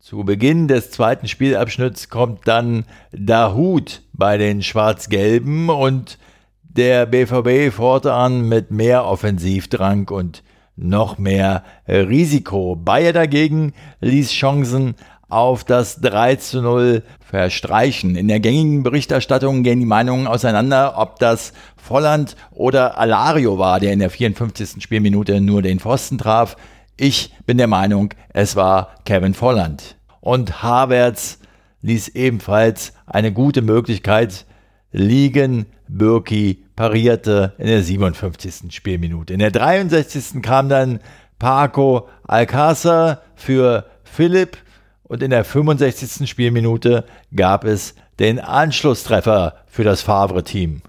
Zu 0.04 0.22
Beginn 0.22 0.68
des 0.68 0.90
zweiten 0.90 1.28
Spielabschnitts 1.28 2.10
kommt 2.10 2.46
dann 2.46 2.84
Dahut 3.10 4.02
bei 4.12 4.36
den 4.36 4.62
Schwarz-Gelben 4.62 5.70
und 5.70 6.18
der 6.62 7.06
BVB 7.06 7.74
fortan 7.74 8.46
mit 8.46 8.70
mehr 8.70 9.06
Offensivdrang 9.06 10.10
und 10.10 10.42
noch 10.76 11.16
mehr 11.16 11.64
Risiko. 11.88 12.76
Bayer 12.76 13.14
dagegen 13.14 13.72
ließ 14.02 14.30
Chancen 14.30 14.94
auf 15.30 15.64
das 15.64 16.02
3 16.02 16.36
zu 16.36 16.60
0 16.60 17.02
verstreichen. 17.20 18.14
In 18.14 18.28
der 18.28 18.40
gängigen 18.40 18.82
Berichterstattung 18.82 19.62
gehen 19.62 19.80
die 19.80 19.86
Meinungen 19.86 20.26
auseinander, 20.26 20.98
ob 20.98 21.18
das 21.18 21.54
Volland 21.78 22.36
oder 22.50 22.98
Alario 22.98 23.58
war, 23.58 23.80
der 23.80 23.94
in 23.94 24.00
der 24.00 24.10
54. 24.10 24.82
Spielminute 24.82 25.40
nur 25.40 25.62
den 25.62 25.80
Pfosten 25.80 26.18
traf. 26.18 26.56
Ich 26.96 27.34
bin 27.44 27.58
der 27.58 27.66
Meinung, 27.66 28.10
es 28.32 28.54
war 28.54 28.94
Kevin 29.04 29.34
Volland. 29.34 29.96
Und 30.20 30.62
Havertz 30.62 31.38
ließ 31.82 32.08
ebenfalls 32.08 32.92
eine 33.06 33.32
gute 33.32 33.62
Möglichkeit 33.62 34.46
liegen. 34.92 35.66
Birki 35.88 36.64
parierte 36.76 37.54
in 37.58 37.66
der 37.66 37.82
57. 37.82 38.74
Spielminute. 38.74 39.34
In 39.34 39.40
der 39.40 39.50
63. 39.50 40.40
kam 40.40 40.68
dann 40.68 41.00
Paco 41.38 42.08
Alcázar 42.26 43.18
für 43.34 43.86
Philipp 44.04 44.56
und 45.02 45.22
in 45.22 45.30
der 45.30 45.44
65. 45.44 46.28
Spielminute 46.28 47.04
gab 47.34 47.64
es 47.64 47.96
den 48.20 48.38
Anschlusstreffer 48.38 49.56
für 49.66 49.82
das 49.82 50.00
Favre-Team. 50.02 50.82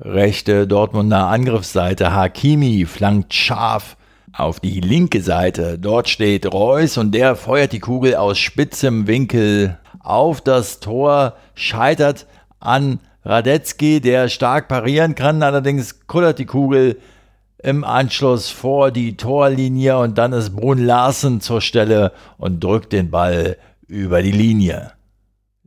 Rechte 0.00 0.66
Dortmunder 0.66 1.26
Angriffsseite 1.28 2.12
Hakimi 2.12 2.86
flankt 2.86 3.32
scharf 3.34 3.96
auf 4.38 4.60
die 4.60 4.80
linke 4.80 5.20
Seite. 5.20 5.78
Dort 5.78 6.08
steht 6.08 6.52
Reus 6.52 6.96
und 6.96 7.12
der 7.12 7.36
feuert 7.36 7.72
die 7.72 7.80
Kugel 7.80 8.14
aus 8.14 8.38
spitzem 8.38 9.06
Winkel 9.06 9.78
auf 10.00 10.40
das 10.40 10.80
Tor, 10.80 11.34
scheitert 11.54 12.26
an 12.60 13.00
Radetzky, 13.24 14.00
der 14.00 14.28
stark 14.28 14.68
parieren 14.68 15.14
kann, 15.14 15.42
allerdings 15.42 16.06
kullert 16.06 16.38
die 16.38 16.46
Kugel 16.46 16.98
im 17.62 17.82
Anschluss 17.82 18.50
vor 18.50 18.92
die 18.92 19.16
Torlinie 19.16 19.98
und 19.98 20.16
dann 20.16 20.32
ist 20.32 20.54
Brun 20.54 20.78
Larsen 20.78 21.40
zur 21.40 21.60
Stelle 21.60 22.12
und 22.38 22.62
drückt 22.62 22.92
den 22.92 23.10
Ball 23.10 23.56
über 23.88 24.22
die 24.22 24.30
Linie. 24.30 24.92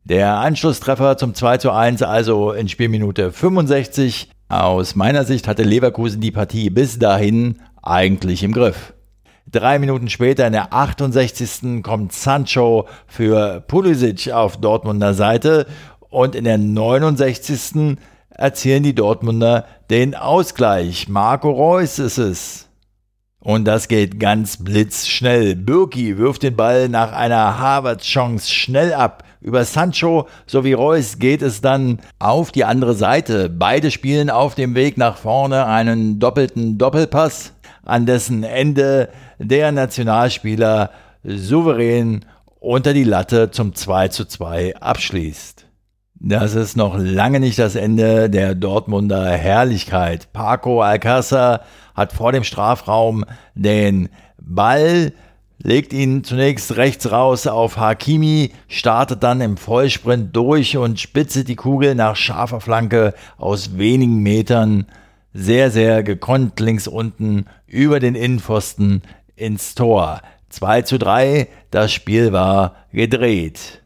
Der 0.05 0.38
Anschlusstreffer 0.38 1.17
zum 1.17 1.36
2 1.36 1.57
zu 1.57 1.71
1 1.71 2.01
also 2.01 2.53
in 2.53 2.69
Spielminute 2.69 3.31
65. 3.31 4.31
Aus 4.47 4.95
meiner 4.95 5.25
Sicht 5.25 5.47
hatte 5.47 5.63
Leverkusen 5.63 6.21
die 6.21 6.31
Partie 6.31 6.69
bis 6.69 6.97
dahin 6.97 7.60
eigentlich 7.82 8.44
im 8.44 8.52
Griff. 8.52 8.94
Drei 9.48 9.80
Minuten 9.80 10.10
später 10.10 10.48
in 10.48 10.54
der 10.54 10.74
68. 10.74 11.84
kommt 11.84 12.13
Sancho 12.13 12.88
für 13.08 13.62
Pulisic 13.62 14.32
auf 14.32 14.58
Dortmunder 14.58 15.13
Seite 15.13 15.67
und 16.10 16.36
in 16.36 16.46
der 16.46 16.58
69. 16.58 17.98
erzielen 18.30 18.84
die 18.84 18.96
Dortmunder 18.96 19.65
den 19.89 20.15
Ausgleich. 20.15 21.10
Marco 21.10 21.52
Reus 21.52 22.00
ist 22.00 22.17
es. 22.17 22.70
Und 23.43 23.65
das 23.65 23.88
geht 23.88 24.19
ganz 24.19 24.63
blitzschnell. 24.63 25.56
Birki 25.56 26.19
wirft 26.19 26.43
den 26.43 26.56
Ball 26.56 26.89
nach 26.89 27.12
einer 27.12 27.58
Harvard-Chance 27.58 28.51
schnell 28.51 28.93
ab. 28.93 29.23
Über 29.41 29.65
Sancho 29.65 30.27
sowie 30.45 30.73
Reus 30.73 31.17
geht 31.17 31.41
es 31.41 31.60
dann 31.60 31.99
auf 32.19 32.51
die 32.51 32.65
andere 32.65 32.93
Seite. 32.93 33.49
Beide 33.49 33.89
spielen 33.89 34.30
auf 34.30 34.54
dem 34.54 34.75
Weg 34.75 34.95
nach 34.97 35.17
vorne 35.17 35.65
einen 35.65 36.19
doppelten 36.19 36.77
Doppelpass, 36.77 37.54
an 37.84 38.06
dessen 38.06 38.43
Ende 38.43 39.10
der 39.39 39.71
Nationalspieler 39.71 40.91
souverän 41.23 42.25
unter 42.60 42.93
die 42.93 43.04
Latte 43.04 43.49
zum 43.49 43.73
2 43.73 44.10
zu 44.10 44.25
2 44.25 44.75
abschließt. 44.77 45.65
Das 46.23 46.54
ist 46.54 46.77
noch 46.77 46.95
lange 46.99 47.39
nicht 47.39 47.58
das 47.58 47.73
Ende 47.73 48.30
der 48.30 48.54
Dortmunder 48.54 49.32
Herrlichkeit. 49.32 50.32
Paco 50.32 50.84
Alcázar 50.84 51.62
hat 51.95 52.13
vor 52.13 52.32
dem 52.32 52.43
Strafraum 52.43 53.25
den 53.56 54.10
Ball, 54.39 55.13
legt 55.63 55.93
ihn 55.93 56.23
zunächst 56.23 56.75
rechts 56.77 57.12
raus 57.12 57.47
auf 57.47 57.77
Hakimi, 57.77 58.51
startet 58.67 59.23
dann 59.23 59.41
im 59.41 59.58
Vollsprint 59.58 60.36
durch 60.36 60.77
und 60.77 60.99
spitzet 60.99 61.47
die 61.47 61.56
Kugel 61.56 61.95
nach 61.95 62.15
scharfer 62.15 62.62
Flanke 62.62 63.13
aus 63.38 63.77
wenigen 63.77 64.17
Metern 64.17 64.86
sehr, 65.34 65.71
sehr 65.71 66.04
gekonnt 66.04 66.60
links 66.60 66.88
unten 66.88 67.45
über 67.67 67.99
den 67.99 68.15
Innenpfosten 68.15 69.01
ins 69.36 69.75
Tor. 69.75 70.21
2 70.49 70.82
zu 70.82 70.99
3, 70.99 71.47
das 71.69 71.93
Spiel 71.93 72.34
war 72.34 72.75
gedreht. 72.91 73.82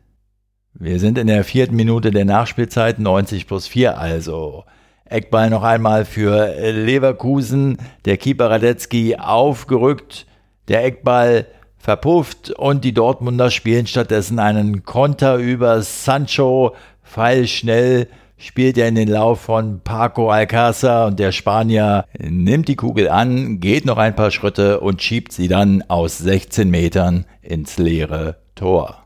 Wir 0.74 1.00
sind 1.00 1.18
in 1.18 1.28
der 1.28 1.44
vierten 1.44 1.76
Minute 1.76 2.12
der 2.12 2.26
Nachspielzeit, 2.26 3.00
90 3.00 3.48
plus 3.48 3.68
4 3.68 3.98
also. 3.98 4.66
Eckball 5.06 5.50
noch 5.50 5.64
einmal 5.64 6.06
für 6.06 6.54
Leverkusen, 6.72 7.78
der 8.06 8.18
Keeper 8.18 8.50
Radetzky 8.50 9.16
aufgerückt, 9.16 10.26
der 10.68 10.84
Eckball 10.84 11.46
verpufft 11.78 12.50
und 12.50 12.84
die 12.84 12.94
Dortmunder 12.94 13.52
spielen 13.52 13.86
stattdessen 13.86 14.40
einen 14.40 14.84
Konter 14.84 15.36
über 15.36 15.82
Sancho, 15.84 16.76
pfeilschnell 17.04 18.08
spielt 18.38 18.78
er 18.78 18.88
in 18.88 18.96
den 18.96 19.08
Lauf 19.08 19.42
von 19.42 19.82
Paco 19.82 20.32
Alcázar 20.32 21.08
und 21.08 21.20
der 21.20 21.32
Spanier 21.32 22.06
nimmt 22.18 22.68
die 22.68 22.76
Kugel 22.76 23.08
an, 23.08 23.60
geht 23.60 23.86
noch 23.86 23.98
ein 23.98 24.16
paar 24.16 24.32
Schritte 24.32 24.80
und 24.80 25.02
schiebt 25.02 25.32
sie 25.32 25.48
dann 25.48 25.84
aus 25.88 26.18
16 26.18 26.70
Metern 26.70 27.26
ins 27.42 27.78
leere 27.78 28.38
Tor. 28.56 29.05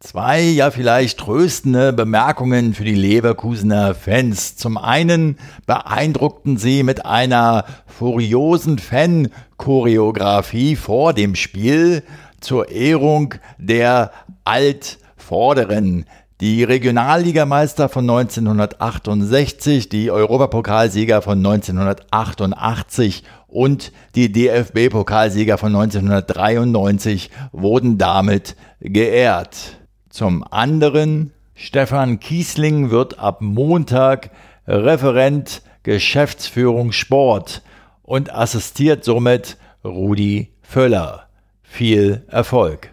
Zwei 0.00 0.42
ja 0.42 0.70
vielleicht 0.70 1.18
tröstende 1.18 1.92
Bemerkungen 1.92 2.72
für 2.72 2.84
die 2.84 2.94
Leverkusener 2.94 3.96
Fans. 3.96 4.54
Zum 4.54 4.78
einen 4.78 5.38
beeindruckten 5.66 6.56
sie 6.56 6.84
mit 6.84 7.04
einer 7.04 7.64
furiosen 7.84 8.78
Fan-Choreografie 8.78 10.76
vor 10.76 11.14
dem 11.14 11.34
Spiel 11.34 12.04
zur 12.40 12.68
Ehrung 12.70 13.34
der 13.58 14.12
Altvorderen. 14.44 16.06
Die 16.40 16.62
Regionalligameister 16.62 17.88
von 17.88 18.08
1968, 18.08 19.88
die 19.88 20.12
Europapokalsieger 20.12 21.22
von 21.22 21.38
1988 21.38 23.24
und 23.48 23.90
die 24.14 24.30
DFB-Pokalsieger 24.30 25.58
von 25.58 25.74
1993 25.74 27.32
wurden 27.50 27.98
damit 27.98 28.54
geehrt. 28.78 29.77
Zum 30.10 30.42
anderen, 30.50 31.32
Stefan 31.54 32.18
Kiesling 32.18 32.90
wird 32.90 33.18
ab 33.18 33.42
Montag 33.42 34.30
Referent 34.66 35.62
Geschäftsführung 35.82 36.92
Sport 36.92 37.62
und 38.02 38.32
assistiert 38.34 39.04
somit 39.04 39.58
Rudi 39.84 40.52
Völler. 40.62 41.28
Viel 41.62 42.24
Erfolg! 42.28 42.90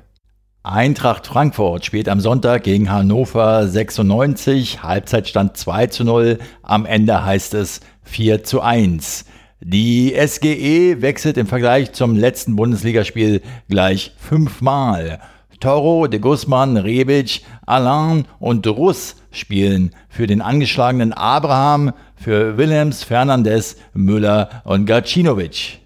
Eintracht 0.63 1.27
Frankfurt 1.27 1.85
spielt 1.85 2.09
am 2.09 2.19
Sonntag 2.19 2.63
gegen 2.63 2.91
Hannover 2.91 3.65
96, 3.67 4.83
Halbzeitstand 4.83 5.55
2 5.55 5.87
zu 5.87 6.03
0, 6.03 6.39
am 6.63 6.85
Ende 6.85 7.23
heißt 7.23 7.53
es 7.53 7.79
4 8.03 8.43
zu 8.43 8.61
1. 8.61 9.25
Die 9.61 10.13
SGE 10.15 11.01
wechselt 11.01 11.37
im 11.37 11.47
Vergleich 11.47 11.93
zum 11.93 12.15
letzten 12.15 12.55
Bundesligaspiel 12.55 13.41
gleich 13.69 14.13
fünfmal. 14.17 15.19
Toro, 15.65 16.05
de 16.05 16.19
Guzman, 16.19 16.77
Rebic, 16.77 17.41
Alain 17.65 18.25
und 18.37 18.67
Russ 18.67 19.15
spielen 19.31 19.95
für 20.09 20.27
den 20.27 20.39
angeschlagenen 20.39 21.11
Abraham, 21.11 21.91
für 22.15 22.59
Willems, 22.59 23.03
Fernandes, 23.03 23.75
Müller 23.95 24.61
und 24.63 24.85
Gacinovic. 24.85 25.79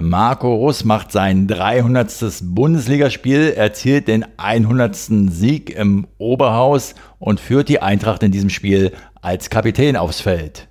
Marco 0.00 0.54
Russ 0.54 0.84
macht 0.84 1.10
sein 1.10 1.48
300. 1.48 2.40
Bundesligaspiel, 2.42 3.52
erzielt 3.56 4.06
den 4.06 4.24
100. 4.36 4.94
Sieg 4.94 5.70
im 5.70 6.06
Oberhaus 6.18 6.94
und 7.18 7.40
führt 7.40 7.68
die 7.68 7.82
Eintracht 7.82 8.22
in 8.22 8.30
diesem 8.30 8.50
Spiel 8.50 8.92
als 9.22 9.50
Kapitän 9.50 9.96
aufs 9.96 10.20
Feld. 10.20 10.68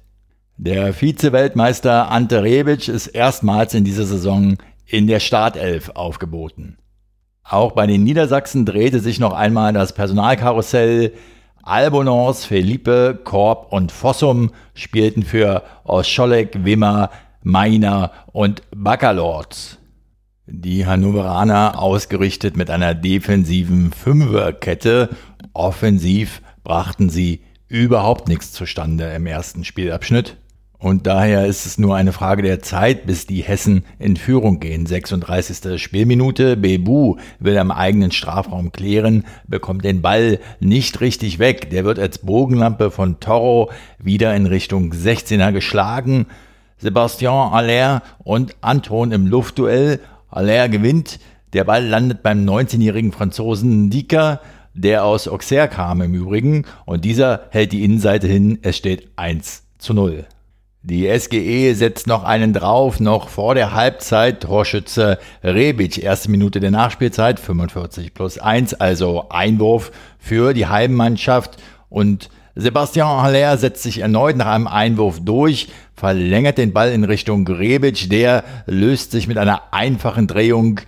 Der 0.56 0.93
Vize-Weltmeister 0.93 2.10
Ante 2.10 2.41
Rebic 2.41 2.88
ist 2.88 3.08
erstmals 3.08 3.74
in 3.74 3.84
dieser 3.84 4.06
Saison 4.06 4.56
in 4.86 5.08
der 5.08 5.20
Startelf 5.20 5.89
aufgeboten. 5.89 6.78
Auch 7.48 7.74
bei 7.74 7.86
den 7.86 8.04
Niedersachsen 8.04 8.66
drehte 8.66 9.00
sich 9.00 9.20
noch 9.20 9.34
einmal 9.34 9.72
das 9.72 9.93
Personalkarussell. 9.93 11.14
Albonors, 11.62 12.46
Felipe, 12.46 13.20
Korb 13.24 13.72
und 13.72 13.91
Fossum 13.91 14.52
spielten 14.74 15.24
für 15.24 15.64
Oscholek, 15.84 16.66
Wimmer, 16.66 17.12
Meiner 17.43 18.12
und 18.32 18.64
Baccalords. 18.76 19.78
Die 20.48 20.88
Hannoveraner 20.88 21.80
ausgerichtet 21.80 22.58
mit 22.58 22.72
einer 22.72 22.96
defensiven 22.96 23.91
Fünferkette. 23.91 25.10
Offensiv 25.54 26.41
brachten 26.64 27.10
sie 27.10 27.41
überhaupt 27.68 28.28
nichts 28.28 28.54
zustande 28.54 29.12
im 29.14 29.28
ersten 29.28 29.64
Spielabschnitt. 29.64 30.38
Und 30.78 31.07
daher 31.07 31.45
ist 31.45 31.65
es 31.65 31.78
nur 31.78 31.95
eine 31.95 32.11
Frage 32.11 32.41
der 32.41 32.61
Zeit, 32.61 33.05
bis 33.05 33.26
die 33.26 33.43
Hessen 33.43 33.86
in 33.97 34.17
Führung 34.17 34.59
gehen. 34.59 34.86
36. 34.86 35.82
Spielminute. 35.82 36.57
Bebu 36.57 37.15
will 37.39 37.57
am 37.57 37.71
eigenen 37.71 38.11
Strafraum 38.11 38.71
klären, 38.71 39.26
bekommt 39.47 39.86
den 39.86 40.01
Ball 40.01 40.39
nicht 40.59 41.01
richtig 41.01 41.39
weg. 41.39 41.69
Der 41.69 41.86
wird 41.86 41.97
als 41.97 42.19
Bogenlampe 42.19 42.91
von 42.91 43.19
Toro 43.19 43.71
wieder 43.99 44.36
in 44.36 44.45
Richtung 44.45 44.91
16er 44.91 45.51
geschlagen. 45.51 46.28
Sebastian 46.78 47.53
Aller 47.53 48.03
und 48.23 48.55
Anton 48.61 49.11
im 49.11 49.28
Luftduell. 49.28 49.99
Aller 50.30 50.67
gewinnt. 50.67 51.19
Der 51.53 51.63
Ball 51.63 51.86
landet 51.86 52.21
beim 52.21 52.45
19-jährigen 52.45 53.13
Franzosen 53.13 53.89
Dicker, 53.89 54.41
der 54.73 55.05
aus 55.05 55.30
Auxerre 55.30 55.69
kam 55.69 56.01
im 56.01 56.13
Übrigen. 56.13 56.65
Und 56.86 57.05
dieser 57.05 57.47
hält 57.51 57.71
die 57.71 57.86
Innenseite 57.86 58.28
hin. 58.28 58.59
Es 58.61 58.76
steht 58.76 59.07
1 59.15 59.63
zu 59.78 59.93
0. 59.93 60.26
Die 60.88 61.08
SGE 61.08 61.74
setzt 61.74 62.06
noch 62.06 62.24
einen 62.24 62.54
drauf, 62.54 63.00
noch 63.00 63.30
vor 63.30 63.56
der 63.56 63.74
Halbzeit. 63.74 64.42
Torschütze 64.42 65.18
Rebic, 65.44 65.98
erste 65.98 66.30
Minute 66.30 66.60
der 66.60 66.70
Nachspielzeit, 66.70 67.40
45 67.40 68.14
plus 68.14 68.38
1, 68.38 68.76
also 68.76 69.28
Einwurf 69.30 69.92
für 70.20 70.54
die 70.54 70.68
Heimmannschaft. 70.68 71.58
Und 71.90 72.30
Sebastian 72.54 73.24
Haller 73.24 73.58
setzt 73.58 73.82
sich 73.82 73.98
erneut 73.98 74.38
nach 74.38 74.46
einem 74.46 74.68
Einwurf 74.68 75.20
durch, 75.26 75.70
verlängert 75.96 76.60
den 76.60 76.72
Ball 76.72 76.92
in 76.92 77.04
Richtung 77.04 77.48
Rebic. 77.48 78.12
Der 78.12 78.44
löst 78.68 79.10
sich 79.10 79.28
mit 79.28 79.40
einer 79.40 79.74
einfachen 79.74 80.28
Drehung 80.28 80.82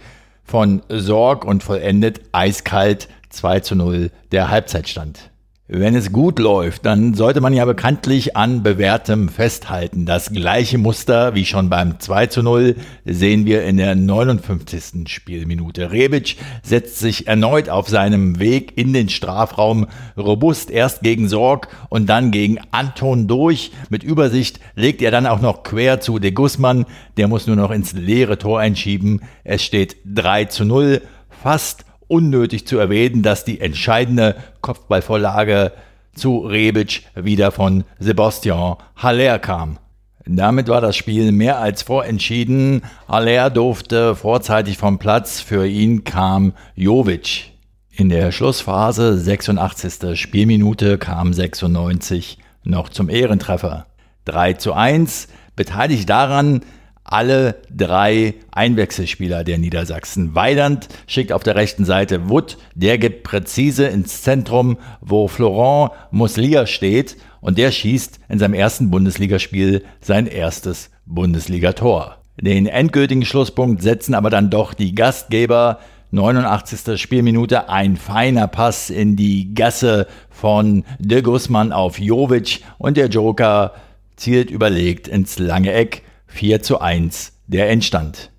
von 0.43 0.83
Sorg 0.89 1.43
und 1.43 1.63
vollendet 1.63 2.21
eiskalt 2.33 3.07
2 3.31 3.61
zu 3.61 3.73
0 3.73 4.11
der 4.31 4.51
Halbzeitstand. 4.51 5.31
Wenn 5.69 5.95
es 5.95 6.13
gut 6.13 6.39
läuft, 6.39 6.85
dann 6.85 7.13
sollte 7.13 7.41
man 7.41 7.51
ja 7.51 7.65
bekanntlich 7.65 8.37
an 8.37 8.63
bewährtem 8.63 9.27
festhalten. 9.27 10.05
Das 10.05 10.31
gleiche 10.31 10.77
Muster 10.77 11.35
wie 11.35 11.43
schon 11.43 11.69
beim 11.69 11.99
2 11.99 12.27
zu 12.27 12.41
0 12.41 12.77
sehen 13.03 13.45
wir 13.45 13.65
in 13.65 13.75
der 13.75 13.93
59. 13.93 15.09
Spielminute. 15.09 15.91
Rebic 15.91 16.37
setzt 16.63 16.99
sich 16.99 17.27
erneut 17.27 17.67
auf 17.67 17.89
seinem 17.89 18.39
Weg 18.39 18.77
in 18.77 18.93
den 18.93 19.09
Strafraum 19.09 19.87
robust 20.15 20.71
erst 20.71 21.01
gegen 21.01 21.27
Sorg 21.27 21.67
und 21.89 22.07
dann 22.07 22.31
gegen 22.31 22.59
Anton 22.71 23.27
durch. 23.27 23.71
Mit 23.89 24.03
Übersicht 24.03 24.61
legt 24.75 25.01
er 25.01 25.11
dann 25.11 25.27
auch 25.27 25.41
noch 25.41 25.63
quer 25.63 25.99
zu 25.99 26.17
de 26.17 26.31
Guzman. 26.31 26.85
Der 27.17 27.27
muss 27.27 27.45
nur 27.45 27.57
noch 27.57 27.71
ins 27.71 27.91
leere 27.91 28.37
Tor 28.37 28.61
einschieben. 28.61 29.19
Es 29.43 29.63
steht 29.65 29.97
3 30.05 30.45
zu 30.45 30.63
0. 30.63 31.01
Fast 31.43 31.86
unnötig 32.07 32.67
zu 32.67 32.77
erwähnen, 32.77 33.23
dass 33.23 33.45
die 33.45 33.59
entscheidende 33.61 34.35
Kopfballvorlage 34.61 35.71
zu 36.13 36.39
Rebic 36.39 37.03
wieder 37.15 37.51
von 37.51 37.83
Sebastian 37.99 38.77
Haller 38.95 39.39
kam. 39.39 39.77
Damit 40.25 40.67
war 40.67 40.81
das 40.81 40.97
Spiel 40.97 41.31
mehr 41.31 41.59
als 41.59 41.83
vorentschieden. 41.83 42.81
Haller 43.07 43.49
durfte 43.49 44.15
vorzeitig 44.15 44.77
vom 44.77 44.99
Platz. 44.99 45.39
Für 45.39 45.65
ihn 45.65 46.03
kam 46.03 46.53
Jovic. 46.75 47.51
In 47.91 48.09
der 48.09 48.31
Schlussphase, 48.31 49.17
86. 49.17 50.19
Spielminute, 50.19 50.97
kam 50.97 51.33
96 51.33 52.39
noch 52.63 52.89
zum 52.89 53.09
Ehrentreffer. 53.09 53.85
3 54.25 54.53
zu 54.53 54.73
1. 54.73 55.29
Beteiligt 55.55 56.09
daran 56.09 56.61
alle 57.07 57.55
drei 57.73 58.35
Einwechselspieler 58.51 59.43
der 59.43 59.57
Niedersachsen. 59.57 60.35
Weidand 60.35 60.89
schickt 61.07 61.31
auf 61.31 61.43
der 61.43 61.55
rechten 61.55 61.85
Seite 61.85 62.29
Wood, 62.29 62.57
der 62.75 62.97
gibt 62.97 63.23
präzise 63.23 63.87
ins 63.87 64.21
Zentrum, 64.21 64.77
wo 65.01 65.27
Florent 65.27 65.91
Muslia 66.11 66.67
steht 66.67 67.17
und 67.39 67.57
der 67.57 67.71
schießt 67.71 68.19
in 68.29 68.39
seinem 68.39 68.53
ersten 68.53 68.91
Bundesligaspiel 68.91 69.83
sein 70.01 70.27
erstes 70.27 70.89
Bundesligator. 71.05 72.17
Den 72.39 72.67
endgültigen 72.67 73.25
Schlusspunkt 73.25 73.81
setzen 73.81 74.13
aber 74.13 74.29
dann 74.29 74.49
doch 74.49 74.73
die 74.73 74.93
Gastgeber. 74.93 75.79
89. 76.11 77.01
Spielminute 77.01 77.67
ein 77.69 77.97
feiner 77.97 78.47
Pass 78.47 78.89
in 78.89 79.15
die 79.15 79.53
Gasse 79.53 80.07
von 80.29 80.85
de 80.99 81.21
Guzman 81.21 81.73
auf 81.73 81.99
Jovic 81.99 82.61
und 82.77 82.95
der 82.95 83.07
Joker 83.07 83.73
zielt 84.15 84.49
überlegt 84.49 85.07
ins 85.07 85.39
lange 85.39 85.73
Eck 85.73 86.03
4 86.37 86.61
zu 86.61 86.79
1 86.79 87.33
der 87.47 87.67
Endstand. 87.71 88.29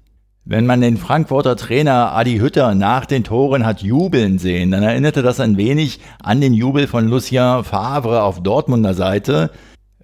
Wenn 0.44 0.66
man 0.66 0.80
den 0.80 0.98
Frankfurter 0.98 1.56
Trainer 1.56 2.12
Adi 2.12 2.38
Hütter 2.38 2.76
nach 2.76 3.06
den 3.06 3.24
Toren 3.24 3.66
hat 3.66 3.82
jubeln 3.82 4.38
sehen, 4.38 4.70
dann 4.70 4.84
erinnerte 4.84 5.20
das 5.20 5.40
ein 5.40 5.56
wenig 5.56 5.98
an 6.22 6.40
den 6.40 6.54
Jubel 6.54 6.86
von 6.86 7.08
Lucien 7.08 7.64
Favre 7.64 8.22
auf 8.22 8.40
Dortmunder 8.40 8.94
Seite. 8.94 9.50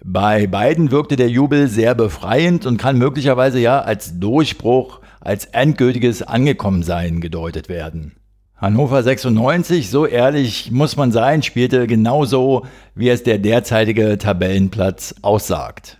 Bei 0.03 0.45
beiden 0.45 0.91
wirkte 0.91 1.15
der 1.15 1.29
Jubel 1.29 1.69
sehr 1.69 1.95
befreiend 1.95 2.65
und 2.65 2.77
kann 2.77 2.97
möglicherweise 2.97 3.59
ja 3.59 3.79
als 3.79 4.19
Durchbruch, 4.19 4.99
als 5.21 5.45
endgültiges 5.45 6.21
Angekommensein 6.21 7.21
gedeutet 7.21 7.69
werden. 7.69 8.11
Hannover 8.57 9.03
96, 9.03 9.89
so 9.89 10.05
ehrlich 10.05 10.69
muss 10.69 10.97
man 10.97 11.13
sein, 11.13 11.43
spielte 11.43 11.87
genauso, 11.87 12.65
wie 12.93 13.07
es 13.07 13.23
der 13.23 13.39
derzeitige 13.39 14.17
Tabellenplatz 14.17 15.15
aussagt. 15.21 15.97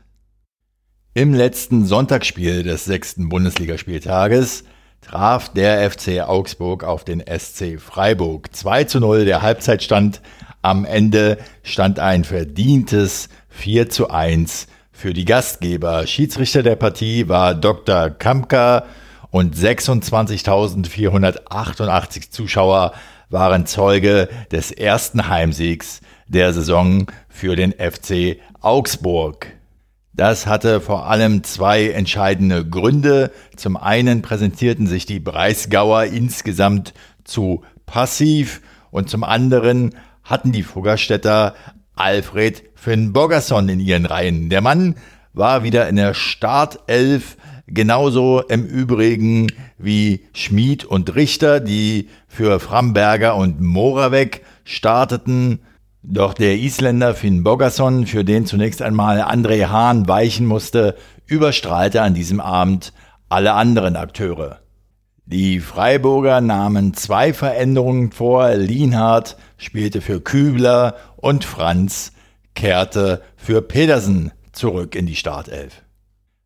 Im 1.17 1.33
letzten 1.33 1.85
Sonntagsspiel 1.85 2.63
des 2.63 2.83
sechsten 2.83 3.29
Bundesligaspieltages 3.29 4.65
traf 4.99 5.47
der 5.47 5.89
FC 5.89 6.19
Augsburg 6.19 6.83
auf 6.83 7.05
den 7.05 7.21
SC 7.21 7.79
Freiburg. 7.79 8.53
2 8.53 8.83
zu 8.83 8.99
0 8.99 9.23
der 9.23 9.41
Halbzeitstand. 9.41 10.19
Am 10.61 10.83
Ende 10.83 11.37
stand 11.63 11.99
ein 11.99 12.25
verdientes 12.25 13.29
4 13.47 13.89
zu 13.89 14.09
1 14.09 14.67
für 14.91 15.13
die 15.13 15.23
Gastgeber. 15.23 16.05
Schiedsrichter 16.05 16.63
der 16.63 16.75
Partie 16.75 17.29
war 17.29 17.55
Dr. 17.55 18.09
Kamka 18.09 18.83
und 19.31 19.55
26.488 19.55 22.29
Zuschauer 22.29 22.91
waren 23.29 23.65
Zeuge 23.65 24.27
des 24.51 24.73
ersten 24.73 25.29
Heimsiegs 25.29 26.01
der 26.27 26.51
Saison 26.51 27.09
für 27.29 27.55
den 27.55 27.71
FC 27.71 28.35
Augsburg. 28.59 29.54
Das 30.15 30.47
hatte 30.47 30.79
vor 30.79 31.09
allem 31.09 31.43
zwei 31.43 31.89
entscheidende 31.89 32.65
Gründe. 32.65 33.31
Zum 33.57 33.75
einen 33.75 34.21
präsentierten 34.21 34.87
sich 34.87 35.05
die 35.05 35.19
Breisgauer 35.19 36.05
insgesamt 36.05 36.93
zu 37.25 37.63
passiv 37.85 38.61
und 38.91 39.09
zum 39.09 39.25
anderen 39.25 39.93
hatten 40.23 40.53
die 40.53 40.63
Fuggerstädter 40.63 41.53
Alfred 41.95 42.63
Finn 42.75 43.11
Borgerson 43.11 43.67
in 43.67 43.81
ihren 43.81 44.05
Reihen. 44.05 44.49
Der 44.49 44.61
Mann 44.61 44.95
war 45.33 45.63
wieder 45.63 45.89
in 45.89 45.97
der 45.97 46.13
Startelf, 46.13 47.35
genauso 47.67 48.41
im 48.41 48.65
Übrigen 48.65 49.47
wie 49.77 50.21
Schmid 50.33 50.85
und 50.85 51.13
Richter, 51.15 51.59
die 51.59 52.07
für 52.29 52.61
Framberger 52.61 53.35
und 53.35 53.59
Moravec 53.59 54.45
starteten. 54.63 55.59
Doch 56.07 56.35
der 56.35 56.57
Isländer 56.57 57.15
Finn 57.15 57.43
Bogason, 57.43 58.05
für 58.05 58.23
den 58.23 58.45
zunächst 58.45 58.83
einmal 58.83 59.23
André 59.23 59.69
Hahn 59.69 60.07
weichen 60.07 60.45
musste, 60.45 60.95
überstrahlte 61.25 62.03
an 62.03 62.13
diesem 62.13 62.39
Abend 62.39 62.93
alle 63.27 63.53
anderen 63.53 63.95
Akteure. 63.95 64.59
Die 65.25 65.59
Freiburger 65.59 66.41
nahmen 66.41 66.93
zwei 66.93 67.33
Veränderungen 67.33 68.11
vor. 68.11 68.53
Lienhardt 68.53 69.35
spielte 69.57 69.99
für 69.99 70.21
Kübler 70.21 70.95
und 71.15 71.43
Franz 71.43 72.11
kehrte 72.53 73.23
für 73.35 73.63
Pedersen 73.63 74.31
zurück 74.51 74.93
in 74.93 75.07
die 75.07 75.15
Startelf. 75.15 75.81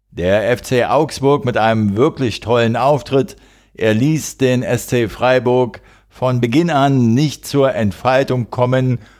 Der 0.09 0.57
FC 0.57 0.89
Augsburg 0.89 1.43
mit 1.43 1.57
einem 1.57 1.97
wirklich 1.97 2.39
tollen 2.39 2.77
Auftritt. 2.77 3.35
Er 3.73 3.93
ließ 3.93 4.37
den 4.37 4.63
SC 4.63 5.09
Freiburg 5.09 5.81
von 6.07 6.39
Beginn 6.39 6.69
an 6.69 7.13
nicht 7.13 7.45
zur 7.45 7.75
Entfaltung 7.75 8.49
kommen 8.49 8.99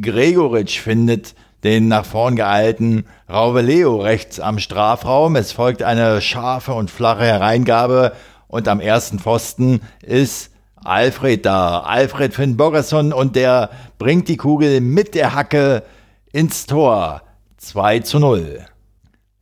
Gregoritsch 0.00 0.80
findet 0.80 1.34
den 1.64 1.88
nach 1.88 2.04
vorn 2.04 2.36
geeilten 2.36 3.06
Rauveleo 3.28 3.96
rechts 3.96 4.40
am 4.40 4.58
Strafraum. 4.58 5.36
Es 5.36 5.52
folgt 5.52 5.82
eine 5.82 6.20
scharfe 6.20 6.74
und 6.74 6.90
flache 6.90 7.24
Hereingabe 7.24 8.12
und 8.48 8.68
am 8.68 8.80
ersten 8.80 9.18
Pfosten 9.18 9.80
ist 10.02 10.50
Alfred 10.76 11.44
da. 11.44 11.80
Alfred 11.80 12.34
Finn 12.34 12.56
Bogerson 12.56 13.12
und 13.12 13.36
der 13.36 13.70
bringt 13.98 14.28
die 14.28 14.36
Kugel 14.36 14.80
mit 14.80 15.14
der 15.14 15.34
Hacke 15.34 15.82
ins 16.32 16.66
Tor. 16.66 17.22
2 17.56 18.00
zu 18.00 18.18
0. 18.18 18.64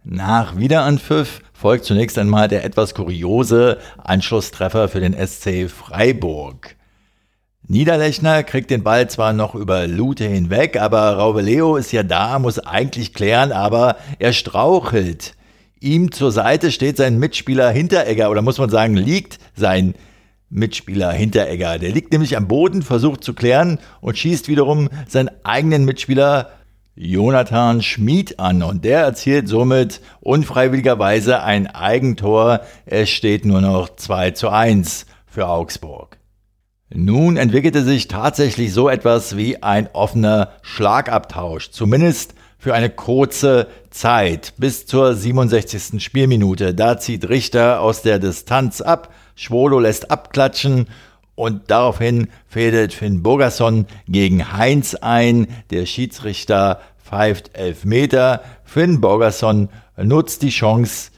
Nach 0.05 0.57
Wiederanpfiff 0.57 1.41
folgt 1.53 1.85
zunächst 1.85 2.19
einmal 2.19 2.49
der 2.49 2.65
etwas 2.65 2.95
kuriose 2.95 3.79
Anschlusstreffer 3.99 4.89
für 4.89 5.01
den 5.01 5.15
SC 5.15 5.69
Freiburg. 5.69 6.77
Niederlechner 7.67 8.43
kriegt 8.43 8.71
den 8.71 8.83
Ball 8.83 9.09
zwar 9.09 9.33
noch 9.33 9.55
über 9.55 9.87
Lute 9.87 10.25
hinweg, 10.25 10.79
aber 10.79 11.15
Raubeleo 11.15 11.77
ist 11.77 11.93
ja 11.93 12.03
da, 12.03 12.39
muss 12.39 12.59
eigentlich 12.59 13.15
klären, 13.15 13.53
aber 13.53 13.97
er 14.19 14.35
strauchelt. 14.35 15.35
Ihm 15.81 16.13
zur 16.13 16.31
Seite 16.31 16.71
steht 16.71 16.99
sein 16.99 17.19
Mitspieler 17.19 17.71
Hinteregger, 17.71 18.31
oder 18.31 18.43
muss 18.43 18.59
man 18.59 18.69
sagen, 18.69 18.95
liegt 18.95 19.39
sein 19.57 19.95
Mitspieler 20.51 21.11
Hinteregger. 21.13 21.79
Der 21.79 21.91
liegt 21.91 22.13
nämlich 22.13 22.37
am 22.37 22.49
Boden, 22.49 22.83
versucht 22.83 23.25
zu 23.25 23.33
klären 23.33 23.79
und 24.03 24.19
schießt 24.19 24.49
wiederum 24.49 24.91
seinen 25.09 25.31
eigenen 25.43 25.87
Mitspieler 25.87 26.51
Jonathan 26.97 27.81
Schmid 27.81 28.39
an 28.39 28.63
und 28.63 28.85
der 28.85 29.01
erzielt 29.01 29.49
somit 29.49 30.03
unfreiwilligerweise 30.21 31.43
ein 31.43 31.67
Eigentor. 31.67 32.61
Es 32.85 33.09
steht 33.09 33.47
nur 33.47 33.63
noch 33.63 33.97
2 33.97 34.33
zu 34.33 34.51
1 34.51 35.07
für 35.27 35.49
Augsburg. 35.49 36.19
Nun 36.97 37.37
entwickelte 37.37 37.83
sich 37.83 38.07
tatsächlich 38.07 38.73
so 38.73 38.89
etwas 38.89 39.37
wie 39.37 39.61
ein 39.65 39.89
offener 39.95 40.53
Schlagabtausch, 40.63 41.73
zumindest 41.73 42.35
für 42.57 42.73
eine 42.73 42.89
kurze 42.89 43.67
Zeit, 43.91 44.55
bis 44.59 44.87
zur 44.87 45.17
67. 45.17 46.01
Spielminute. 46.01 46.73
Da 46.73 46.97
zieht 46.97 47.29
Richter 47.29 47.81
aus 47.81 48.03
der 48.03 48.21
Distanz 48.21 48.81
ab, 48.81 49.13
Schwolo 49.35 49.81
lässt 49.81 50.13
abklatschen 50.13 50.87
und 51.35 51.69
daraufhin 51.69 52.29
fädelt 52.47 52.93
Finn 52.93 53.25
Burgerson 53.25 53.87
gegen 54.07 54.53
Heinz 54.53 54.95
ein. 54.95 55.49
Der 55.71 55.87
Schiedsrichter 55.87 56.81
pfeift 57.05 57.57
Elfmeter. 57.57 58.43
Finn 58.63 59.01
Burgerson 59.01 59.69
nutzt 59.97 60.43
die 60.43 60.51
Chance, 60.51 61.11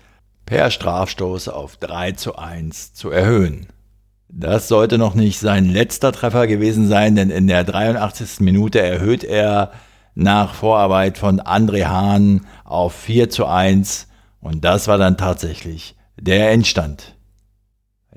per 0.46 0.70
Strafstoß 0.70 1.48
auf 1.48 1.76
3 1.76 2.12
zu 2.12 2.36
1 2.36 2.94
zu 2.94 3.10
erhöhen. 3.10 3.66
Das 4.28 4.68
sollte 4.68 4.98
noch 4.98 5.14
nicht 5.14 5.38
sein 5.38 5.66
letzter 5.66 6.12
Treffer 6.12 6.46
gewesen 6.46 6.88
sein, 6.88 7.14
denn 7.14 7.30
in 7.30 7.46
der 7.46 7.64
83. 7.64 8.40
Minute 8.40 8.80
erhöht 8.80 9.22
er 9.22 9.70
nach 10.14 10.54
Vorarbeit 10.54 11.16
von 11.16 11.40
André 11.40 11.84
Hahn 11.84 12.46
auf 12.64 12.94
4 12.94 13.30
zu 13.30 13.46
1 13.46 14.08
und 14.40 14.64
das 14.64 14.88
war 14.88 14.98
dann 14.98 15.16
tatsächlich 15.16 15.94
der 16.18 16.50
Endstand. 16.50 17.14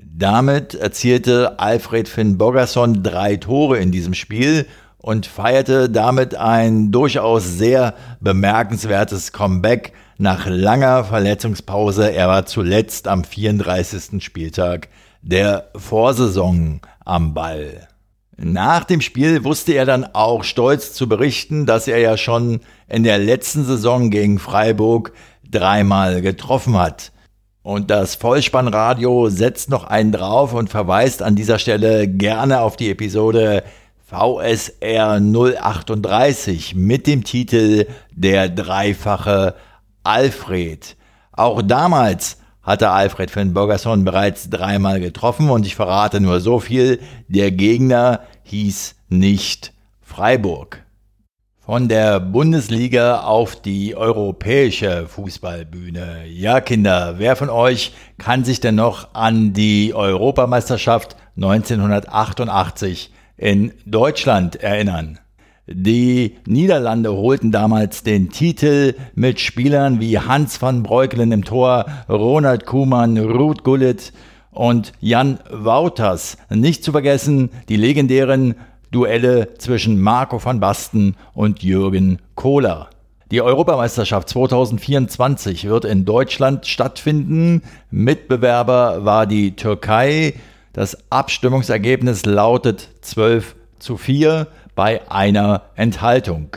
Damit 0.02 0.74
erzielte 0.74 1.60
Alfred 1.60 2.08
Finn 2.08 2.38
Bogerson 2.38 3.02
drei 3.02 3.36
Tore 3.36 3.78
in 3.78 3.92
diesem 3.92 4.14
Spiel 4.14 4.66
und 4.98 5.26
feierte 5.26 5.88
damit 5.88 6.34
ein 6.34 6.90
durchaus 6.90 7.44
sehr 7.56 7.94
bemerkenswertes 8.20 9.32
Comeback 9.32 9.92
nach 10.18 10.46
langer 10.46 11.04
Verletzungspause. 11.04 12.10
Er 12.12 12.28
war 12.28 12.46
zuletzt 12.46 13.08
am 13.08 13.24
34. 13.24 14.22
Spieltag 14.22 14.88
der 15.22 15.70
Vorsaison 15.74 16.80
am 17.04 17.34
Ball. 17.34 17.88
Nach 18.36 18.84
dem 18.84 19.02
Spiel 19.02 19.44
wusste 19.44 19.74
er 19.74 19.84
dann 19.84 20.06
auch 20.14 20.44
stolz 20.44 20.94
zu 20.94 21.08
berichten, 21.08 21.66
dass 21.66 21.88
er 21.88 21.98
ja 21.98 22.16
schon 22.16 22.60
in 22.88 23.04
der 23.04 23.18
letzten 23.18 23.64
Saison 23.64 24.10
gegen 24.10 24.38
Freiburg 24.38 25.12
dreimal 25.48 26.22
getroffen 26.22 26.78
hat. 26.78 27.12
Und 27.62 27.90
das 27.90 28.14
Vollspannradio 28.14 29.28
setzt 29.28 29.68
noch 29.68 29.84
einen 29.84 30.12
drauf 30.12 30.54
und 30.54 30.70
verweist 30.70 31.22
an 31.22 31.36
dieser 31.36 31.58
Stelle 31.58 32.08
gerne 32.08 32.62
auf 32.62 32.76
die 32.76 32.90
Episode 32.90 33.62
VSR 34.06 35.20
038 35.20 36.74
mit 36.74 37.06
dem 37.06 37.22
Titel 37.22 37.86
Der 38.12 38.48
dreifache 38.48 39.54
Alfred. 40.02 40.96
Auch 41.32 41.60
damals 41.60 42.38
hatte 42.62 42.90
Alfred 42.90 43.30
Finn 43.30 43.54
Burgerson 43.54 44.04
bereits 44.04 44.50
dreimal 44.50 45.00
getroffen 45.00 45.50
und 45.50 45.66
ich 45.66 45.74
verrate 45.74 46.20
nur 46.20 46.40
so 46.40 46.58
viel, 46.60 47.00
der 47.28 47.50
Gegner 47.50 48.20
hieß 48.44 48.96
nicht 49.08 49.72
Freiburg. 50.00 50.84
Von 51.58 51.88
der 51.88 52.18
Bundesliga 52.18 53.20
auf 53.20 53.54
die 53.54 53.94
europäische 53.94 55.06
Fußballbühne. 55.06 56.26
Ja, 56.26 56.60
Kinder, 56.60 57.14
wer 57.18 57.36
von 57.36 57.48
euch 57.48 57.92
kann 58.18 58.44
sich 58.44 58.60
denn 58.60 58.74
noch 58.74 59.14
an 59.14 59.52
die 59.52 59.94
Europameisterschaft 59.94 61.16
1988 61.36 63.12
in 63.36 63.72
Deutschland 63.86 64.56
erinnern? 64.56 65.20
Die 65.72 66.34
Niederlande 66.46 67.12
holten 67.12 67.52
damals 67.52 68.02
den 68.02 68.30
Titel 68.30 68.96
mit 69.14 69.38
Spielern 69.38 70.00
wie 70.00 70.18
Hans 70.18 70.60
van 70.60 70.82
Breukelen 70.82 71.30
im 71.30 71.44
Tor, 71.44 71.86
Ronald 72.08 72.66
Kuhmann, 72.66 73.16
Ruud 73.16 73.62
Gullit 73.62 74.12
und 74.50 74.92
Jan 74.98 75.38
Wouters. 75.48 76.38
Nicht 76.50 76.82
zu 76.82 76.90
vergessen 76.90 77.50
die 77.68 77.76
legendären 77.76 78.56
Duelle 78.90 79.54
zwischen 79.58 80.00
Marco 80.00 80.44
van 80.44 80.58
Basten 80.58 81.14
und 81.34 81.62
Jürgen 81.62 82.18
Kohler. 82.34 82.90
Die 83.30 83.40
Europameisterschaft 83.40 84.28
2024 84.28 85.68
wird 85.68 85.84
in 85.84 86.04
Deutschland 86.04 86.66
stattfinden. 86.66 87.62
Mitbewerber 87.92 89.04
war 89.04 89.28
die 89.28 89.54
Türkei. 89.54 90.34
Das 90.72 90.98
Abstimmungsergebnis 91.10 92.26
lautet 92.26 92.88
12 93.02 93.54
zu 93.78 93.96
4 93.96 94.48
bei 94.74 95.08
einer 95.10 95.62
Enthaltung. 95.76 96.56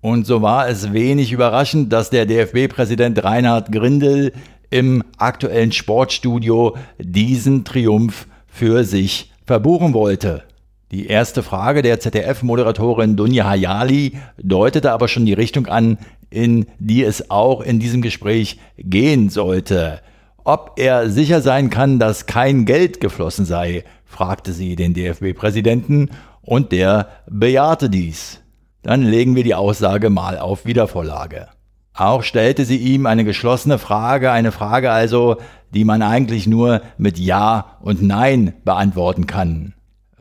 Und 0.00 0.26
so 0.26 0.40
war 0.40 0.68
es 0.68 0.92
wenig 0.92 1.32
überraschend, 1.32 1.92
dass 1.92 2.10
der 2.10 2.26
DFB-Präsident 2.26 3.22
Reinhard 3.22 3.70
Grindel 3.70 4.32
im 4.70 5.02
aktuellen 5.18 5.72
Sportstudio 5.72 6.76
diesen 6.98 7.64
Triumph 7.64 8.26
für 8.46 8.84
sich 8.84 9.30
verbuchen 9.44 9.92
wollte. 9.92 10.44
Die 10.90 11.06
erste 11.06 11.42
Frage 11.42 11.82
der 11.82 12.00
ZDF-Moderatorin 12.00 13.16
Dunja 13.16 13.48
Hayali 13.48 14.16
deutete 14.42 14.90
aber 14.90 15.06
schon 15.06 15.26
die 15.26 15.34
Richtung 15.34 15.66
an, 15.66 15.98
in 16.30 16.66
die 16.78 17.04
es 17.04 17.30
auch 17.30 17.60
in 17.60 17.78
diesem 17.78 18.02
Gespräch 18.02 18.58
gehen 18.76 19.28
sollte. 19.28 20.00
Ob 20.42 20.72
er 20.76 21.10
sicher 21.10 21.42
sein 21.42 21.70
kann, 21.70 21.98
dass 21.98 22.26
kein 22.26 22.64
Geld 22.64 23.00
geflossen 23.00 23.44
sei, 23.44 23.84
fragte 24.04 24.52
sie 24.52 24.74
den 24.74 24.94
DFB-Präsidenten 24.94 26.10
und 26.42 26.72
der 26.72 27.08
bejahte 27.28 27.90
dies. 27.90 28.40
Dann 28.82 29.02
legen 29.02 29.36
wir 29.36 29.44
die 29.44 29.54
Aussage 29.54 30.10
mal 30.10 30.38
auf 30.38 30.64
Wiedervorlage. 30.64 31.48
Auch 31.92 32.22
stellte 32.22 32.64
sie 32.64 32.78
ihm 32.78 33.06
eine 33.06 33.24
geschlossene 33.24 33.78
Frage, 33.78 34.32
eine 34.32 34.52
Frage 34.52 34.90
also, 34.90 35.36
die 35.74 35.84
man 35.84 36.02
eigentlich 36.02 36.46
nur 36.46 36.80
mit 36.96 37.18
Ja 37.18 37.76
und 37.80 38.02
Nein 38.02 38.54
beantworten 38.64 39.26
kann. 39.26 39.74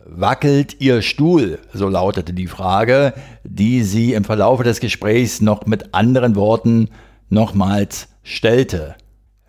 Wackelt 0.05 0.81
Ihr 0.81 1.01
Stuhl? 1.01 1.59
So 1.71 1.87
lautete 1.87 2.33
die 2.33 2.47
Frage, 2.47 3.13
die 3.43 3.83
sie 3.83 4.13
im 4.13 4.23
Verlaufe 4.23 4.63
des 4.63 4.79
Gesprächs 4.79 5.39
noch 5.39 5.67
mit 5.67 5.93
anderen 5.93 6.35
Worten 6.35 6.89
nochmals 7.29 8.07
stellte. 8.23 8.95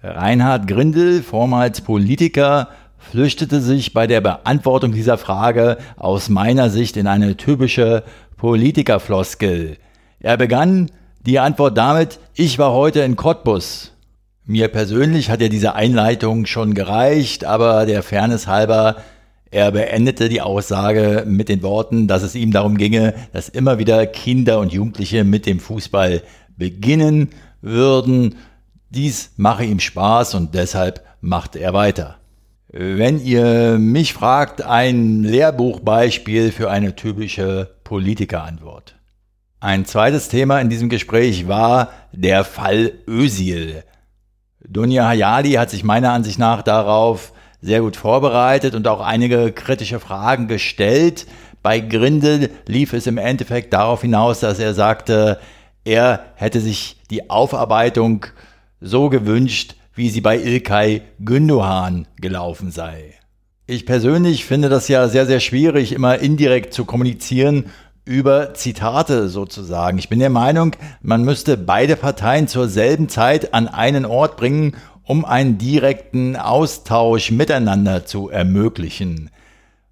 Reinhard 0.03 0.67
Grindel, 0.67 1.23
vormals 1.23 1.81
Politiker, 1.81 2.69
flüchtete 3.01 3.61
sich 3.61 3.93
bei 3.93 4.07
der 4.07 4.21
Beantwortung 4.21 4.93
dieser 4.93 5.19
Frage 5.19 5.79
aus 5.97 6.29
meiner 6.29 6.71
Sicht 6.71 6.97
in 6.97 7.07
eine 7.07 7.37
typische 7.37 8.05
Politikerfloskel. 8.37 9.79
Er 10.21 10.37
begann 10.37 10.91
die 11.27 11.39
Antwort 11.39 11.77
damit, 11.77 12.21
ich 12.35 12.59
war 12.59 12.73
heute 12.73 13.01
in 13.01 13.17
Cottbus. 13.17 13.93
Mir 14.45 14.69
persönlich 14.69 15.31
hat 15.31 15.41
ja 15.41 15.49
diese 15.49 15.75
Einleitung 15.75 16.47
schon 16.47 16.75
gereicht, 16.75 17.45
aber 17.45 17.87
der 17.87 18.03
Fairness 18.03 18.47
halber 18.47 18.97
Er 19.53 19.73
beendete 19.73 20.29
die 20.29 20.41
Aussage 20.41 21.25
mit 21.27 21.49
den 21.49 21.63
Worten, 21.63 22.07
dass 22.07 22.23
es 22.23 22.37
ihm 22.37 22.53
darum 22.53 22.77
ginge, 22.77 23.15
dass 23.33 23.49
immer 23.49 23.79
wieder 23.79 24.07
Kinder 24.07 24.61
und 24.61 24.73
Jugendliche 24.73 25.25
mit 25.25 25.45
dem 25.45 25.59
Fußball 25.59 26.23
beginnen 26.57 27.31
würden. 27.61 28.37
Dies 28.91 29.33
mache 29.37 29.65
ihm 29.65 29.81
Spaß 29.81 30.35
und 30.37 30.55
deshalb 30.55 31.05
macht 31.21 31.57
er 31.57 31.75
weiter. 31.75 32.20
Wenn 32.73 33.19
ihr 33.19 33.79
mich 33.81 34.15
fragt, 34.15 34.63
ein 34.63 35.25
Lehrbuchbeispiel 35.25 36.53
für 36.53 36.71
eine 36.71 36.95
typische 36.95 37.69
Politikerantwort. 37.83 38.95
Ein 39.59 39.87
zweites 39.87 40.29
Thema 40.29 40.61
in 40.61 40.69
diesem 40.69 40.89
Gespräch 40.89 41.49
war 41.49 41.91
der 42.13 42.45
Fall 42.45 42.93
Özil. 43.09 43.83
Dunja 44.65 45.09
Hayali 45.09 45.55
hat 45.55 45.71
sich 45.71 45.83
meiner 45.83 46.13
Ansicht 46.13 46.39
nach 46.39 46.63
darauf 46.63 47.33
sehr 47.61 47.81
gut 47.81 47.97
vorbereitet 47.97 48.77
und 48.77 48.87
auch 48.87 49.01
einige 49.01 49.51
kritische 49.51 49.99
Fragen 49.99 50.47
gestellt. 50.47 51.27
Bei 51.65 51.81
Grindel 51.81 52.51
lief 52.69 52.93
es 52.93 53.09
im 53.09 53.19
Endeffekt 53.19 53.73
darauf 53.73 54.03
hinaus, 54.03 54.39
dass 54.39 54.61
er 54.61 54.75
sagte, 54.75 55.41
er 55.85 56.25
hätte 56.37 56.61
sich 56.61 56.99
die 57.11 57.31
Aufarbeitung 57.31 58.27
so 58.81 59.09
gewünscht, 59.09 59.75
wie 60.01 60.09
sie 60.09 60.23
bei 60.23 60.39
Ilkay 60.39 61.03
Gündoğan 61.21 62.07
gelaufen 62.17 62.71
sei. 62.71 63.15
Ich 63.67 63.85
persönlich 63.85 64.47
finde 64.47 64.71
das 64.71 64.89
ja 64.89 65.07
sehr, 65.09 65.27
sehr 65.27 65.41
schwierig, 65.41 65.93
immer 65.93 66.19
indirekt 66.19 66.73
zu 66.73 66.87
kommunizieren 66.87 67.67
über 68.07 68.55
Zitate 68.55 69.29
sozusagen. 69.29 69.99
Ich 69.99 70.09
bin 70.09 70.19
der 70.19 70.31
Meinung, 70.31 70.75
man 71.03 71.23
müsste 71.23 71.59
beide 71.59 71.97
Parteien 71.97 72.49
zur 72.49 72.67
selben 72.67 73.11
Zeit 73.11 73.53
an 73.53 73.69
einen 73.69 74.07
Ort 74.07 74.39
bringen 74.39 74.75
um 75.11 75.25
einen 75.25 75.59
direkten 75.59 76.37
Austausch 76.37 77.33
miteinander 77.33 78.07
zu 78.07 78.31
ermöglichen. 78.31 79.31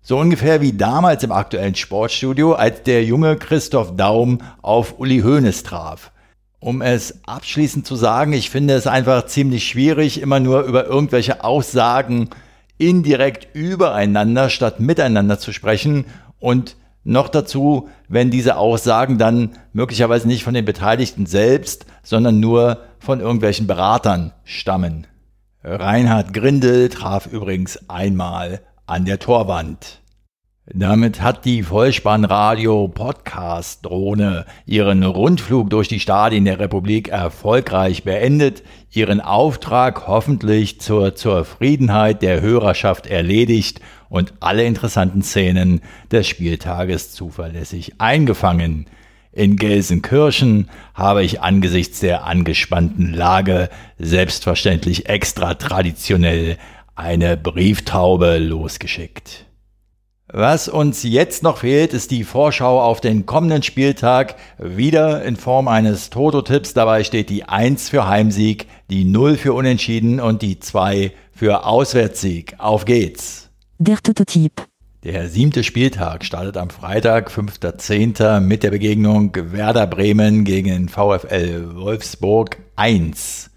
So 0.00 0.16
ungefähr 0.16 0.60
wie 0.60 0.72
damals 0.72 1.24
im 1.24 1.32
aktuellen 1.32 1.74
Sportstudio, 1.74 2.52
als 2.52 2.84
der 2.84 3.04
junge 3.04 3.36
Christoph 3.36 3.96
Daum 3.96 4.38
auf 4.62 5.00
Uli 5.00 5.20
Hoeneß 5.22 5.64
traf. 5.64 6.12
Um 6.60 6.82
es 6.82 7.20
abschließend 7.24 7.86
zu 7.86 7.94
sagen, 7.94 8.32
ich 8.32 8.50
finde 8.50 8.74
es 8.74 8.86
einfach 8.86 9.26
ziemlich 9.26 9.68
schwierig, 9.68 10.20
immer 10.20 10.40
nur 10.40 10.62
über 10.62 10.86
irgendwelche 10.86 11.44
Aussagen 11.44 12.30
indirekt 12.78 13.48
übereinander 13.54 14.50
statt 14.50 14.80
miteinander 14.80 15.38
zu 15.38 15.52
sprechen 15.52 16.06
und 16.38 16.76
noch 17.04 17.28
dazu, 17.28 17.88
wenn 18.08 18.30
diese 18.30 18.56
Aussagen 18.56 19.18
dann 19.18 19.52
möglicherweise 19.72 20.28
nicht 20.28 20.44
von 20.44 20.54
den 20.54 20.64
Beteiligten 20.64 21.26
selbst, 21.26 21.86
sondern 22.02 22.40
nur 22.40 22.82
von 22.98 23.20
irgendwelchen 23.20 23.66
Beratern 23.66 24.32
stammen. 24.44 25.06
Reinhard 25.62 26.34
Grindel 26.34 26.88
traf 26.88 27.26
übrigens 27.26 27.88
einmal 27.88 28.60
an 28.86 29.04
der 29.04 29.18
Torwand. 29.18 30.00
Damit 30.74 31.22
hat 31.22 31.46
die 31.46 31.62
Vollspannradio 31.62 32.88
Podcast 32.88 33.86
Drohne 33.86 34.44
ihren 34.66 35.02
Rundflug 35.02 35.70
durch 35.70 35.88
die 35.88 35.98
Stadien 35.98 36.44
der 36.44 36.58
Republik 36.58 37.08
erfolgreich 37.08 38.04
beendet, 38.04 38.62
ihren 38.90 39.22
Auftrag 39.22 40.06
hoffentlich 40.06 40.78
zur 40.78 41.14
Zufriedenheit 41.14 42.20
der 42.20 42.42
Hörerschaft 42.42 43.06
erledigt 43.06 43.80
und 44.10 44.34
alle 44.40 44.66
interessanten 44.66 45.22
Szenen 45.22 45.80
des 46.12 46.28
Spieltages 46.28 47.12
zuverlässig 47.12 47.94
eingefangen. 47.96 48.88
In 49.32 49.56
Gelsenkirchen 49.56 50.68
habe 50.92 51.24
ich 51.24 51.40
angesichts 51.40 52.00
der 52.00 52.26
angespannten 52.26 53.14
Lage 53.14 53.70
selbstverständlich 53.98 55.08
extra 55.08 55.54
traditionell 55.54 56.58
eine 56.94 57.38
Brieftaube 57.38 58.36
losgeschickt. 58.36 59.47
Was 60.30 60.68
uns 60.68 61.04
jetzt 61.04 61.42
noch 61.42 61.56
fehlt, 61.58 61.94
ist 61.94 62.10
die 62.10 62.22
Vorschau 62.22 62.82
auf 62.82 63.00
den 63.00 63.24
kommenden 63.24 63.62
Spieltag, 63.62 64.34
wieder 64.58 65.24
in 65.24 65.36
Form 65.36 65.68
eines 65.68 66.10
Toto-Tipps. 66.10 66.74
Dabei 66.74 67.02
steht 67.02 67.30
die 67.30 67.44
1 67.44 67.88
für 67.88 68.06
Heimsieg, 68.06 68.66
die 68.90 69.06
0 69.06 69.38
für 69.38 69.54
Unentschieden 69.54 70.20
und 70.20 70.42
die 70.42 70.60
2 70.60 71.12
für 71.32 71.64
Auswärtssieg. 71.64 72.56
Auf 72.58 72.84
geht's! 72.84 73.48
Der 73.78 73.96
Toto-Tipp. 73.96 74.52
Der 75.02 75.28
siebte 75.28 75.64
Spieltag 75.64 76.26
startet 76.26 76.58
am 76.58 76.68
Freitag, 76.68 77.30
5.10. 77.30 78.40
mit 78.40 78.62
der 78.62 78.70
Begegnung 78.70 79.32
Werder 79.34 79.86
Bremen 79.86 80.44
gegen 80.44 80.90
VfL 80.90 81.74
Wolfsburg 81.74 82.58
1. 82.76 83.48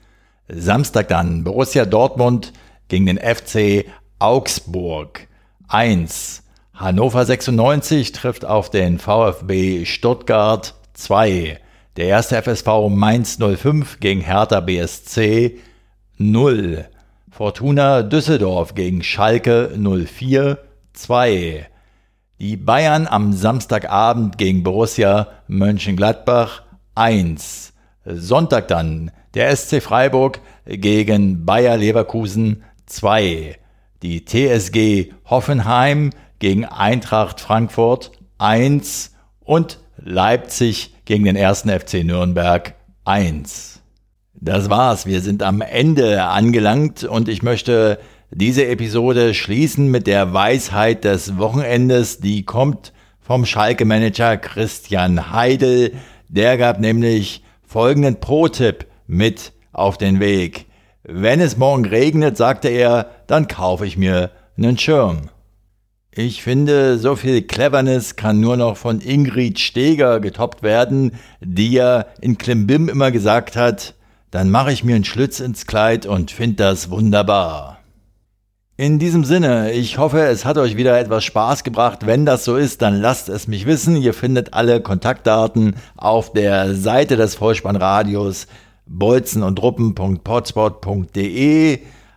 Samstag 0.47 1.09
dann 1.09 1.43
Borussia 1.43 1.83
Dortmund 1.83 2.53
gegen 2.87 3.07
den 3.07 3.17
FC 3.17 3.87
Augsburg 4.19 5.27
1. 5.67 6.43
Hannover 6.81 7.23
96 7.23 8.11
trifft 8.11 8.43
auf 8.43 8.71
den 8.71 8.97
VfB 8.97 9.85
Stuttgart 9.85 10.73
2. 10.93 11.59
Der 11.95 12.05
erste 12.07 12.41
FSV 12.41 12.89
Mainz 12.89 13.37
05 13.37 13.99
gegen 13.99 14.21
Hertha 14.21 14.61
BSC 14.61 15.59
0. 16.17 16.85
Fortuna 17.29 18.01
Düsseldorf 18.01 18.73
gegen 18.73 19.03
Schalke 19.03 19.77
04 19.77 20.57
2. 20.93 21.67
Die 22.39 22.57
Bayern 22.57 23.05
am 23.05 23.31
Samstagabend 23.31 24.39
gegen 24.39 24.63
Borussia 24.63 25.27
Mönchengladbach 25.47 26.63
1. 26.95 27.73
Sonntag 28.05 28.67
dann 28.69 29.11
der 29.35 29.55
SC 29.55 29.83
Freiburg 29.83 30.39
gegen 30.65 31.45
Bayer 31.45 31.77
Leverkusen 31.77 32.63
2. 32.87 33.59
Die 34.01 34.25
TSG 34.25 35.13
Hoffenheim 35.29 36.09
gegen 36.41 36.65
Eintracht 36.65 37.39
Frankfurt 37.39 38.11
1 38.39 39.13
und 39.41 39.79
Leipzig 39.97 40.95
gegen 41.05 41.23
den 41.25 41.35
ersten 41.35 41.69
FC 41.69 42.03
Nürnberg 42.03 42.73
1. 43.05 43.79
Das 44.33 44.67
war's, 44.71 45.05
wir 45.05 45.21
sind 45.21 45.43
am 45.43 45.61
Ende 45.61 46.23
angelangt 46.23 47.03
und 47.03 47.29
ich 47.29 47.43
möchte 47.43 47.99
diese 48.31 48.65
Episode 48.65 49.35
schließen 49.35 49.91
mit 49.91 50.07
der 50.07 50.33
Weisheit 50.33 51.03
des 51.03 51.37
Wochenendes, 51.37 52.21
die 52.21 52.43
kommt 52.43 52.91
vom 53.19 53.45
Schalke-Manager 53.45 54.37
Christian 54.37 55.31
Heidel. 55.31 55.93
Der 56.27 56.57
gab 56.57 56.79
nämlich 56.79 57.43
folgenden 57.61 58.19
Pro-Tipp 58.19 58.87
mit 59.05 59.53
auf 59.73 59.99
den 59.99 60.19
Weg. 60.19 60.65
Wenn 61.03 61.39
es 61.39 61.57
morgen 61.57 61.85
regnet, 61.85 62.35
sagte 62.35 62.69
er, 62.69 63.11
dann 63.27 63.47
kaufe 63.47 63.85
ich 63.85 63.95
mir 63.95 64.31
einen 64.57 64.79
Schirm. 64.79 65.29
Ich 66.13 66.43
finde, 66.43 66.99
so 66.99 67.15
viel 67.15 67.41
Cleverness 67.41 68.17
kann 68.17 68.41
nur 68.41 68.57
noch 68.57 68.75
von 68.75 68.99
Ingrid 68.99 69.59
Steger 69.59 70.19
getoppt 70.19 70.61
werden, 70.61 71.13
die 71.39 71.71
ja 71.71 72.05
in 72.19 72.37
Klimbim 72.37 72.89
immer 72.89 73.11
gesagt 73.11 73.55
hat, 73.55 73.95
dann 74.29 74.49
mache 74.49 74.73
ich 74.73 74.83
mir 74.83 74.95
einen 74.95 75.05
Schlitz 75.05 75.39
ins 75.39 75.67
Kleid 75.67 76.05
und 76.05 76.29
finde 76.29 76.57
das 76.57 76.89
wunderbar. 76.89 77.79
In 78.75 78.99
diesem 78.99 79.23
Sinne, 79.23 79.71
ich 79.71 79.99
hoffe, 79.99 80.19
es 80.23 80.43
hat 80.43 80.57
euch 80.57 80.75
wieder 80.75 80.99
etwas 80.99 81.23
Spaß 81.23 81.63
gebracht. 81.63 82.05
Wenn 82.05 82.25
das 82.25 82.43
so 82.43 82.57
ist, 82.57 82.81
dann 82.81 82.99
lasst 82.99 83.29
es 83.29 83.47
mich 83.47 83.65
wissen. 83.65 83.95
Ihr 83.95 84.13
findet 84.13 84.53
alle 84.53 84.81
Kontaktdaten 84.81 85.75
auf 85.95 86.33
der 86.33 86.75
Seite 86.75 87.15
des 87.15 87.35
Vollspannradios 87.35 88.47
bolzen 88.85 89.43
und 89.43 89.61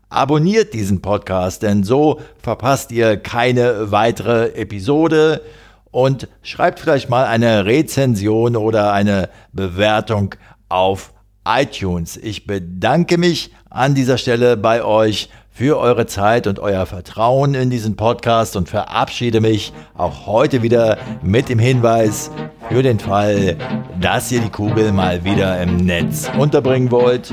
Abonniert 0.08 0.74
diesen 0.74 1.02
Podcast, 1.02 1.62
denn 1.62 1.84
so 1.84 2.20
verpasst 2.42 2.92
ihr 2.92 3.16
keine 3.16 3.90
weitere 3.90 4.54
Episode 4.54 5.40
und 5.90 6.28
schreibt 6.42 6.80
vielleicht 6.80 7.08
mal 7.08 7.24
eine 7.24 7.66
Rezension 7.66 8.56
oder 8.56 8.92
eine 8.92 9.28
Bewertung 9.52 10.34
auf 10.68 11.12
iTunes. 11.46 12.16
Ich 12.16 12.46
bedanke 12.46 13.18
mich 13.18 13.52
an 13.70 13.94
dieser 13.94 14.18
Stelle 14.18 14.56
bei 14.56 14.82
euch 14.84 15.28
für 15.50 15.78
eure 15.78 16.06
Zeit 16.06 16.48
und 16.48 16.58
euer 16.58 16.84
Vertrauen 16.84 17.54
in 17.54 17.70
diesen 17.70 17.94
Podcast 17.94 18.56
und 18.56 18.68
verabschiede 18.68 19.40
mich 19.40 19.72
auch 19.96 20.26
heute 20.26 20.62
wieder 20.62 20.98
mit 21.22 21.48
dem 21.48 21.60
Hinweis 21.60 22.32
für 22.68 22.82
den 22.82 22.98
Fall, 22.98 23.56
dass 24.00 24.32
ihr 24.32 24.40
die 24.40 24.50
Kugel 24.50 24.90
mal 24.90 25.24
wieder 25.24 25.62
im 25.62 25.76
Netz 25.76 26.28
unterbringen 26.36 26.90
wollt. 26.90 27.32